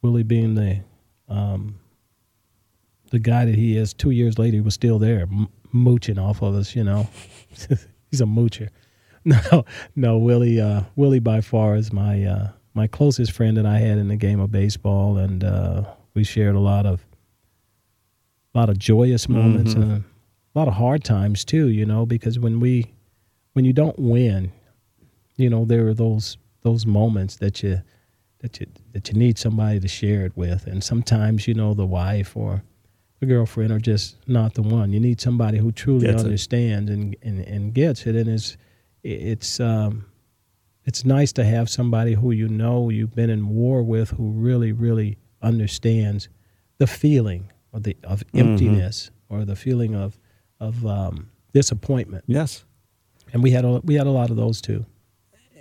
Willie, 0.01 0.23
being 0.23 0.55
the 0.55 0.79
um, 1.27 1.77
the 3.11 3.19
guy 3.19 3.43
that 3.43 3.55
he 3.55 3.75
is, 3.75 3.93
two 3.93 4.11
years 4.11 4.39
later, 4.39 4.55
he 4.55 4.61
was 4.61 4.73
still 4.73 4.99
there, 4.99 5.23
m- 5.23 5.49
mooching 5.73 6.17
off 6.17 6.41
of 6.41 6.55
us. 6.55 6.73
You 6.73 6.85
know, 6.85 7.09
he's 8.09 8.21
a 8.21 8.25
moocher. 8.25 8.69
No, 9.27 9.65
no, 9.95 10.17
Willie. 10.17 10.61
Uh, 10.61 10.83
Willie 10.95 11.19
by 11.19 11.41
far 11.41 11.75
is 11.75 11.91
my 11.91 12.23
uh, 12.23 12.49
my 12.73 12.87
closest 12.87 13.33
friend 13.33 13.57
that 13.57 13.65
I 13.65 13.79
had 13.79 13.97
in 13.97 14.07
the 14.07 14.15
game 14.15 14.39
of 14.39 14.51
baseball, 14.51 15.17
and 15.17 15.43
uh, 15.43 15.83
we 16.13 16.23
shared 16.23 16.55
a 16.55 16.59
lot 16.59 16.85
of 16.85 17.05
a 18.55 18.57
lot 18.57 18.69
of 18.69 18.79
joyous 18.79 19.27
moments 19.27 19.73
and 19.73 19.83
a 19.83 20.03
lot 20.55 20.67
of 20.69 20.75
hard 20.75 21.03
times 21.03 21.43
too. 21.43 21.67
You 21.67 21.85
know, 21.85 22.05
because 22.05 22.39
when 22.39 22.59
we 22.61 22.93
when 23.53 23.65
you 23.65 23.73
don't 23.73 23.99
win, 23.99 24.51
you 25.35 25.49
know, 25.49 25.65
there 25.65 25.87
are 25.87 25.93
those 25.93 26.37
those 26.61 26.85
moments 26.85 27.35
that 27.37 27.61
you 27.61 27.81
that 28.39 28.59
you 28.61 28.67
that 28.93 29.09
you 29.09 29.15
need 29.17 29.37
somebody 29.37 29.79
to 29.81 29.87
share 29.89 30.25
it 30.25 30.37
with, 30.37 30.67
and 30.67 30.81
sometimes 30.83 31.47
you 31.49 31.53
know 31.53 31.73
the 31.73 31.85
wife 31.85 32.37
or 32.37 32.63
the 33.19 33.25
girlfriend 33.25 33.71
are 33.73 33.79
just 33.79 34.15
not 34.27 34.53
the 34.53 34.61
one. 34.61 34.93
You 34.93 34.99
need 35.01 35.19
somebody 35.19 35.57
who 35.57 35.71
truly 35.73 36.07
Gets 36.07 36.21
it. 36.21 36.25
understands 36.25 36.89
and, 36.89 37.15
and 37.23 37.39
and 37.41 37.73
gets 37.73 38.05
it, 38.05 38.15
and 38.15 38.29
it's 38.29 38.55
it's 39.03 39.59
um 39.59 40.05
it's 40.85 41.03
nice 41.05 41.31
to 41.33 41.43
have 41.43 41.69
somebody 41.69 42.13
who 42.13 42.31
you 42.31 42.47
know 42.47 42.89
you've 42.89 43.15
been 43.15 43.29
in 43.29 43.49
war 43.49 43.83
with 43.83 44.11
who 44.11 44.31
really 44.31 44.71
really 44.71 45.17
understands 45.41 46.29
the 46.77 46.87
feeling 46.87 47.51
of 47.73 47.83
the 47.83 47.95
of 48.03 48.23
emptiness 48.33 49.11
or 49.29 49.45
the 49.45 49.55
feeling 49.55 49.95
of 49.95 50.17
of 50.59 50.85
um, 50.85 51.29
disappointment. 51.53 52.23
Yes. 52.27 52.63
And 53.33 53.43
we 53.43 53.51
had 53.51 53.65
a, 53.65 53.81
we 53.83 53.95
had 53.95 54.07
a 54.07 54.11
lot 54.11 54.29
of 54.29 54.37
those 54.37 54.61
too. 54.61 54.85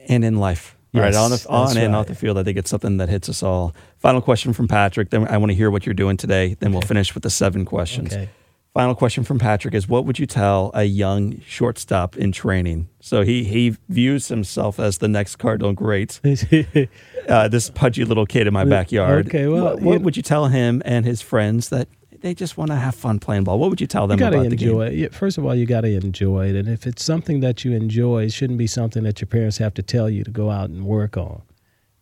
And 0.09 0.25
in 0.25 0.37
life. 0.37 0.77
All 0.95 1.03
right, 1.03 1.13
Yes, 1.13 1.17
on, 1.17 1.31
the, 1.31 1.47
on 1.49 1.77
and 1.77 1.93
right. 1.93 1.99
off 1.99 2.07
the 2.07 2.15
field, 2.15 2.39
I 2.39 2.43
think 2.43 2.57
it's 2.57 2.71
something 2.71 2.97
that 2.99 3.11
hits 3.11 3.29
us 3.29 3.43
all. 3.43 3.75
Final 3.99 4.23
question 4.23 4.55
from 4.55 4.67
Patrick. 4.67 5.11
Then 5.11 5.27
I 5.29 5.37
want 5.37 5.51
to 5.51 5.55
hear 5.55 5.71
what 5.71 5.85
you're 5.85 5.95
doing 5.95 6.17
today. 6.17 6.57
Then 6.59 6.73
we'll 6.73 6.81
finish 6.81 7.13
with 7.13 7.23
the 7.23 7.29
seven 7.29 7.67
questions. 7.67 8.15
Okay. 8.15 8.31
Final 8.77 8.95
question 8.95 9.25
from 9.25 9.39
Patrick 9.39 9.73
is 9.73 9.89
What 9.89 10.05
would 10.05 10.19
you 10.19 10.27
tell 10.27 10.71
a 10.75 10.85
young 10.85 11.41
shortstop 11.47 12.15
in 12.15 12.31
training? 12.31 12.91
So 13.01 13.23
he, 13.23 13.43
he 13.43 13.75
views 13.89 14.29
himself 14.29 14.79
as 14.79 14.99
the 14.99 15.09
next 15.09 15.37
Cardinal 15.37 15.73
great. 15.73 16.21
Uh, 17.27 17.49
this 17.49 17.71
pudgy 17.71 18.05
little 18.05 18.25
kid 18.25 18.47
in 18.47 18.53
my 18.53 18.65
backyard. 18.65 19.27
Okay, 19.27 19.49
well, 19.49 19.65
what, 19.65 19.81
what 19.81 19.93
you- 19.95 20.01
would 20.01 20.17
you 20.17 20.23
tell 20.23 20.47
him 20.47 20.81
and 20.85 21.05
his 21.05 21.21
friends 21.23 21.71
that 21.71 21.89
they 22.21 22.35
just 22.35 22.57
want 22.57 22.71
to 22.71 22.77
have 22.77 22.95
fun 22.95 23.19
playing 23.19 23.43
ball? 23.43 23.59
What 23.59 23.71
would 23.71 23.81
you 23.81 23.89
tell 23.89 24.05
you 24.05 24.09
them 24.11 24.19
got 24.19 24.31
to 24.31 24.41
about 24.41 24.51
the 24.51 24.57
game? 24.57 24.81
it. 24.83 25.13
First 25.15 25.37
of 25.39 25.45
all, 25.45 25.53
you 25.55 25.67
got 25.67 25.81
to 25.81 25.89
enjoy 25.93 26.51
it, 26.51 26.55
and 26.55 26.69
if 26.69 26.87
it's 26.87 27.03
something 27.03 27.41
that 27.41 27.65
you 27.65 27.73
enjoy, 27.73 28.25
it 28.25 28.33
shouldn't 28.33 28.59
be 28.61 28.69
something 28.69 29.03
that 29.03 29.21
your 29.21 29.27
parents 29.27 29.57
have 29.59 29.75
to 29.75 29.83
tell 29.83 30.09
you 30.09 30.23
to 30.23 30.31
go 30.31 30.51
out 30.51 30.69
and 30.71 30.85
work 30.87 31.17
on. 31.17 31.43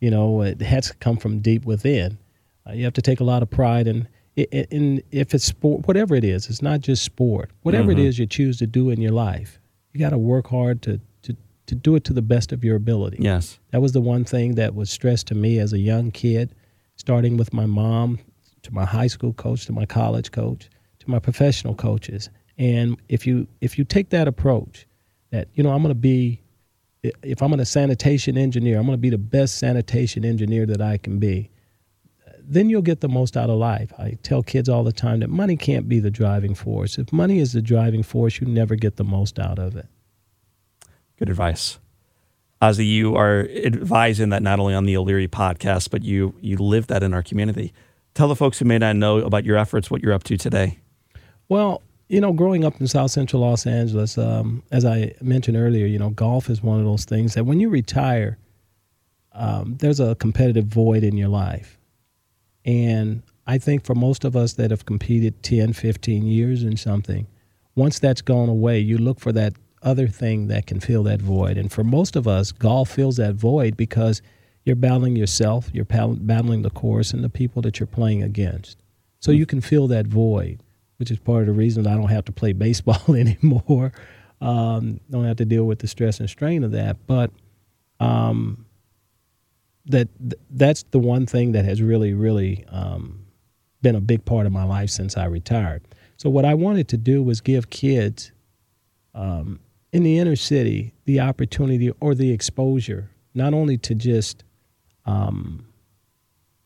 You 0.00 0.10
know, 0.10 0.42
it 0.42 0.60
has 0.60 0.88
to 0.88 0.94
come 0.96 1.16
from 1.16 1.38
deep 1.38 1.64
within. 1.64 2.18
Uh, 2.68 2.72
you 2.72 2.84
have 2.84 2.92
to 2.94 3.02
take 3.02 3.20
a 3.20 3.24
lot 3.24 3.42
of 3.42 3.48
pride 3.48 3.86
in. 3.86 4.08
I- 4.38 5.02
if 5.10 5.34
it's 5.34 5.44
sport, 5.44 5.86
whatever 5.86 6.14
it 6.14 6.24
is, 6.24 6.48
it's 6.48 6.62
not 6.62 6.80
just 6.80 7.04
sport. 7.04 7.50
Whatever 7.62 7.92
it 7.92 7.98
mm-hmm. 7.98 8.06
is 8.06 8.18
you 8.18 8.26
choose 8.26 8.58
to 8.58 8.66
do 8.66 8.90
in 8.90 9.00
your 9.00 9.12
life, 9.12 9.60
you 9.92 10.00
got 10.00 10.10
to 10.10 10.18
work 10.18 10.48
hard 10.48 10.82
to, 10.82 11.00
to 11.22 11.36
to 11.66 11.74
do 11.74 11.94
it 11.94 12.04
to 12.04 12.12
the 12.12 12.22
best 12.22 12.52
of 12.52 12.64
your 12.64 12.76
ability. 12.76 13.18
Yes. 13.20 13.58
That 13.70 13.80
was 13.80 13.92
the 13.92 14.00
one 14.00 14.24
thing 14.24 14.54
that 14.56 14.74
was 14.74 14.90
stressed 14.90 15.26
to 15.28 15.34
me 15.34 15.58
as 15.58 15.72
a 15.72 15.78
young 15.78 16.10
kid, 16.10 16.54
starting 16.96 17.36
with 17.36 17.52
my 17.52 17.66
mom, 17.66 18.18
to 18.62 18.74
my 18.74 18.84
high 18.84 19.06
school 19.06 19.32
coach, 19.32 19.66
to 19.66 19.72
my 19.72 19.86
college 19.86 20.30
coach, 20.32 20.68
to 20.98 21.10
my 21.10 21.18
professional 21.18 21.74
coaches. 21.74 22.28
And 22.58 22.96
if 23.08 23.26
you 23.26 23.46
if 23.60 23.78
you 23.78 23.84
take 23.84 24.10
that 24.10 24.28
approach, 24.28 24.86
that 25.30 25.48
you 25.54 25.62
know 25.62 25.70
I'm 25.70 25.82
going 25.82 25.94
to 25.94 26.00
be, 26.00 26.42
if 27.22 27.42
I'm 27.42 27.52
a 27.52 27.64
sanitation 27.64 28.36
engineer, 28.36 28.78
I'm 28.78 28.86
going 28.86 28.96
to 28.96 29.00
be 29.00 29.10
the 29.10 29.18
best 29.18 29.58
sanitation 29.58 30.24
engineer 30.24 30.66
that 30.66 30.80
I 30.80 30.96
can 30.98 31.18
be. 31.18 31.50
Then 32.46 32.68
you'll 32.68 32.82
get 32.82 33.00
the 33.00 33.08
most 33.08 33.36
out 33.36 33.50
of 33.50 33.56
life. 33.56 33.92
I 33.98 34.18
tell 34.22 34.42
kids 34.42 34.68
all 34.68 34.84
the 34.84 34.92
time 34.92 35.20
that 35.20 35.30
money 35.30 35.56
can't 35.56 35.88
be 35.88 35.98
the 35.98 36.10
driving 36.10 36.54
force. 36.54 36.98
If 36.98 37.12
money 37.12 37.38
is 37.38 37.52
the 37.52 37.62
driving 37.62 38.02
force, 38.02 38.40
you 38.40 38.46
never 38.46 38.76
get 38.76 38.96
the 38.96 39.04
most 39.04 39.38
out 39.38 39.58
of 39.58 39.76
it. 39.76 39.86
Good 41.18 41.30
advice. 41.30 41.78
Ozzie, 42.60 42.86
you 42.86 43.16
are 43.16 43.48
advising 43.48 44.30
that 44.30 44.42
not 44.42 44.58
only 44.58 44.74
on 44.74 44.86
the 44.86 44.96
O'Leary 44.96 45.28
podcast, 45.28 45.90
but 45.90 46.02
you 46.02 46.34
you 46.40 46.56
live 46.56 46.86
that 46.88 47.02
in 47.02 47.12
our 47.12 47.22
community. 47.22 47.72
Tell 48.14 48.28
the 48.28 48.36
folks 48.36 48.58
who 48.58 48.64
may 48.64 48.78
not 48.78 48.96
know 48.96 49.18
about 49.18 49.44
your 49.44 49.56
efforts, 49.56 49.90
what 49.90 50.02
you're 50.02 50.12
up 50.12 50.24
to 50.24 50.36
today. 50.36 50.78
Well, 51.48 51.82
you 52.08 52.20
know, 52.20 52.32
growing 52.32 52.64
up 52.64 52.80
in 52.80 52.86
South 52.86 53.10
Central 53.10 53.42
Los 53.42 53.66
Angeles, 53.66 54.16
um, 54.18 54.62
as 54.70 54.84
I 54.84 55.14
mentioned 55.20 55.56
earlier, 55.56 55.86
you 55.86 55.98
know, 55.98 56.10
golf 56.10 56.48
is 56.48 56.62
one 56.62 56.78
of 56.78 56.84
those 56.84 57.04
things 57.04 57.34
that 57.34 57.44
when 57.44 57.60
you 57.60 57.68
retire, 57.68 58.38
um, 59.32 59.76
there's 59.78 60.00
a 60.00 60.14
competitive 60.14 60.66
void 60.66 61.02
in 61.02 61.16
your 61.16 61.28
life. 61.28 61.78
And 62.64 63.22
I 63.46 63.58
think 63.58 63.84
for 63.84 63.94
most 63.94 64.24
of 64.24 64.36
us 64.36 64.54
that 64.54 64.70
have 64.70 64.86
competed 64.86 65.42
10, 65.42 65.72
15 65.72 66.26
years 66.26 66.62
in 66.62 66.76
something, 66.76 67.26
once 67.74 67.98
that's 67.98 68.22
gone 68.22 68.48
away, 68.48 68.78
you 68.78 68.98
look 68.98 69.20
for 69.20 69.32
that 69.32 69.54
other 69.82 70.08
thing 70.08 70.48
that 70.48 70.66
can 70.66 70.80
fill 70.80 71.02
that 71.04 71.20
void. 71.20 71.58
And 71.58 71.70
for 71.70 71.84
most 71.84 72.16
of 72.16 72.26
us, 72.26 72.52
golf 72.52 72.90
fills 72.90 73.16
that 73.16 73.34
void 73.34 73.76
because 73.76 74.22
you're 74.64 74.76
battling 74.76 75.14
yourself, 75.14 75.70
you're 75.72 75.84
battling 75.84 76.62
the 76.62 76.70
course 76.70 77.12
and 77.12 77.22
the 77.22 77.28
people 77.28 77.60
that 77.62 77.78
you're 77.78 77.86
playing 77.86 78.22
against. 78.22 78.78
So 79.20 79.30
you 79.30 79.46
can 79.46 79.60
fill 79.60 79.88
that 79.88 80.06
void, 80.06 80.62
which 80.96 81.10
is 81.10 81.18
part 81.18 81.42
of 81.42 81.46
the 81.48 81.52
reason 81.52 81.86
I 81.86 81.96
don't 81.96 82.10
have 82.10 82.24
to 82.26 82.32
play 82.32 82.52
baseball 82.54 83.02
anymore. 83.14 83.92
Um, 84.40 85.00
don't 85.10 85.24
have 85.24 85.36
to 85.36 85.44
deal 85.44 85.64
with 85.64 85.78
the 85.78 85.86
stress 85.86 86.20
and 86.20 86.28
strain 86.28 86.64
of 86.64 86.72
that. 86.72 87.06
But 87.06 87.30
um, 88.00 88.66
that 89.86 90.08
th- 90.18 90.40
that's 90.50 90.84
the 90.90 90.98
one 90.98 91.26
thing 91.26 91.52
that 91.52 91.64
has 91.64 91.82
really, 91.82 92.14
really 92.14 92.64
um, 92.68 93.26
been 93.82 93.94
a 93.94 94.00
big 94.00 94.24
part 94.24 94.46
of 94.46 94.52
my 94.52 94.64
life 94.64 94.90
since 94.90 95.16
I 95.16 95.26
retired. 95.26 95.82
So 96.16 96.30
what 96.30 96.44
I 96.44 96.54
wanted 96.54 96.88
to 96.88 96.96
do 96.96 97.22
was 97.22 97.40
give 97.40 97.70
kids 97.70 98.32
um, 99.14 99.60
in 99.92 100.02
the 100.02 100.18
inner 100.18 100.36
city 100.36 100.92
the 101.04 101.20
opportunity 101.20 101.92
or 102.00 102.14
the 102.14 102.32
exposure, 102.32 103.10
not 103.34 103.52
only 103.52 103.76
to 103.78 103.94
just 103.94 104.42
um, 105.06 105.66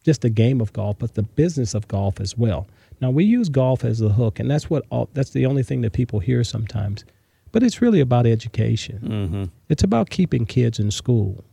just 0.04 0.20
the 0.22 0.30
game 0.30 0.60
of 0.60 0.72
golf, 0.72 0.98
but 0.98 1.14
the 1.14 1.22
business 1.22 1.74
of 1.74 1.88
golf 1.88 2.20
as 2.20 2.36
well. 2.36 2.68
Now 3.00 3.10
we 3.10 3.24
use 3.24 3.48
golf 3.48 3.84
as 3.84 3.98
the 3.98 4.10
hook, 4.10 4.38
and 4.38 4.50
that's 4.50 4.70
what 4.70 4.84
all, 4.90 5.08
that's 5.12 5.30
the 5.30 5.46
only 5.46 5.62
thing 5.62 5.80
that 5.82 5.92
people 5.92 6.20
hear 6.20 6.44
sometimes. 6.44 7.04
But 7.50 7.62
it's 7.62 7.80
really 7.80 8.00
about 8.00 8.26
education. 8.26 8.98
Mm-hmm. 9.00 9.44
It's 9.68 9.82
about 9.82 10.10
keeping 10.10 10.46
kids 10.46 10.78
in 10.78 10.90
school. 10.90 11.44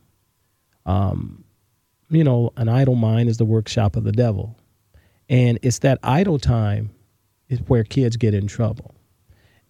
Um, 0.84 1.44
you 2.08 2.24
know, 2.24 2.52
an 2.56 2.68
idle 2.68 2.94
mind 2.94 3.28
is 3.28 3.36
the 3.36 3.44
workshop 3.44 3.96
of 3.96 4.04
the 4.04 4.12
devil, 4.12 4.56
and 5.28 5.58
it's 5.62 5.80
that 5.80 5.98
idle 6.02 6.38
time 6.38 6.90
is 7.48 7.60
where 7.66 7.84
kids 7.84 8.16
get 8.16 8.34
in 8.34 8.46
trouble. 8.46 8.94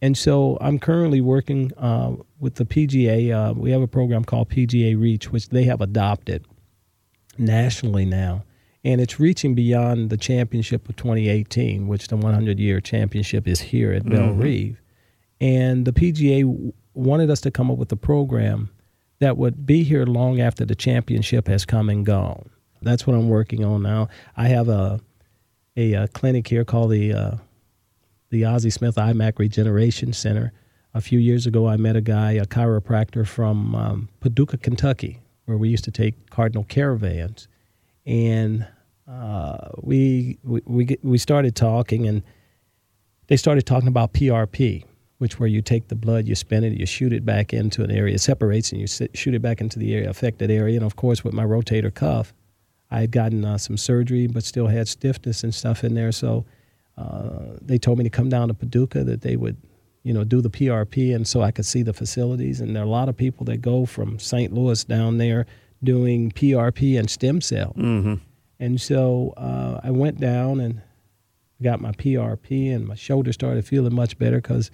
And 0.02 0.16
so 0.16 0.58
I'm 0.60 0.78
currently 0.78 1.20
working 1.20 1.72
uh, 1.78 2.16
with 2.38 2.56
the 2.56 2.64
PGA. 2.64 3.32
Uh, 3.32 3.54
we 3.54 3.70
have 3.70 3.82
a 3.82 3.86
program 3.88 4.24
called 4.24 4.50
PGA 4.50 5.00
Reach, 5.00 5.32
which 5.32 5.48
they 5.48 5.64
have 5.64 5.80
adopted 5.80 6.44
nationally 7.38 8.04
now. 8.04 8.44
And 8.84 9.00
it's 9.00 9.18
reaching 9.18 9.54
beyond 9.54 10.10
the 10.10 10.16
championship 10.16 10.88
of 10.88 10.96
2018, 10.96 11.88
which 11.88 12.08
the 12.08 12.16
100 12.16 12.60
year 12.60 12.80
championship 12.80 13.48
is 13.48 13.60
here 13.60 13.92
at 13.92 14.04
Bellerive. 14.04 14.80
And 15.40 15.84
the 15.84 15.92
PGA 15.92 16.42
w- 16.42 16.72
wanted 16.94 17.30
us 17.30 17.40
to 17.42 17.50
come 17.50 17.70
up 17.70 17.78
with 17.78 17.90
a 17.90 17.96
program 17.96 18.70
that 19.18 19.36
would 19.36 19.66
be 19.66 19.82
here 19.82 20.04
long 20.04 20.40
after 20.40 20.64
the 20.64 20.74
championship 20.74 21.48
has 21.48 21.64
come 21.64 21.88
and 21.88 22.04
gone. 22.04 22.50
That's 22.82 23.06
what 23.06 23.14
I'm 23.16 23.28
working 23.28 23.64
on 23.64 23.82
now. 23.82 24.08
I 24.36 24.48
have 24.48 24.68
a 24.68 25.00
a, 25.76 25.94
uh 25.94 26.06
clinic 26.08 26.48
here 26.48 26.64
called 26.64 26.90
the 26.90 27.12
uh, 27.12 27.36
the 28.30 28.44
Ozzie 28.44 28.70
Smith 28.70 28.96
IMAC 28.96 29.38
Regeneration 29.38 30.12
Center. 30.12 30.52
a 30.94 31.00
few 31.00 31.18
years 31.18 31.46
ago, 31.46 31.68
I 31.68 31.76
met 31.76 31.94
a 31.96 32.00
guy, 32.00 32.32
a 32.32 32.46
chiropractor 32.46 33.26
from 33.26 33.74
um, 33.74 34.08
Paducah, 34.20 34.56
Kentucky, 34.56 35.20
where 35.44 35.58
we 35.58 35.68
used 35.68 35.84
to 35.84 35.90
take 35.90 36.30
Cardinal 36.30 36.64
caravans, 36.64 37.48
and 38.06 38.66
uh, 39.08 39.68
we 39.82 40.38
we 40.42 40.62
we, 40.64 40.98
we 41.02 41.18
started 41.18 41.54
talking, 41.54 42.06
and 42.06 42.22
they 43.28 43.36
started 43.36 43.66
talking 43.66 43.88
about 43.88 44.12
PRP, 44.14 44.84
which 45.18 45.38
where 45.38 45.48
you 45.48 45.62
take 45.62 45.88
the 45.88 45.94
blood, 45.94 46.26
you 46.26 46.34
spin 46.34 46.64
it, 46.64 46.74
you 46.74 46.86
shoot 46.86 47.12
it 47.12 47.24
back 47.24 47.52
into 47.52 47.82
an 47.82 47.90
area, 47.90 48.14
it 48.14 48.20
separates, 48.20 48.72
and 48.72 48.80
you 48.80 48.86
shoot 48.86 49.34
it 49.34 49.42
back 49.42 49.60
into 49.60 49.78
the 49.78 49.94
area 49.94 50.10
affected 50.10 50.50
area. 50.50 50.76
And 50.76 50.84
of 50.84 50.96
course, 50.96 51.24
with 51.24 51.32
my 51.34 51.44
rotator 51.44 51.92
cuff, 51.92 52.34
I 52.90 53.00
had 53.00 53.10
gotten 53.10 53.44
uh, 53.44 53.58
some 53.58 53.76
surgery, 53.76 54.26
but 54.26 54.44
still 54.44 54.66
had 54.66 54.88
stiffness 54.88 55.42
and 55.42 55.54
stuff 55.54 55.84
in 55.84 55.94
there. 55.94 56.12
So 56.12 56.44
uh, 56.96 57.56
they 57.60 57.78
told 57.78 57.98
me 57.98 58.04
to 58.04 58.10
come 58.10 58.28
down 58.28 58.48
to 58.48 58.54
Paducah 58.54 59.04
that 59.04 59.22
they 59.22 59.36
would 59.36 59.56
you 60.06 60.12
know, 60.12 60.22
do 60.22 60.40
the 60.40 60.48
PRP, 60.48 61.12
and 61.16 61.26
so 61.26 61.42
I 61.42 61.50
could 61.50 61.66
see 61.66 61.82
the 61.82 61.92
facilities. 61.92 62.60
And 62.60 62.76
there 62.76 62.84
are 62.84 62.86
a 62.86 62.88
lot 62.88 63.08
of 63.08 63.16
people 63.16 63.44
that 63.46 63.56
go 63.56 63.86
from 63.86 64.20
St. 64.20 64.52
Louis 64.52 64.84
down 64.84 65.18
there 65.18 65.46
doing 65.82 66.30
PRP 66.30 66.96
and 66.96 67.10
stem 67.10 67.40
cell. 67.40 67.74
Mm-hmm. 67.76 68.14
And 68.60 68.80
so 68.80 69.34
uh, 69.36 69.80
I 69.82 69.90
went 69.90 70.20
down 70.20 70.60
and 70.60 70.80
got 71.60 71.80
my 71.80 71.90
PRP, 71.90 72.72
and 72.72 72.86
my 72.86 72.94
shoulder 72.94 73.32
started 73.32 73.66
feeling 73.66 73.96
much 73.96 74.16
better 74.16 74.36
because 74.36 74.70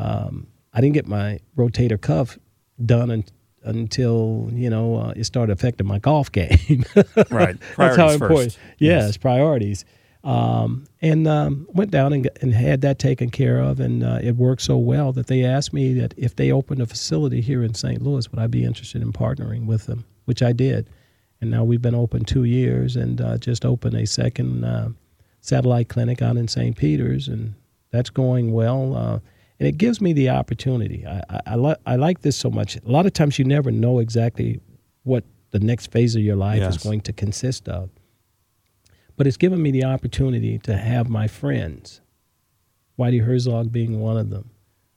um, 0.00 0.46
I 0.72 0.80
didn't 0.80 0.94
get 0.94 1.06
my 1.06 1.40
rotator 1.56 2.00
cuff 2.00 2.38
done 2.84 3.10
un- 3.10 3.24
until 3.62 4.48
you 4.52 4.70
know 4.70 4.96
uh, 4.96 5.12
it 5.16 5.24
started 5.24 5.52
affecting 5.52 5.86
my 5.86 5.98
golf 5.98 6.32
game. 6.40 6.84
right, 7.30 7.56
that's 7.76 7.96
how 7.96 8.08
important. 8.10 8.54
First. 8.54 8.58
Yes, 8.78 9.06
yes, 9.06 9.16
priorities. 9.16 9.84
Um, 10.22 10.86
and 11.00 11.26
um, 11.26 11.66
went 11.72 11.90
down 11.90 12.12
and, 12.12 12.28
and, 12.42 12.52
had 12.52 12.82
that 12.82 12.98
taken 12.98 13.30
care 13.30 13.58
of, 13.58 13.80
and 13.80 14.04
uh, 14.04 14.18
it 14.22 14.36
worked 14.36 14.60
so 14.60 14.76
well 14.76 15.12
that 15.12 15.28
they 15.28 15.44
asked 15.44 15.72
me 15.72 15.94
that 15.94 16.12
if 16.18 16.36
they 16.36 16.52
opened 16.52 16.82
a 16.82 16.86
facility 16.86 17.40
here 17.40 17.64
in 17.64 17.72
St. 17.72 18.02
Louis, 18.02 18.30
would 18.30 18.38
I 18.38 18.46
be 18.46 18.62
interested 18.62 19.00
in 19.00 19.14
partnering 19.14 19.64
with 19.64 19.86
them, 19.86 20.04
which 20.26 20.42
I 20.42 20.52
did. 20.52 20.90
And 21.40 21.50
now 21.50 21.64
we've 21.64 21.80
been 21.80 21.94
open 21.94 22.26
two 22.26 22.44
years 22.44 22.96
and 22.96 23.18
uh, 23.18 23.38
just 23.38 23.64
opened 23.64 23.94
a 23.94 24.06
second 24.06 24.62
uh, 24.62 24.90
satellite 25.40 25.88
clinic 25.88 26.20
out 26.20 26.36
in 26.36 26.48
St. 26.48 26.76
Peter's, 26.76 27.26
and 27.26 27.54
that's 27.90 28.10
going 28.10 28.52
well. 28.52 29.22
And 29.60 29.68
it 29.68 29.76
gives 29.76 30.00
me 30.00 30.14
the 30.14 30.30
opportunity. 30.30 31.06
I, 31.06 31.22
I, 31.28 31.40
I, 31.48 31.56
li- 31.56 31.76
I 31.84 31.96
like 31.96 32.22
this 32.22 32.34
so 32.34 32.50
much. 32.50 32.76
A 32.76 32.90
lot 32.90 33.04
of 33.04 33.12
times 33.12 33.38
you 33.38 33.44
never 33.44 33.70
know 33.70 33.98
exactly 33.98 34.58
what 35.02 35.22
the 35.50 35.60
next 35.60 35.92
phase 35.92 36.16
of 36.16 36.22
your 36.22 36.36
life 36.36 36.60
yes. 36.60 36.76
is 36.76 36.82
going 36.82 37.02
to 37.02 37.12
consist 37.12 37.68
of. 37.68 37.90
But 39.16 39.26
it's 39.26 39.36
given 39.36 39.62
me 39.62 39.70
the 39.70 39.84
opportunity 39.84 40.58
to 40.60 40.78
have 40.78 41.10
my 41.10 41.28
friends, 41.28 42.00
Whitey 42.98 43.22
Herzog 43.22 43.70
being 43.70 44.00
one 44.00 44.16
of 44.16 44.30
them, 44.30 44.50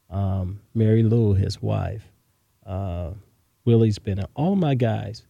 um, 0.09 0.61
Mary 0.73 1.03
Lou, 1.03 1.33
his 1.33 1.61
wife, 1.61 2.09
uh, 2.65 3.11
Willie's 3.65 3.99
been 3.99 4.23
all 4.33 4.55
my 4.55 4.75
guys, 4.75 5.23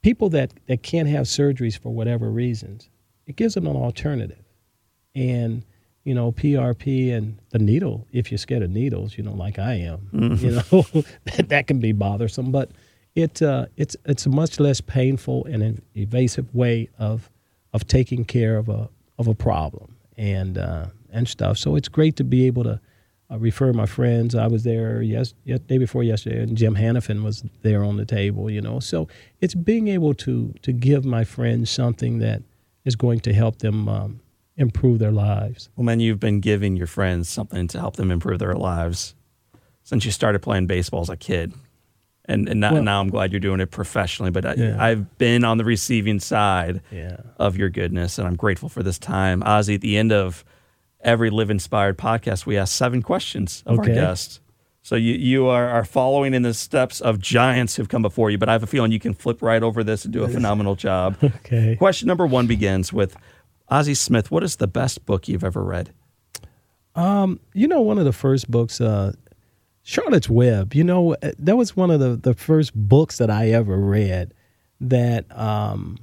people 0.00 0.30
that, 0.30 0.54
that 0.68 0.82
can't 0.82 1.08
have 1.08 1.26
surgeries 1.26 1.78
for 1.78 1.92
whatever 1.92 2.30
reasons. 2.30 2.88
It 3.26 3.36
gives 3.36 3.52
them 3.52 3.66
an 3.66 3.76
alternative. 3.76 4.44
And, 5.14 5.66
you 6.08 6.14
know, 6.14 6.32
PRP 6.32 7.12
and 7.14 7.38
the 7.50 7.58
needle, 7.58 8.06
if 8.12 8.32
you're 8.32 8.38
scared 8.38 8.62
of 8.62 8.70
needles, 8.70 9.18
you 9.18 9.22
know, 9.22 9.34
like 9.34 9.58
I 9.58 9.74
am, 9.74 10.08
mm-hmm. 10.10 10.42
you 10.42 10.52
know, 10.52 11.04
that, 11.36 11.50
that 11.50 11.66
can 11.66 11.80
be 11.80 11.92
bothersome. 11.92 12.50
But 12.50 12.70
it, 13.14 13.42
uh, 13.42 13.66
it's, 13.76 13.94
it's 14.06 14.24
a 14.24 14.30
much 14.30 14.58
less 14.58 14.80
painful 14.80 15.44
and 15.44 15.82
evasive 15.94 16.54
way 16.54 16.88
of 16.98 17.30
of 17.74 17.86
taking 17.86 18.24
care 18.24 18.56
of 18.56 18.70
a 18.70 18.88
of 19.18 19.28
a 19.28 19.34
problem 19.34 19.96
and 20.16 20.56
uh, 20.56 20.86
and 21.12 21.28
stuff. 21.28 21.58
So 21.58 21.76
it's 21.76 21.88
great 21.88 22.16
to 22.16 22.24
be 22.24 22.46
able 22.46 22.64
to 22.64 22.80
uh, 23.30 23.38
refer 23.38 23.74
my 23.74 23.84
friends. 23.84 24.34
I 24.34 24.46
was 24.46 24.64
there 24.64 25.02
yes, 25.02 25.34
yes 25.44 25.60
day 25.60 25.76
before 25.76 26.02
yesterday, 26.02 26.42
and 26.42 26.56
Jim 26.56 26.76
Hanifan 26.76 27.22
was 27.22 27.44
there 27.60 27.84
on 27.84 27.98
the 27.98 28.06
table. 28.06 28.48
You 28.48 28.62
know, 28.62 28.80
so 28.80 29.08
it's 29.42 29.54
being 29.54 29.88
able 29.88 30.14
to 30.14 30.54
to 30.62 30.72
give 30.72 31.04
my 31.04 31.24
friends 31.24 31.68
something 31.68 32.18
that 32.20 32.42
is 32.86 32.96
going 32.96 33.20
to 33.20 33.34
help 33.34 33.58
them 33.58 33.88
um, 33.90 34.20
improve 34.58 34.98
their 34.98 35.12
lives. 35.12 35.70
Well, 35.74 35.84
man, 35.84 36.00
you've 36.00 36.20
been 36.20 36.40
giving 36.40 36.76
your 36.76 36.86
friends 36.86 37.28
something 37.28 37.66
to 37.68 37.80
help 37.80 37.96
them 37.96 38.10
improve 38.10 38.38
their 38.38 38.54
lives 38.54 39.14
since 39.82 40.04
you 40.04 40.10
started 40.10 40.40
playing 40.40 40.66
baseball 40.66 41.00
as 41.00 41.08
a 41.08 41.16
kid 41.16 41.54
and, 42.28 42.46
and 42.48 42.60
now, 42.60 42.74
well, 42.74 42.82
now, 42.82 43.00
I'm 43.00 43.08
glad 43.08 43.32
you're 43.32 43.40
doing 43.40 43.60
it 43.60 43.70
professionally. 43.70 44.30
But. 44.30 44.44
I, 44.44 44.90
have 44.90 45.18
been 45.18 45.44
on 45.44 45.56
the 45.56 45.64
receiving 45.64 46.20
side 46.20 46.82
yeah. 46.92 47.16
of 47.38 47.56
your 47.56 47.70
goodness, 47.70 48.18
and 48.18 48.28
I'm 48.28 48.36
grateful 48.36 48.68
for 48.68 48.82
this 48.82 48.98
time. 48.98 49.42
Ozzie, 49.42 49.76
at 49.76 49.80
the 49.80 49.96
end 49.96 50.12
of 50.12 50.44
every 51.00 51.30
Live 51.30 51.50
Inspired 51.50 51.96
podcast, 51.96 52.44
we 52.44 52.58
ask 52.58 52.76
seven 52.76 53.02
questions 53.02 53.62
of 53.64 53.78
okay. 53.78 53.90
our 53.90 53.94
guests. 53.94 54.40
So 54.82 54.94
you 54.94 55.14
you 55.14 55.46
are, 55.46 55.68
are 55.68 55.84
following 55.84 56.34
in 56.34 56.42
the 56.42 56.54
steps 56.54 57.00
of 57.00 57.18
giants 57.18 57.76
who've 57.76 57.88
come 57.88 58.02
before 58.02 58.30
you, 58.30 58.38
but 58.38 58.48
I 58.48 58.52
have 58.52 58.62
a 58.62 58.66
feeling 58.66 58.92
you 58.92 59.00
can 59.00 59.12
flip 59.14 59.42
right 59.42 59.62
over 59.62 59.82
this 59.82 60.04
and 60.04 60.12
do 60.12 60.22
a 60.22 60.28
phenomenal 60.28 60.76
job. 60.76 61.16
okay. 61.22 61.76
Question 61.76 62.08
number 62.08 62.26
one 62.26 62.46
begins 62.46 62.92
with 62.92 63.16
Ozzie 63.70 63.94
Smith. 63.94 64.30
What 64.30 64.42
is 64.42 64.56
the 64.56 64.66
best 64.66 65.04
book 65.06 65.28
you've 65.28 65.44
ever 65.44 65.62
read? 65.62 65.92
Um, 66.94 67.40
you 67.54 67.68
know, 67.68 67.80
one 67.80 67.98
of 67.98 68.04
the 68.04 68.12
first 68.12 68.50
books 68.50 68.80
uh, 68.80 69.12
Charlotte's 69.82 70.28
Web, 70.28 70.74
you 70.74 70.84
know, 70.84 71.14
uh, 71.14 71.32
that 71.38 71.56
was 71.56 71.76
one 71.76 71.90
of 71.90 72.00
the, 72.00 72.16
the 72.16 72.34
first 72.34 72.74
books 72.74 73.18
that 73.18 73.30
I 73.30 73.50
ever 73.50 73.76
read 73.78 74.34
that 74.80 75.24
um, 75.36 75.96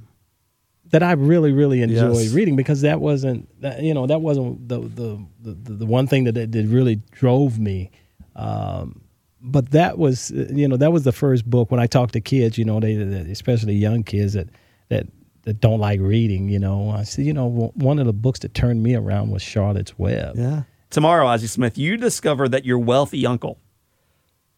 that 0.90 1.02
I 1.02 1.12
really 1.12 1.52
really 1.52 1.82
enjoyed 1.82 2.16
yes. 2.16 2.32
reading 2.32 2.56
because 2.56 2.80
that 2.82 3.00
wasn't 3.00 3.48
you 3.80 3.94
know 3.94 4.06
that 4.06 4.20
wasn't 4.20 4.68
the 4.68 4.80
the 4.80 5.24
the, 5.42 5.72
the 5.72 5.86
one 5.86 6.06
thing 6.06 6.24
that, 6.24 6.34
that 6.34 6.66
really 6.66 6.96
drove 7.12 7.58
me. 7.58 7.90
Um, 8.34 9.02
but 9.40 9.70
that 9.70 9.98
was 9.98 10.32
uh, 10.32 10.48
you 10.50 10.66
know 10.66 10.76
that 10.76 10.92
was 10.92 11.04
the 11.04 11.12
first 11.12 11.48
book 11.48 11.70
when 11.70 11.80
I 11.80 11.86
talk 11.86 12.12
to 12.12 12.20
kids, 12.20 12.58
you 12.58 12.64
know, 12.64 12.80
they 12.80 12.94
especially 12.94 13.74
young 13.74 14.02
kids 14.02 14.32
that 14.32 14.48
that 14.88 15.06
that 15.46 15.60
don't 15.60 15.78
like 15.78 16.00
reading, 16.00 16.48
you 16.48 16.58
know. 16.58 16.90
I 16.90 17.04
said, 17.04 17.24
you 17.24 17.32
know, 17.32 17.72
one 17.74 17.98
of 17.98 18.06
the 18.06 18.12
books 18.12 18.40
that 18.40 18.52
turned 18.52 18.82
me 18.82 18.94
around 18.94 19.30
was 19.30 19.42
Charlotte's 19.42 19.96
Web. 19.96 20.36
Yeah. 20.36 20.64
Tomorrow, 20.90 21.26
Ozzie 21.26 21.46
Smith, 21.46 21.78
you 21.78 21.96
discover 21.96 22.48
that 22.48 22.64
your 22.64 22.78
wealthy 22.78 23.24
uncle 23.24 23.58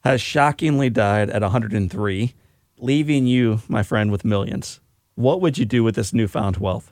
has 0.01 0.21
shockingly 0.21 0.89
died 0.89 1.29
at 1.29 1.43
103, 1.43 2.35
leaving 2.79 3.27
you, 3.27 3.61
my 3.69 3.83
friend, 3.83 4.11
with 4.11 4.25
millions. 4.25 4.81
What 5.15 5.43
would 5.43 5.59
you 5.59 5.67
do 5.67 5.85
with 5.85 5.95
this 5.95 6.15
newfound 6.15 6.57
wealth? 6.57 6.91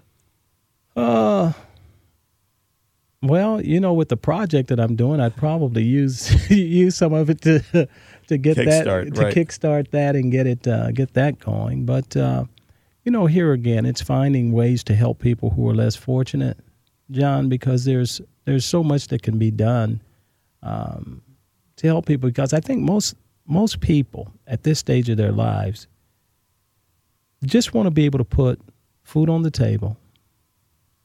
Uh, 0.94 1.52
well, 3.22 3.62
you 3.62 3.80
know, 3.80 3.94
with 3.94 4.10
the 4.10 4.16
project 4.16 4.68
that 4.68 4.78
I'm 4.78 4.94
doing, 4.94 5.20
I'd 5.20 5.36
probably 5.36 5.84
use 5.84 6.50
use 6.50 6.96
some 6.96 7.14
of 7.14 7.30
it 7.30 7.40
to 7.42 7.60
to 8.28 8.36
get 8.36 8.58
kickstart, 8.58 9.04
that 9.04 9.14
to 9.14 9.22
right. 9.22 9.34
kickstart 9.34 9.90
that 9.92 10.16
and 10.16 10.30
get 10.30 10.46
it 10.46 10.66
uh, 10.68 10.90
get 10.90 11.14
that 11.14 11.38
going. 11.38 11.86
But 11.86 12.14
uh, 12.16 12.44
you 13.06 13.12
know, 13.12 13.26
here 13.26 13.52
again, 13.52 13.86
it's 13.86 14.02
finding 14.02 14.50
ways 14.50 14.82
to 14.82 14.94
help 14.94 15.20
people 15.20 15.50
who 15.50 15.68
are 15.70 15.74
less 15.74 15.94
fortunate, 15.94 16.58
John, 17.12 17.48
because 17.48 17.84
there's 17.84 18.20
there's 18.46 18.64
so 18.64 18.82
much 18.82 19.06
that 19.08 19.22
can 19.22 19.38
be 19.38 19.52
done. 19.52 20.02
Um, 20.64 21.22
to 21.76 21.86
help 21.86 22.06
people 22.06 22.28
because 22.28 22.52
I 22.52 22.58
think 22.58 22.82
most 22.82 23.14
most 23.46 23.80
people 23.80 24.32
at 24.48 24.64
this 24.64 24.80
stage 24.80 25.08
of 25.08 25.16
their 25.16 25.30
lives 25.30 25.86
just 27.44 27.74
want 27.74 27.86
to 27.86 27.92
be 27.92 28.06
able 28.06 28.18
to 28.18 28.24
put 28.24 28.60
food 29.04 29.28
on 29.28 29.42
the 29.42 29.52
table 29.52 29.96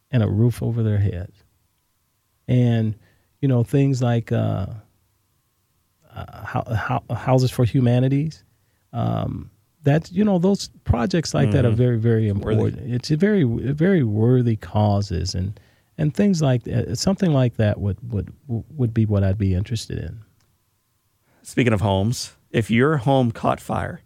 and 0.10 0.24
a 0.24 0.28
roof 0.28 0.64
over 0.64 0.82
their 0.82 0.98
heads. 0.98 1.44
And 2.48 2.96
you 3.42 3.48
know 3.48 3.64
things 3.64 4.02
like 4.02 4.32
uh, 4.32 4.66
uh, 6.16 7.00
houses 7.14 7.52
for 7.52 7.64
humanities. 7.64 8.44
Um, 8.92 9.51
that's 9.84 10.12
you 10.12 10.24
know 10.24 10.40
those 10.40 10.70
projects 10.84 11.34
like 11.34 11.48
mm-hmm. 11.48 11.56
that 11.58 11.66
are 11.66 11.70
mm-hmm. 11.70 11.78
very 11.78 11.98
very 11.98 12.28
important. 12.28 12.78
Worthy. 12.78 12.94
It's 12.94 13.12
a 13.12 13.18
very 13.18 13.44
very 13.44 14.04
worthy 14.04 14.56
causes 14.56 15.36
and 15.36 15.60
and 15.98 16.14
things 16.14 16.42
like 16.42 16.64
that. 16.64 16.98
Something 16.98 17.34
like 17.34 17.58
that 17.58 17.80
would 17.80 17.98
would 18.12 18.34
would 18.48 18.94
be 18.94 19.06
what 19.06 19.24
I'd 19.24 19.38
be 19.38 19.54
interested 19.54 19.98
in 20.00 20.22
speaking 21.44 21.74
of 21.74 21.82
homes, 21.82 22.36
if 22.52 22.70
your 22.70 22.98
home 22.98 23.32
caught 23.32 23.60
fire 23.60 24.02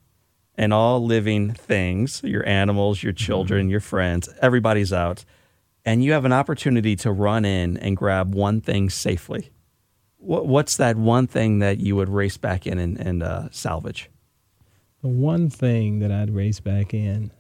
and 0.57 0.73
all 0.73 1.03
living 1.03 1.51
things, 1.51 2.21
your 2.23 2.47
animals, 2.47 3.03
your 3.03 3.13
children, 3.13 3.63
mm-hmm. 3.63 3.71
your 3.71 3.80
friends, 3.80 4.30
everybody's 4.41 4.93
out, 4.93 5.26
and 5.84 6.03
you 6.03 6.13
have 6.13 6.26
an 6.26 6.34
opportunity 6.34 6.95
to 6.95 7.11
run 7.11 7.45
in 7.45 7.78
and 7.78 7.97
grab 7.97 8.34
one 8.34 8.61
thing 8.61 8.89
safely, 8.89 9.51
what's 10.17 10.78
that 10.78 10.95
one 10.95 11.28
thing 11.28 11.59
that 11.59 11.80
you 11.80 11.95
would 11.95 12.09
race 12.09 12.38
back 12.38 12.65
in 12.65 12.80
and, 12.80 12.97
and 12.97 13.21
uh, 13.21 13.47
salvage? 13.51 14.09
The 15.06 15.12
one 15.12 15.51
thing 15.51 15.99
that 15.99 16.12
I'd 16.12 16.32
race 16.32 16.60
back 16.60 16.91
in, 16.91 17.32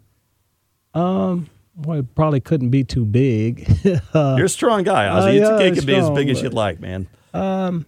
um, 0.93 1.49
well, 1.75 1.97
it 1.97 2.13
probably 2.13 2.39
couldn't 2.39 2.69
be 2.69 2.83
too 2.83 3.05
big. 3.05 3.67
uh, 4.13 4.35
You're 4.37 4.45
a 4.45 4.49
strong 4.49 4.83
guy, 4.83 5.07
Ozzie. 5.07 5.41
Uh, 5.41 5.57
yeah, 5.57 5.65
it 5.65 5.73
can 5.73 5.83
be 5.83 5.95
as 5.95 6.11
big 6.11 6.29
as 6.29 6.43
you'd 6.43 6.53
like, 6.53 6.79
man. 6.79 7.07
Um, 7.33 7.87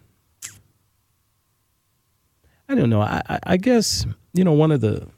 I 2.67 2.73
don't 2.73 2.89
know. 2.89 3.01
I, 3.03 3.21
I 3.43 3.57
guess 3.57 4.07
you 4.33 4.43
know 4.43 4.53
one 4.53 4.71
of 4.71 4.81
the 4.81 5.09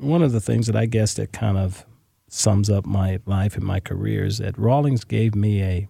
one 0.00 0.24
of 0.24 0.32
the 0.32 0.40
things 0.40 0.66
that 0.66 0.74
I 0.74 0.86
guess 0.86 1.14
that 1.14 1.30
kind 1.30 1.56
of 1.56 1.86
sums 2.26 2.68
up 2.68 2.84
my 2.84 3.20
life 3.26 3.54
and 3.54 3.64
my 3.64 3.78
career 3.78 4.24
is 4.24 4.38
that 4.38 4.58
Rawlings 4.58 5.04
gave 5.04 5.36
me 5.36 5.62
a 5.62 5.88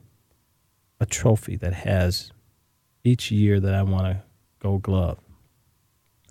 a 1.01 1.07
trophy 1.07 1.57
that 1.57 1.73
has 1.73 2.33
each 3.03 3.31
year 3.31 3.61
that 3.61 3.73
I 3.73 3.83
want 3.83 4.09
a 4.09 4.23
Gold 4.59 4.83
Glove. 4.83 5.24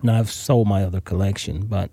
Now 0.04 0.20
I've 0.20 0.30
sold 0.32 0.68
my 0.68 0.84
other 0.84 1.01
collection, 1.01 1.66
but 1.66 1.89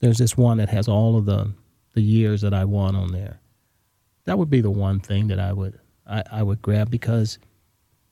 there's 0.00 0.18
this 0.18 0.36
one 0.36 0.58
that 0.58 0.68
has 0.70 0.88
all 0.88 1.16
of 1.18 1.26
the 1.26 1.52
the 1.94 2.00
years 2.02 2.40
that 2.40 2.54
I 2.54 2.64
won 2.64 2.94
on 2.96 3.12
there. 3.12 3.40
That 4.24 4.38
would 4.38 4.48
be 4.48 4.60
the 4.62 4.70
one 4.70 5.00
thing 5.00 5.28
that 5.28 5.38
I 5.40 5.52
would 5.52 5.78
I, 6.06 6.22
I 6.30 6.42
would 6.42 6.62
grab 6.62 6.90
because, 6.90 7.38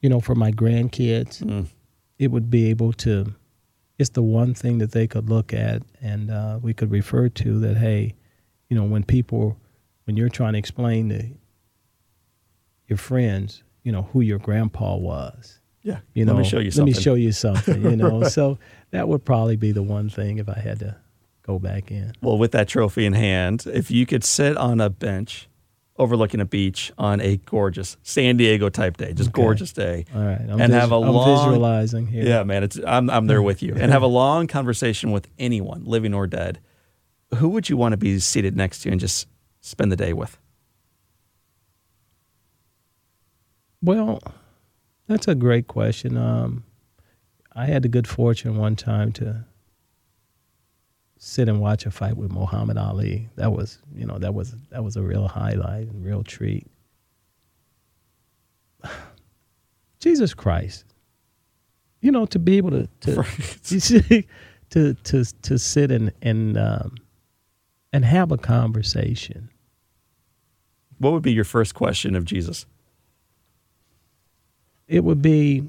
you 0.01 0.09
know, 0.09 0.21
for 0.21 0.35
my 0.35 0.53
grandkids, 0.53 1.43
Mm. 1.43 1.67
it 2.19 2.31
would 2.31 2.51
be 2.51 2.67
able 2.71 2.93
to. 2.95 3.35
It's 3.99 4.11
the 4.11 4.23
one 4.23 4.55
thing 4.55 4.79
that 4.79 4.93
they 4.93 5.07
could 5.07 5.29
look 5.29 5.53
at 5.53 5.83
and 6.01 6.31
uh, 6.31 6.59
we 6.63 6.73
could 6.75 6.91
refer 6.91 7.29
to 7.29 7.59
that. 7.61 7.77
Hey, 7.77 8.15
you 8.71 8.77
know, 8.77 8.85
when 8.85 9.05
people, 9.05 9.59
when 10.05 10.17
you're 10.17 10.31
trying 10.31 10.55
to 10.55 10.59
explain 10.59 11.11
to 11.11 11.27
your 12.89 12.97
friends, 12.97 13.63
you 13.85 13.93
know, 13.93 14.03
who 14.13 14.21
your 14.23 14.39
grandpa 14.39 14.97
was, 14.97 15.61
Yeah. 15.83 15.99
you 16.15 16.25
know, 16.25 16.33
Let 16.35 16.43
me 16.43 16.49
show 16.49 16.59
you 16.61 16.71
something. 16.71 16.93
Let 16.93 16.97
me 16.97 17.03
show 17.03 17.15
you 17.15 17.33
something. 17.33 17.83
You 17.83 17.97
know, 17.97 18.23
so 18.39 18.59
that 18.91 19.09
would 19.09 19.25
probably 19.25 19.57
be 19.57 19.73
the 19.73 19.83
one 19.83 20.09
thing 20.09 20.39
if 20.39 20.49
I 20.49 20.59
had 20.59 20.79
to 20.81 20.97
go 21.43 21.59
back 21.59 21.91
in. 21.91 22.13
Well, 22.21 22.39
with 22.39 22.53
that 22.53 22.69
trophy 22.69 23.07
in 23.07 23.13
hand, 23.13 23.65
if 23.73 23.91
you 23.91 24.07
could 24.07 24.25
sit 24.25 24.57
on 24.57 24.81
a 24.81 24.91
bench 24.91 25.49
overlooking 25.97 26.41
a 26.41 26.45
beach 26.47 26.93
on 26.97 27.21
a 27.21 27.37
gorgeous 27.39 27.97
San 28.03 28.37
Diego 28.39 28.69
type 28.71 28.97
day, 28.97 29.13
just 29.13 29.31
Okay. 29.31 29.43
gorgeous 29.43 29.73
day, 29.73 30.07
All 30.15 30.23
right, 30.25 30.41
I'm 30.49 30.61
and 30.61 30.73
have 30.73 30.93
a 30.93 30.97
I'm 30.97 31.13
long 31.15 31.37
visualizing 31.37 32.07
here. 32.07 32.25
Yeah, 32.25 32.43
man, 32.43 32.63
it's 32.65 32.79
I'm 32.87 33.11
I'm 33.11 33.27
there 33.27 33.43
with 33.43 33.63
you. 33.63 33.75
And 33.79 33.93
have 33.93 34.03
a 34.03 34.07
long 34.23 34.47
conversation 34.47 35.11
with 35.13 35.29
anyone, 35.39 35.85
living 35.85 36.15
or 36.15 36.27
dead. 36.27 36.59
Who 37.37 37.49
would 37.51 37.69
you 37.69 37.77
want 37.77 37.93
to 37.93 37.97
be 37.97 38.19
seated 38.19 38.57
next 38.57 38.81
to 38.81 38.91
and 38.91 38.99
just 38.99 39.29
spend 39.61 39.93
the 39.93 39.97
day 39.97 40.13
with? 40.13 40.39
Well, 43.83 44.21
that's 45.07 45.29
a 45.29 45.35
great 45.35 45.67
question. 45.67 46.17
Um, 46.17 46.65
I 47.55 47.67
had 47.67 47.83
the 47.83 47.89
good 47.89 48.07
fortune 48.07 48.57
one 48.57 48.77
time 48.77 49.13
to 49.13 49.45
sit 51.19 51.49
and 51.49 51.61
watch 51.61 51.85
a 51.87 51.91
fight 51.91 52.17
with 52.17 52.31
Muhammad 52.31 52.79
Ali. 52.79 53.29
That 53.37 53.53
was, 53.53 53.79
you 53.95 54.07
know, 54.07 54.19
that 54.19 54.35
was 54.35 54.55
that 54.71 54.85
was 54.85 54.97
a 54.97 55.03
real 55.03 55.29
highlight 55.29 55.89
and 55.89 56.05
real 56.05 56.23
treat. 56.23 56.67
Jesus 60.01 60.33
Christ, 60.33 60.85
you 62.01 62.11
know, 62.11 62.27
to 62.27 62.39
be 62.39 62.57
able 62.57 62.71
to 62.71 62.89
to 63.03 63.25
see, 63.81 64.27
to 64.71 64.95
to 64.95 65.25
to 65.25 65.59
sit 65.59 65.91
and 65.91 66.13
and 66.23 66.57
um, 66.57 66.95
and 67.93 68.05
have 68.05 68.33
a 68.33 68.39
conversation. 68.39 69.51
What 70.99 71.13
would 71.13 71.23
be 71.23 71.33
your 71.33 71.45
first 71.45 71.75
question 71.75 72.15
of 72.15 72.25
Jesus? 72.25 72.67
it 74.91 75.05
would 75.05 75.23
be 75.23 75.63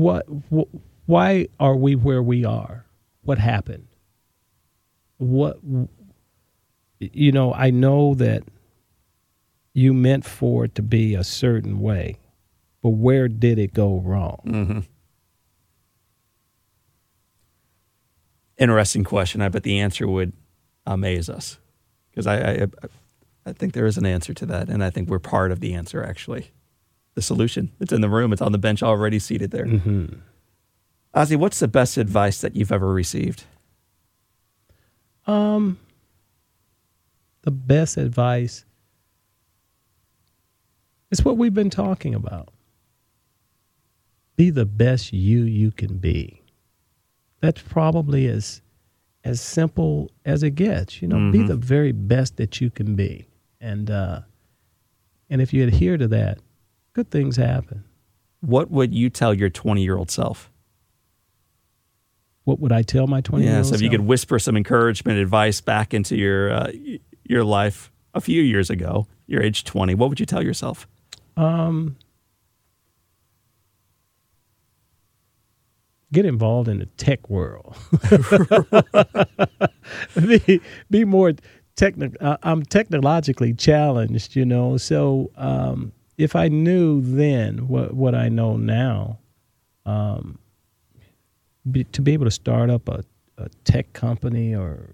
what 0.00 0.24
wh- 0.52 0.74
why 1.06 1.46
are 1.58 1.76
we 1.76 1.94
where 1.94 2.22
we 2.22 2.44
are 2.44 2.84
what 3.22 3.38
happened 3.38 3.86
what 5.18 5.58
you 6.98 7.32
know 7.32 7.52
i 7.54 7.70
know 7.70 8.14
that 8.14 8.42
you 9.72 9.92
meant 9.94 10.24
for 10.24 10.64
it 10.64 10.74
to 10.74 10.82
be 10.82 11.14
a 11.14 11.24
certain 11.24 11.80
way 11.80 12.16
but 12.82 12.90
where 12.90 13.28
did 13.28 13.58
it 13.58 13.72
go 13.74 13.98
wrong 14.00 14.40
Mm-hmm. 14.46 14.80
Interesting 18.58 19.04
question. 19.04 19.40
I 19.40 19.48
bet 19.48 19.62
the 19.62 19.78
answer 19.80 20.06
would 20.06 20.34
amaze 20.86 21.30
us 21.30 21.58
because 22.10 22.26
I, 22.26 22.36
I 22.64 22.66
I 23.46 23.52
think 23.54 23.72
there 23.72 23.86
is 23.86 23.96
an 23.96 24.04
answer 24.04 24.34
to 24.34 24.44
that, 24.46 24.68
and 24.68 24.84
I 24.84 24.90
think 24.90 25.08
we're 25.08 25.18
part 25.18 25.50
of 25.50 25.60
the 25.60 25.72
answer. 25.72 26.04
Actually, 26.04 26.50
the 27.14 27.22
solution. 27.22 27.70
It's 27.80 27.92
in 27.92 28.00
the 28.00 28.08
room. 28.08 28.32
It's 28.32 28.42
on 28.42 28.52
the 28.52 28.58
bench 28.58 28.82
already 28.82 29.18
seated 29.18 29.50
there. 29.50 29.66
mm-hmm. 29.66 30.06
Ozzie, 31.12 31.36
what's 31.36 31.58
the 31.58 31.68
best 31.68 31.96
advice 31.96 32.40
that 32.40 32.54
you've 32.54 32.70
ever 32.70 32.92
received? 32.92 33.44
Um, 35.26 35.78
the 37.42 37.50
best 37.50 37.96
advice 37.96 38.64
is 41.10 41.24
what 41.24 41.36
we've 41.36 41.54
been 41.54 41.70
talking 41.70 42.14
about. 42.14 42.48
Be 44.36 44.50
the 44.50 44.64
best 44.66 45.12
you 45.12 45.42
you 45.42 45.70
can 45.72 45.98
be. 45.98 46.42
That's 47.40 47.60
probably 47.62 48.26
as 48.28 48.62
as 49.24 49.40
simple 49.40 50.10
as 50.24 50.42
it 50.42 50.52
gets. 50.54 51.02
You 51.02 51.08
know, 51.08 51.30
be 51.30 51.40
Mhm. 51.40 51.48
the 51.48 51.56
very 51.56 51.92
best 51.92 52.36
that 52.36 52.60
you 52.60 52.70
can 52.70 52.94
be, 52.94 53.26
and 53.60 53.90
uh, 53.90 54.20
and 55.28 55.42
if 55.42 55.52
you 55.52 55.66
adhere 55.66 55.96
to 55.98 56.08
that, 56.08 56.38
good 56.92 57.10
things 57.10 57.36
happen. 57.36 57.84
What 58.40 58.70
would 58.70 58.94
you 58.94 59.10
tell 59.10 59.34
your 59.34 59.50
20 59.50 59.82
year 59.82 59.96
old 59.96 60.10
self? 60.10 60.50
What 62.44 62.58
would 62.60 62.72
I 62.72 62.82
tell 62.82 63.06
my 63.06 63.20
twenty? 63.20 63.44
Yeah, 63.44 63.62
so 63.62 63.74
if 63.74 63.82
you 63.82 63.90
could 63.90 64.00
whisper 64.00 64.38
some 64.38 64.56
encouragement, 64.56 65.18
advice 65.18 65.60
back 65.60 65.92
into 65.92 66.16
your 66.16 66.50
uh, 66.50 66.72
your 67.22 67.44
life 67.44 67.92
a 68.14 68.20
few 68.20 68.42
years 68.42 68.70
ago, 68.70 69.06
your 69.26 69.42
age 69.42 69.64
20, 69.64 69.94
what 69.94 70.08
would 70.08 70.18
you 70.18 70.26
tell 70.26 70.42
yourself? 70.42 70.88
Um, 71.36 71.96
get 76.12 76.24
involved 76.24 76.68
in 76.68 76.78
the 76.80 76.86
tech 76.86 77.30
world. 77.30 77.76
be, 80.16 80.60
be 80.90 81.04
more 81.04 81.34
technical. 81.76 82.16
Uh, 82.20 82.36
I'm 82.42 82.64
technologically 82.64 83.54
challenged, 83.54 84.34
you 84.34 84.44
know. 84.44 84.76
So 84.76 85.30
um, 85.36 85.92
if 86.20 86.36
I 86.36 86.48
knew 86.48 87.00
then 87.00 87.66
what 87.66 87.94
what 87.94 88.14
I 88.14 88.28
know 88.28 88.56
now, 88.56 89.18
um, 89.86 90.38
be, 91.70 91.84
to 91.84 92.02
be 92.02 92.12
able 92.12 92.26
to 92.26 92.30
start 92.30 92.68
up 92.68 92.88
a, 92.88 93.02
a 93.38 93.48
tech 93.64 93.92
company 93.94 94.54
or 94.54 94.90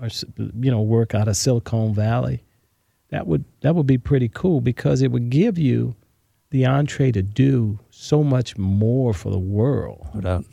or 0.00 0.08
you 0.36 0.70
know 0.70 0.82
work 0.82 1.14
out 1.14 1.28
of 1.28 1.36
Silicon 1.36 1.94
Valley, 1.94 2.42
that 3.10 3.26
would 3.28 3.44
that 3.60 3.76
would 3.76 3.86
be 3.86 3.98
pretty 3.98 4.28
cool 4.28 4.60
because 4.60 5.00
it 5.00 5.12
would 5.12 5.30
give 5.30 5.58
you 5.58 5.94
the 6.50 6.66
entree 6.66 7.12
to 7.12 7.22
do 7.22 7.78
so 7.90 8.24
much 8.24 8.58
more 8.58 9.14
for 9.14 9.30
the 9.30 9.38
world. 9.38 10.06
No 10.12 10.20
doubt. 10.20 10.44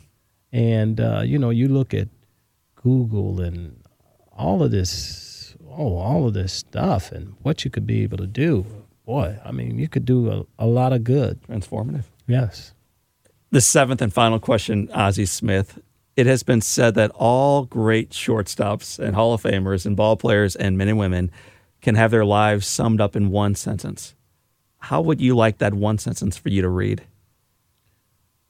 And 0.52 1.00
uh, 1.00 1.22
you 1.24 1.38
know, 1.38 1.50
you 1.50 1.66
look 1.66 1.92
at 1.94 2.08
Google 2.76 3.40
and 3.40 3.82
all 4.30 4.62
of 4.62 4.70
this, 4.70 5.56
oh, 5.68 5.96
all 5.96 6.28
of 6.28 6.34
this 6.34 6.52
stuff, 6.52 7.10
and 7.10 7.34
what 7.42 7.64
you 7.64 7.72
could 7.72 7.86
be 7.88 8.02
able 8.02 8.18
to 8.18 8.26
do. 8.28 8.81
Boy, 9.12 9.38
I 9.44 9.52
mean, 9.52 9.78
you 9.78 9.88
could 9.88 10.06
do 10.06 10.30
a, 10.30 10.64
a 10.64 10.66
lot 10.66 10.94
of 10.94 11.04
good. 11.04 11.42
Transformative. 11.42 12.04
Yes. 12.26 12.72
The 13.50 13.60
seventh 13.60 14.00
and 14.00 14.10
final 14.10 14.38
question, 14.38 14.88
Ozzie 14.94 15.26
Smith. 15.26 15.78
It 16.16 16.24
has 16.24 16.42
been 16.42 16.62
said 16.62 16.94
that 16.94 17.10
all 17.14 17.66
great 17.66 18.08
shortstops 18.08 18.98
and 18.98 19.14
Hall 19.14 19.34
of 19.34 19.42
Famers 19.42 19.84
and 19.84 19.98
ball 19.98 20.16
players 20.16 20.56
and 20.56 20.78
men 20.78 20.88
and 20.88 20.96
women 20.96 21.30
can 21.82 21.94
have 21.94 22.10
their 22.10 22.24
lives 22.24 22.66
summed 22.66 23.02
up 23.02 23.14
in 23.14 23.28
one 23.28 23.54
sentence. 23.54 24.14
How 24.78 25.02
would 25.02 25.20
you 25.20 25.36
like 25.36 25.58
that 25.58 25.74
one 25.74 25.98
sentence 25.98 26.38
for 26.38 26.48
you 26.48 26.62
to 26.62 26.70
read? 26.70 27.02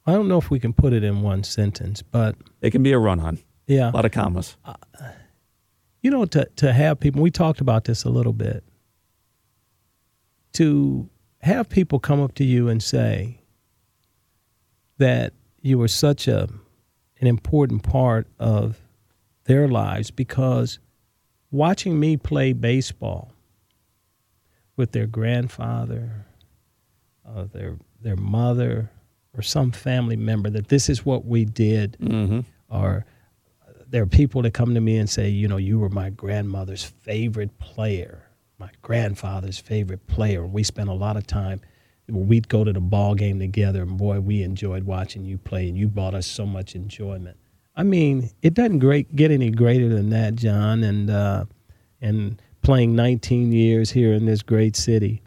I 0.06 0.12
don't 0.12 0.28
know 0.28 0.38
if 0.38 0.48
we 0.48 0.60
can 0.60 0.72
put 0.72 0.92
it 0.92 1.02
in 1.02 1.22
one 1.22 1.42
sentence, 1.42 2.02
but 2.02 2.36
It 2.60 2.70
can 2.70 2.84
be 2.84 2.92
a 2.92 3.00
run 3.00 3.18
on, 3.18 3.40
yeah, 3.66 3.90
a 3.90 3.96
lot 3.96 4.04
of 4.04 4.12
commas. 4.12 4.56
Uh, 4.64 4.74
you 6.02 6.10
know, 6.12 6.24
to 6.26 6.48
to 6.54 6.72
have 6.72 7.00
people. 7.00 7.20
We 7.20 7.32
talked 7.32 7.60
about 7.60 7.82
this 7.82 8.04
a 8.04 8.10
little 8.10 8.32
bit. 8.32 8.62
To 10.55 11.09
have 11.40 11.68
people 11.68 11.98
come 11.98 12.20
up 12.20 12.34
to 12.36 12.44
you 12.44 12.68
and 12.68 12.82
say 12.82 13.40
that 14.98 15.32
you 15.61 15.78
were 15.78 15.88
such 15.88 16.28
a 16.28 16.48
an 17.20 17.26
important 17.28 17.82
part 17.82 18.26
of 18.38 18.80
their 19.44 19.68
lives 19.68 20.11
because 20.11 20.78
watching 21.50 21.98
me 22.00 22.16
play 22.16 22.53
baseball 22.53 23.32
with 24.76 24.92
their 24.92 25.07
grandfather, 25.07 26.26
uh, 27.26 27.44
their 27.53 27.76
their 28.00 28.16
mother, 28.16 28.90
or 29.36 29.42
some 29.42 29.70
family 29.70 30.16
member 30.16 30.50
that 30.50 30.68
this 30.68 30.88
is 30.88 31.07
what 31.07 31.24
we 31.24 31.44
did 31.44 31.96
Mm-hmm. 32.00 32.40
or 32.68 33.05
there 33.88 34.03
are 34.03 34.07
people 34.07 34.40
that 34.42 34.55
come 34.55 34.72
to 34.74 34.80
me 34.80 34.96
and 34.96 35.09
say, 35.09 35.28
you 35.28 35.46
know, 35.46 35.59
you 35.59 35.78
were 35.78 35.90
my 35.90 36.09
grandmother's 36.09 36.82
favorite 36.82 37.59
player, 37.59 38.22
my 38.62 38.70
grandfather's 38.80 39.58
favorite 39.58 40.06
player. 40.06 40.46
We 40.46 40.62
spent 40.62 40.88
a 40.88 40.92
lot 40.92 41.16
of 41.16 41.26
time. 41.26 41.60
We'd 42.08 42.48
go 42.48 42.62
to 42.62 42.72
the 42.72 42.80
ball 42.80 43.16
game 43.16 43.40
together, 43.40 43.82
and 43.82 43.98
boy, 43.98 44.20
we 44.20 44.44
enjoyed 44.44 44.84
watching 44.84 45.24
you 45.24 45.36
play, 45.36 45.68
and 45.68 45.76
you 45.76 45.88
brought 45.88 46.14
us 46.14 46.28
so 46.28 46.46
much 46.46 46.76
enjoyment. 46.76 47.36
I 47.74 47.82
mean, 47.82 48.30
it 48.40 48.54
doesn't 48.54 48.78
great 48.78 49.16
get 49.16 49.32
any 49.32 49.50
greater 49.50 49.88
than 49.88 50.10
that, 50.10 50.36
John. 50.36 50.84
And 50.84 51.10
uh, 51.10 51.46
and 52.00 52.40
playing 52.62 52.94
19 52.94 53.50
years 53.50 53.90
here 53.90 54.12
in 54.12 54.26
this 54.26 54.42
great 54.42 54.76
city, 54.76 55.22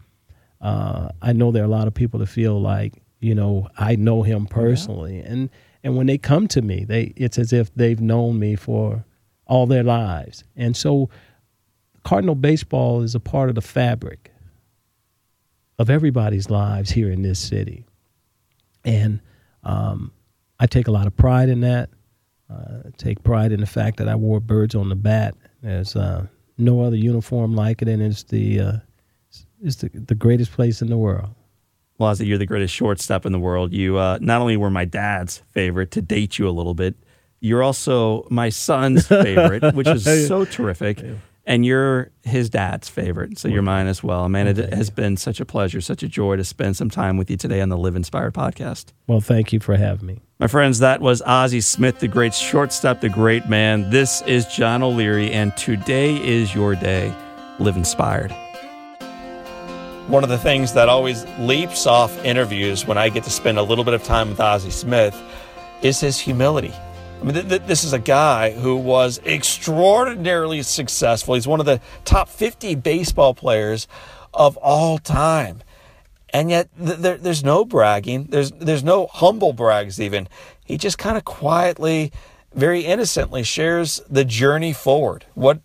uh, 0.62 1.10
I 1.20 1.34
know 1.34 1.52
there 1.52 1.62
are 1.62 1.66
a 1.66 1.68
lot 1.68 1.88
of 1.88 1.92
people 1.92 2.20
that 2.20 2.28
feel 2.28 2.58
like 2.58 2.94
you 3.20 3.34
know 3.34 3.68
I 3.76 3.96
know 3.96 4.22
him 4.22 4.46
personally, 4.46 5.18
and 5.20 5.50
and 5.84 5.94
when 5.94 6.06
they 6.06 6.16
come 6.16 6.48
to 6.48 6.62
me, 6.62 6.84
they 6.84 7.12
it's 7.16 7.38
as 7.38 7.52
if 7.52 7.74
they've 7.74 8.00
known 8.00 8.38
me 8.38 8.56
for 8.56 9.04
all 9.46 9.66
their 9.66 9.84
lives, 9.84 10.44
and 10.56 10.74
so 10.74 11.10
Cardinal 12.06 12.36
baseball 12.36 13.02
is 13.02 13.16
a 13.16 13.20
part 13.20 13.48
of 13.48 13.56
the 13.56 13.60
fabric 13.60 14.30
of 15.76 15.90
everybody's 15.90 16.48
lives 16.48 16.88
here 16.88 17.10
in 17.10 17.22
this 17.22 17.40
city. 17.40 17.84
And 18.84 19.18
um, 19.64 20.12
I 20.60 20.68
take 20.68 20.86
a 20.86 20.92
lot 20.92 21.08
of 21.08 21.16
pride 21.16 21.48
in 21.48 21.62
that. 21.62 21.90
Uh, 22.48 22.90
take 22.96 23.24
pride 23.24 23.50
in 23.50 23.58
the 23.58 23.66
fact 23.66 23.96
that 23.96 24.08
I 24.08 24.14
wore 24.14 24.38
birds 24.38 24.76
on 24.76 24.88
the 24.88 24.94
bat. 24.94 25.34
There's 25.64 25.96
uh, 25.96 26.28
no 26.56 26.80
other 26.82 26.94
uniform 26.94 27.56
like 27.56 27.82
it, 27.82 27.88
and 27.88 28.00
it's 28.00 28.22
the 28.22 28.60
uh, 28.60 28.72
it's 29.60 29.74
the, 29.74 29.88
the 29.88 30.14
greatest 30.14 30.52
place 30.52 30.80
in 30.80 30.88
the 30.88 30.96
world. 30.96 31.30
Well, 31.98 32.10
Ozzie, 32.10 32.24
you're 32.24 32.38
the 32.38 32.46
greatest 32.46 32.72
shortstop 32.72 33.26
in 33.26 33.32
the 33.32 33.40
world. 33.40 33.72
You 33.72 33.96
uh, 33.96 34.20
not 34.20 34.40
only 34.40 34.56
were 34.56 34.70
my 34.70 34.84
dad's 34.84 35.42
favorite 35.50 35.90
to 35.90 36.02
date 36.02 36.38
you 36.38 36.48
a 36.48 36.54
little 36.54 36.74
bit, 36.74 36.94
you're 37.40 37.64
also 37.64 38.28
my 38.30 38.48
son's 38.48 39.06
favorite, 39.08 39.74
which 39.74 39.88
is 39.88 40.04
so 40.04 40.44
terrific. 40.44 41.02
And 41.48 41.64
you're 41.64 42.10
his 42.24 42.50
dad's 42.50 42.88
favorite, 42.88 43.38
so 43.38 43.46
you're 43.46 43.62
mine 43.62 43.86
as 43.86 44.02
well. 44.02 44.28
Man, 44.28 44.48
it 44.48 44.72
has 44.72 44.90
been 44.90 45.16
such 45.16 45.38
a 45.38 45.46
pleasure, 45.46 45.80
such 45.80 46.02
a 46.02 46.08
joy 46.08 46.34
to 46.34 46.44
spend 46.44 46.76
some 46.76 46.90
time 46.90 47.16
with 47.16 47.30
you 47.30 47.36
today 47.36 47.60
on 47.60 47.68
the 47.68 47.78
Live 47.78 47.94
Inspired 47.94 48.34
podcast. 48.34 48.86
Well, 49.06 49.20
thank 49.20 49.52
you 49.52 49.60
for 49.60 49.76
having 49.76 50.06
me. 50.06 50.20
My 50.40 50.48
friends, 50.48 50.80
that 50.80 51.00
was 51.00 51.22
Ozzie 51.22 51.60
Smith, 51.60 52.00
the 52.00 52.08
great 52.08 52.34
shortstop, 52.34 53.00
the 53.00 53.08
great 53.08 53.48
man. 53.48 53.90
This 53.90 54.22
is 54.22 54.44
John 54.46 54.82
O'Leary, 54.82 55.30
and 55.30 55.56
today 55.56 56.16
is 56.16 56.52
your 56.52 56.74
day. 56.74 57.14
Live 57.60 57.76
inspired. 57.76 58.32
One 60.08 60.24
of 60.24 60.28
the 60.28 60.38
things 60.38 60.72
that 60.72 60.88
always 60.88 61.24
leaps 61.38 61.86
off 61.86 62.24
interviews 62.24 62.86
when 62.88 62.98
I 62.98 63.08
get 63.08 63.22
to 63.22 63.30
spend 63.30 63.58
a 63.58 63.62
little 63.62 63.84
bit 63.84 63.94
of 63.94 64.02
time 64.02 64.30
with 64.30 64.40
Ozzie 64.40 64.70
Smith 64.70 65.16
is 65.80 66.00
his 66.00 66.18
humility. 66.18 66.72
I 67.20 67.24
mean, 67.24 67.34
th- 67.34 67.48
th- 67.48 67.62
this 67.66 67.84
is 67.84 67.92
a 67.92 67.98
guy 67.98 68.50
who 68.50 68.76
was 68.76 69.20
extraordinarily 69.24 70.62
successful. 70.62 71.34
He's 71.34 71.48
one 71.48 71.60
of 71.60 71.66
the 71.66 71.80
top 72.04 72.28
50 72.28 72.74
baseball 72.76 73.34
players 73.34 73.88
of 74.34 74.56
all 74.58 74.98
time. 74.98 75.62
And 76.30 76.50
yet, 76.50 76.68
th- 76.78 76.98
there, 76.98 77.16
there's 77.16 77.42
no 77.42 77.64
bragging. 77.64 78.24
There's, 78.24 78.50
there's 78.52 78.84
no 78.84 79.06
humble 79.06 79.52
brags, 79.52 80.00
even. 80.00 80.28
He 80.64 80.76
just 80.76 80.98
kind 80.98 81.16
of 81.16 81.24
quietly, 81.24 82.12
very 82.54 82.82
innocently 82.82 83.42
shares 83.42 84.00
the 84.10 84.24
journey 84.24 84.72
forward. 84.72 85.24
What 85.34 85.60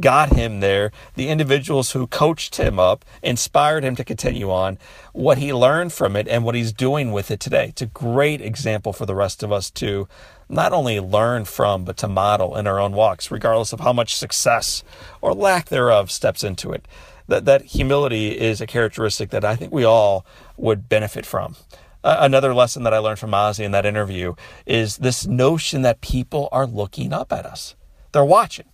got 0.00 0.34
him 0.34 0.60
there, 0.60 0.90
the 1.14 1.28
individuals 1.28 1.92
who 1.92 2.06
coached 2.06 2.56
him 2.56 2.78
up, 2.78 3.04
inspired 3.22 3.84
him 3.84 3.94
to 3.96 4.04
continue 4.04 4.50
on, 4.50 4.78
what 5.12 5.38
he 5.38 5.52
learned 5.52 5.92
from 5.92 6.16
it, 6.16 6.26
and 6.28 6.44
what 6.44 6.54
he's 6.54 6.72
doing 6.72 7.12
with 7.12 7.30
it 7.30 7.40
today. 7.40 7.66
It's 7.68 7.82
a 7.82 7.86
great 7.86 8.40
example 8.40 8.92
for 8.92 9.06
the 9.06 9.14
rest 9.14 9.42
of 9.42 9.52
us 9.52 9.70
to 9.72 10.08
not 10.48 10.72
only 10.72 11.00
learn 11.00 11.44
from, 11.44 11.84
but 11.84 11.96
to 11.98 12.08
model 12.08 12.56
in 12.56 12.66
our 12.66 12.78
own 12.78 12.92
walks, 12.92 13.30
regardless 13.30 13.72
of 13.72 13.80
how 13.80 13.92
much 13.92 14.16
success 14.16 14.82
or 15.20 15.34
lack 15.34 15.68
thereof 15.68 16.10
steps 16.10 16.44
into 16.44 16.72
it. 16.72 16.86
That, 17.28 17.44
that 17.44 17.62
humility 17.62 18.38
is 18.38 18.60
a 18.60 18.66
characteristic 18.66 19.30
that 19.30 19.44
I 19.44 19.56
think 19.56 19.72
we 19.72 19.84
all 19.84 20.26
would 20.56 20.88
benefit 20.88 21.24
from. 21.24 21.56
Uh, 22.04 22.16
another 22.18 22.52
lesson 22.52 22.82
that 22.82 22.92
I 22.92 22.98
learned 22.98 23.20
from 23.20 23.32
Ozzie 23.32 23.64
in 23.64 23.70
that 23.72 23.86
interview 23.86 24.34
is 24.66 24.96
this 24.98 25.26
notion 25.26 25.82
that 25.82 26.00
people 26.00 26.48
are 26.50 26.66
looking 26.66 27.12
up 27.12 27.32
at 27.32 27.46
us. 27.46 27.76
They're 28.10 28.24
watching. 28.24 28.66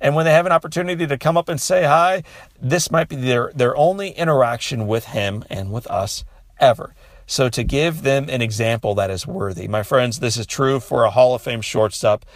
And 0.00 0.14
when 0.14 0.24
they 0.24 0.32
have 0.32 0.46
an 0.46 0.52
opportunity 0.52 1.06
to 1.06 1.18
come 1.18 1.36
up 1.36 1.48
and 1.48 1.60
say 1.60 1.84
hi, 1.84 2.22
this 2.60 2.90
might 2.90 3.08
be 3.08 3.16
their, 3.16 3.52
their 3.54 3.76
only 3.76 4.10
interaction 4.10 4.86
with 4.86 5.06
him 5.06 5.44
and 5.50 5.72
with 5.72 5.86
us 5.88 6.24
ever. 6.58 6.94
So 7.30 7.48
to 7.48 7.62
give 7.62 8.02
them 8.02 8.28
an 8.28 8.42
example 8.42 8.96
that 8.96 9.08
is 9.08 9.24
worthy. 9.24 9.68
My 9.68 9.84
friends, 9.84 10.18
this 10.18 10.36
is 10.36 10.48
true 10.48 10.80
for 10.80 11.04
a 11.04 11.10
Hall 11.10 11.32
of 11.32 11.40
Fame 11.40 11.60
shortstop, 11.60 12.26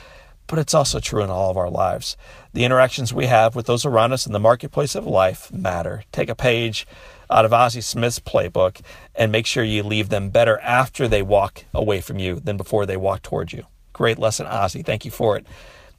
but 0.47 0.61
it's 0.61 0.73
also 0.73 1.01
true 1.01 1.21
in 1.25 1.31
all 1.31 1.51
of 1.51 1.57
our 1.57 1.69
lives. 1.69 2.17
The 2.53 2.63
interactions 2.65 3.13
we 3.13 3.27
have 3.27 3.57
with 3.57 3.67
those 3.67 3.85
around 3.85 4.13
us 4.13 4.25
in 4.25 4.33
the 4.33 4.39
marketplace 4.39 4.95
of 4.95 5.05
life 5.05 5.53
matter. 5.53 6.05
Take 6.13 6.29
a 6.29 6.37
page 6.37 6.87
out 7.29 7.45
of 7.45 7.53
Ozzie 7.53 7.81
Smith's 7.81 8.21
playbook 8.21 8.83
and 9.17 9.33
make 9.33 9.47
sure 9.47 9.65
you 9.65 9.83
leave 9.83 10.11
them 10.11 10.31
better 10.31 10.61
after 10.61 11.09
they 11.09 11.23
walk 11.23 11.65
away 11.75 12.01
from 12.01 12.21
you 12.21 12.39
than 12.39 12.57
before 12.57 12.87
they 12.87 12.97
walk 12.97 13.23
toward 13.23 13.53
you. 13.53 13.65
Great 13.93 14.21
lesson, 14.21 14.47
Ozzie. 14.47 14.85
Thank 14.85 15.05
you 15.05 15.11
for 15.11 15.37
it. 15.37 15.45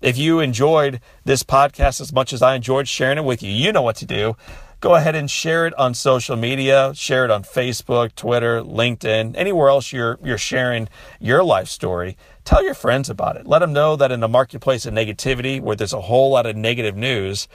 If 0.02 0.18
you 0.18 0.40
enjoyed 0.40 1.02
this 1.26 1.44
podcast 1.44 2.00
as 2.00 2.14
much 2.14 2.32
as 2.32 2.42
I 2.42 2.56
enjoyed 2.56 2.88
sharing 2.88 3.18
it 3.18 3.26
with 3.26 3.44
you, 3.44 3.52
you 3.52 3.74
know 3.74 3.82
what 3.82 3.98
to 3.98 4.06
do. 4.06 4.38
Go 4.82 4.96
ahead 4.96 5.16
and 5.16 5.32
share 5.32 5.66
it 5.66 5.74
on 5.80 5.94
social 5.94 6.36
media, 6.36 6.94
share 6.94 7.26
it 7.26 7.32
on 7.32 7.44
Facebook, 7.44 8.14
Twitter, 8.16 8.62
LinkedIn, 8.62 9.36
anywhere 9.36 9.70
else 9.70 9.92
you're 9.92 10.20
you're 10.24 10.38
sharing 10.38 10.90
your 11.20 11.44
life 11.44 11.68
story. 11.68 12.18
Tell 12.44 12.64
your 12.64 12.76
friends 12.76 13.10
about 13.10 13.38
it. 13.38 13.48
Let 13.48 13.60
them 13.60 13.74
know 13.74 13.96
that 13.96 14.12
in 14.12 14.22
a 14.22 14.28
marketplace 14.28 14.86
of 14.86 14.94
negativity 14.94 15.60
where 15.60 15.76
there's 15.76 15.94
a 15.94 16.02
whole 16.02 16.32
lot 16.32 16.46
of 16.46 16.56
negative 16.56 16.96
news, 16.96 17.48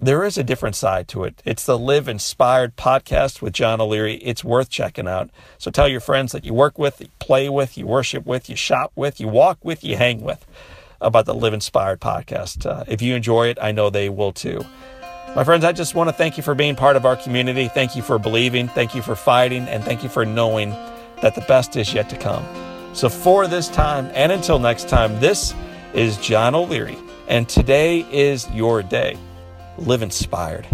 there 0.00 0.24
is 0.24 0.36
a 0.36 0.42
different 0.42 0.74
side 0.74 1.06
to 1.08 1.22
it. 1.22 1.40
It's 1.44 1.64
the 1.64 1.78
Live 1.78 2.08
Inspired 2.08 2.74
podcast 2.74 3.40
with 3.40 3.52
John 3.52 3.80
O'Leary. 3.80 4.14
It's 4.16 4.42
worth 4.42 4.68
checking 4.68 5.06
out. 5.06 5.30
So 5.58 5.70
tell 5.70 5.86
your 5.86 6.00
friends 6.00 6.32
that 6.32 6.44
you 6.44 6.52
work 6.54 6.76
with, 6.76 7.00
you 7.00 7.06
play 7.20 7.48
with, 7.48 7.78
you 7.78 7.86
worship 7.86 8.26
with, 8.26 8.50
you 8.50 8.56
shop 8.56 8.90
with, 8.96 9.20
you 9.20 9.28
walk 9.28 9.64
with, 9.64 9.84
you 9.84 9.96
hang 9.96 10.22
with 10.22 10.44
about 11.00 11.26
the 11.26 11.34
Live 11.34 11.54
Inspired 11.54 12.00
podcast. 12.00 12.66
Uh, 12.66 12.82
if 12.88 13.00
you 13.00 13.14
enjoy 13.14 13.48
it, 13.48 13.58
I 13.60 13.70
know 13.70 13.90
they 13.90 14.08
will 14.08 14.32
too. 14.32 14.64
My 15.34 15.44
friends, 15.44 15.64
I 15.64 15.72
just 15.72 15.94
want 15.94 16.08
to 16.08 16.12
thank 16.12 16.36
you 16.36 16.42
for 16.42 16.54
being 16.54 16.76
part 16.76 16.94
of 16.94 17.06
our 17.06 17.16
community. 17.16 17.66
Thank 17.68 17.96
you 17.96 18.02
for 18.02 18.18
believing. 18.18 18.68
Thank 18.68 18.94
you 18.94 19.00
for 19.00 19.16
fighting. 19.16 19.66
And 19.66 19.82
thank 19.82 20.02
you 20.02 20.10
for 20.10 20.26
knowing 20.26 20.70
that 21.22 21.34
the 21.34 21.40
best 21.42 21.74
is 21.74 21.94
yet 21.94 22.10
to 22.10 22.18
come. 22.18 22.44
So, 22.92 23.08
for 23.08 23.46
this 23.46 23.68
time 23.68 24.10
and 24.12 24.30
until 24.30 24.58
next 24.58 24.90
time, 24.90 25.18
this 25.20 25.54
is 25.94 26.18
John 26.18 26.54
O'Leary. 26.54 26.98
And 27.28 27.48
today 27.48 28.00
is 28.10 28.46
your 28.50 28.82
day. 28.82 29.16
Live 29.78 30.02
inspired. 30.02 30.66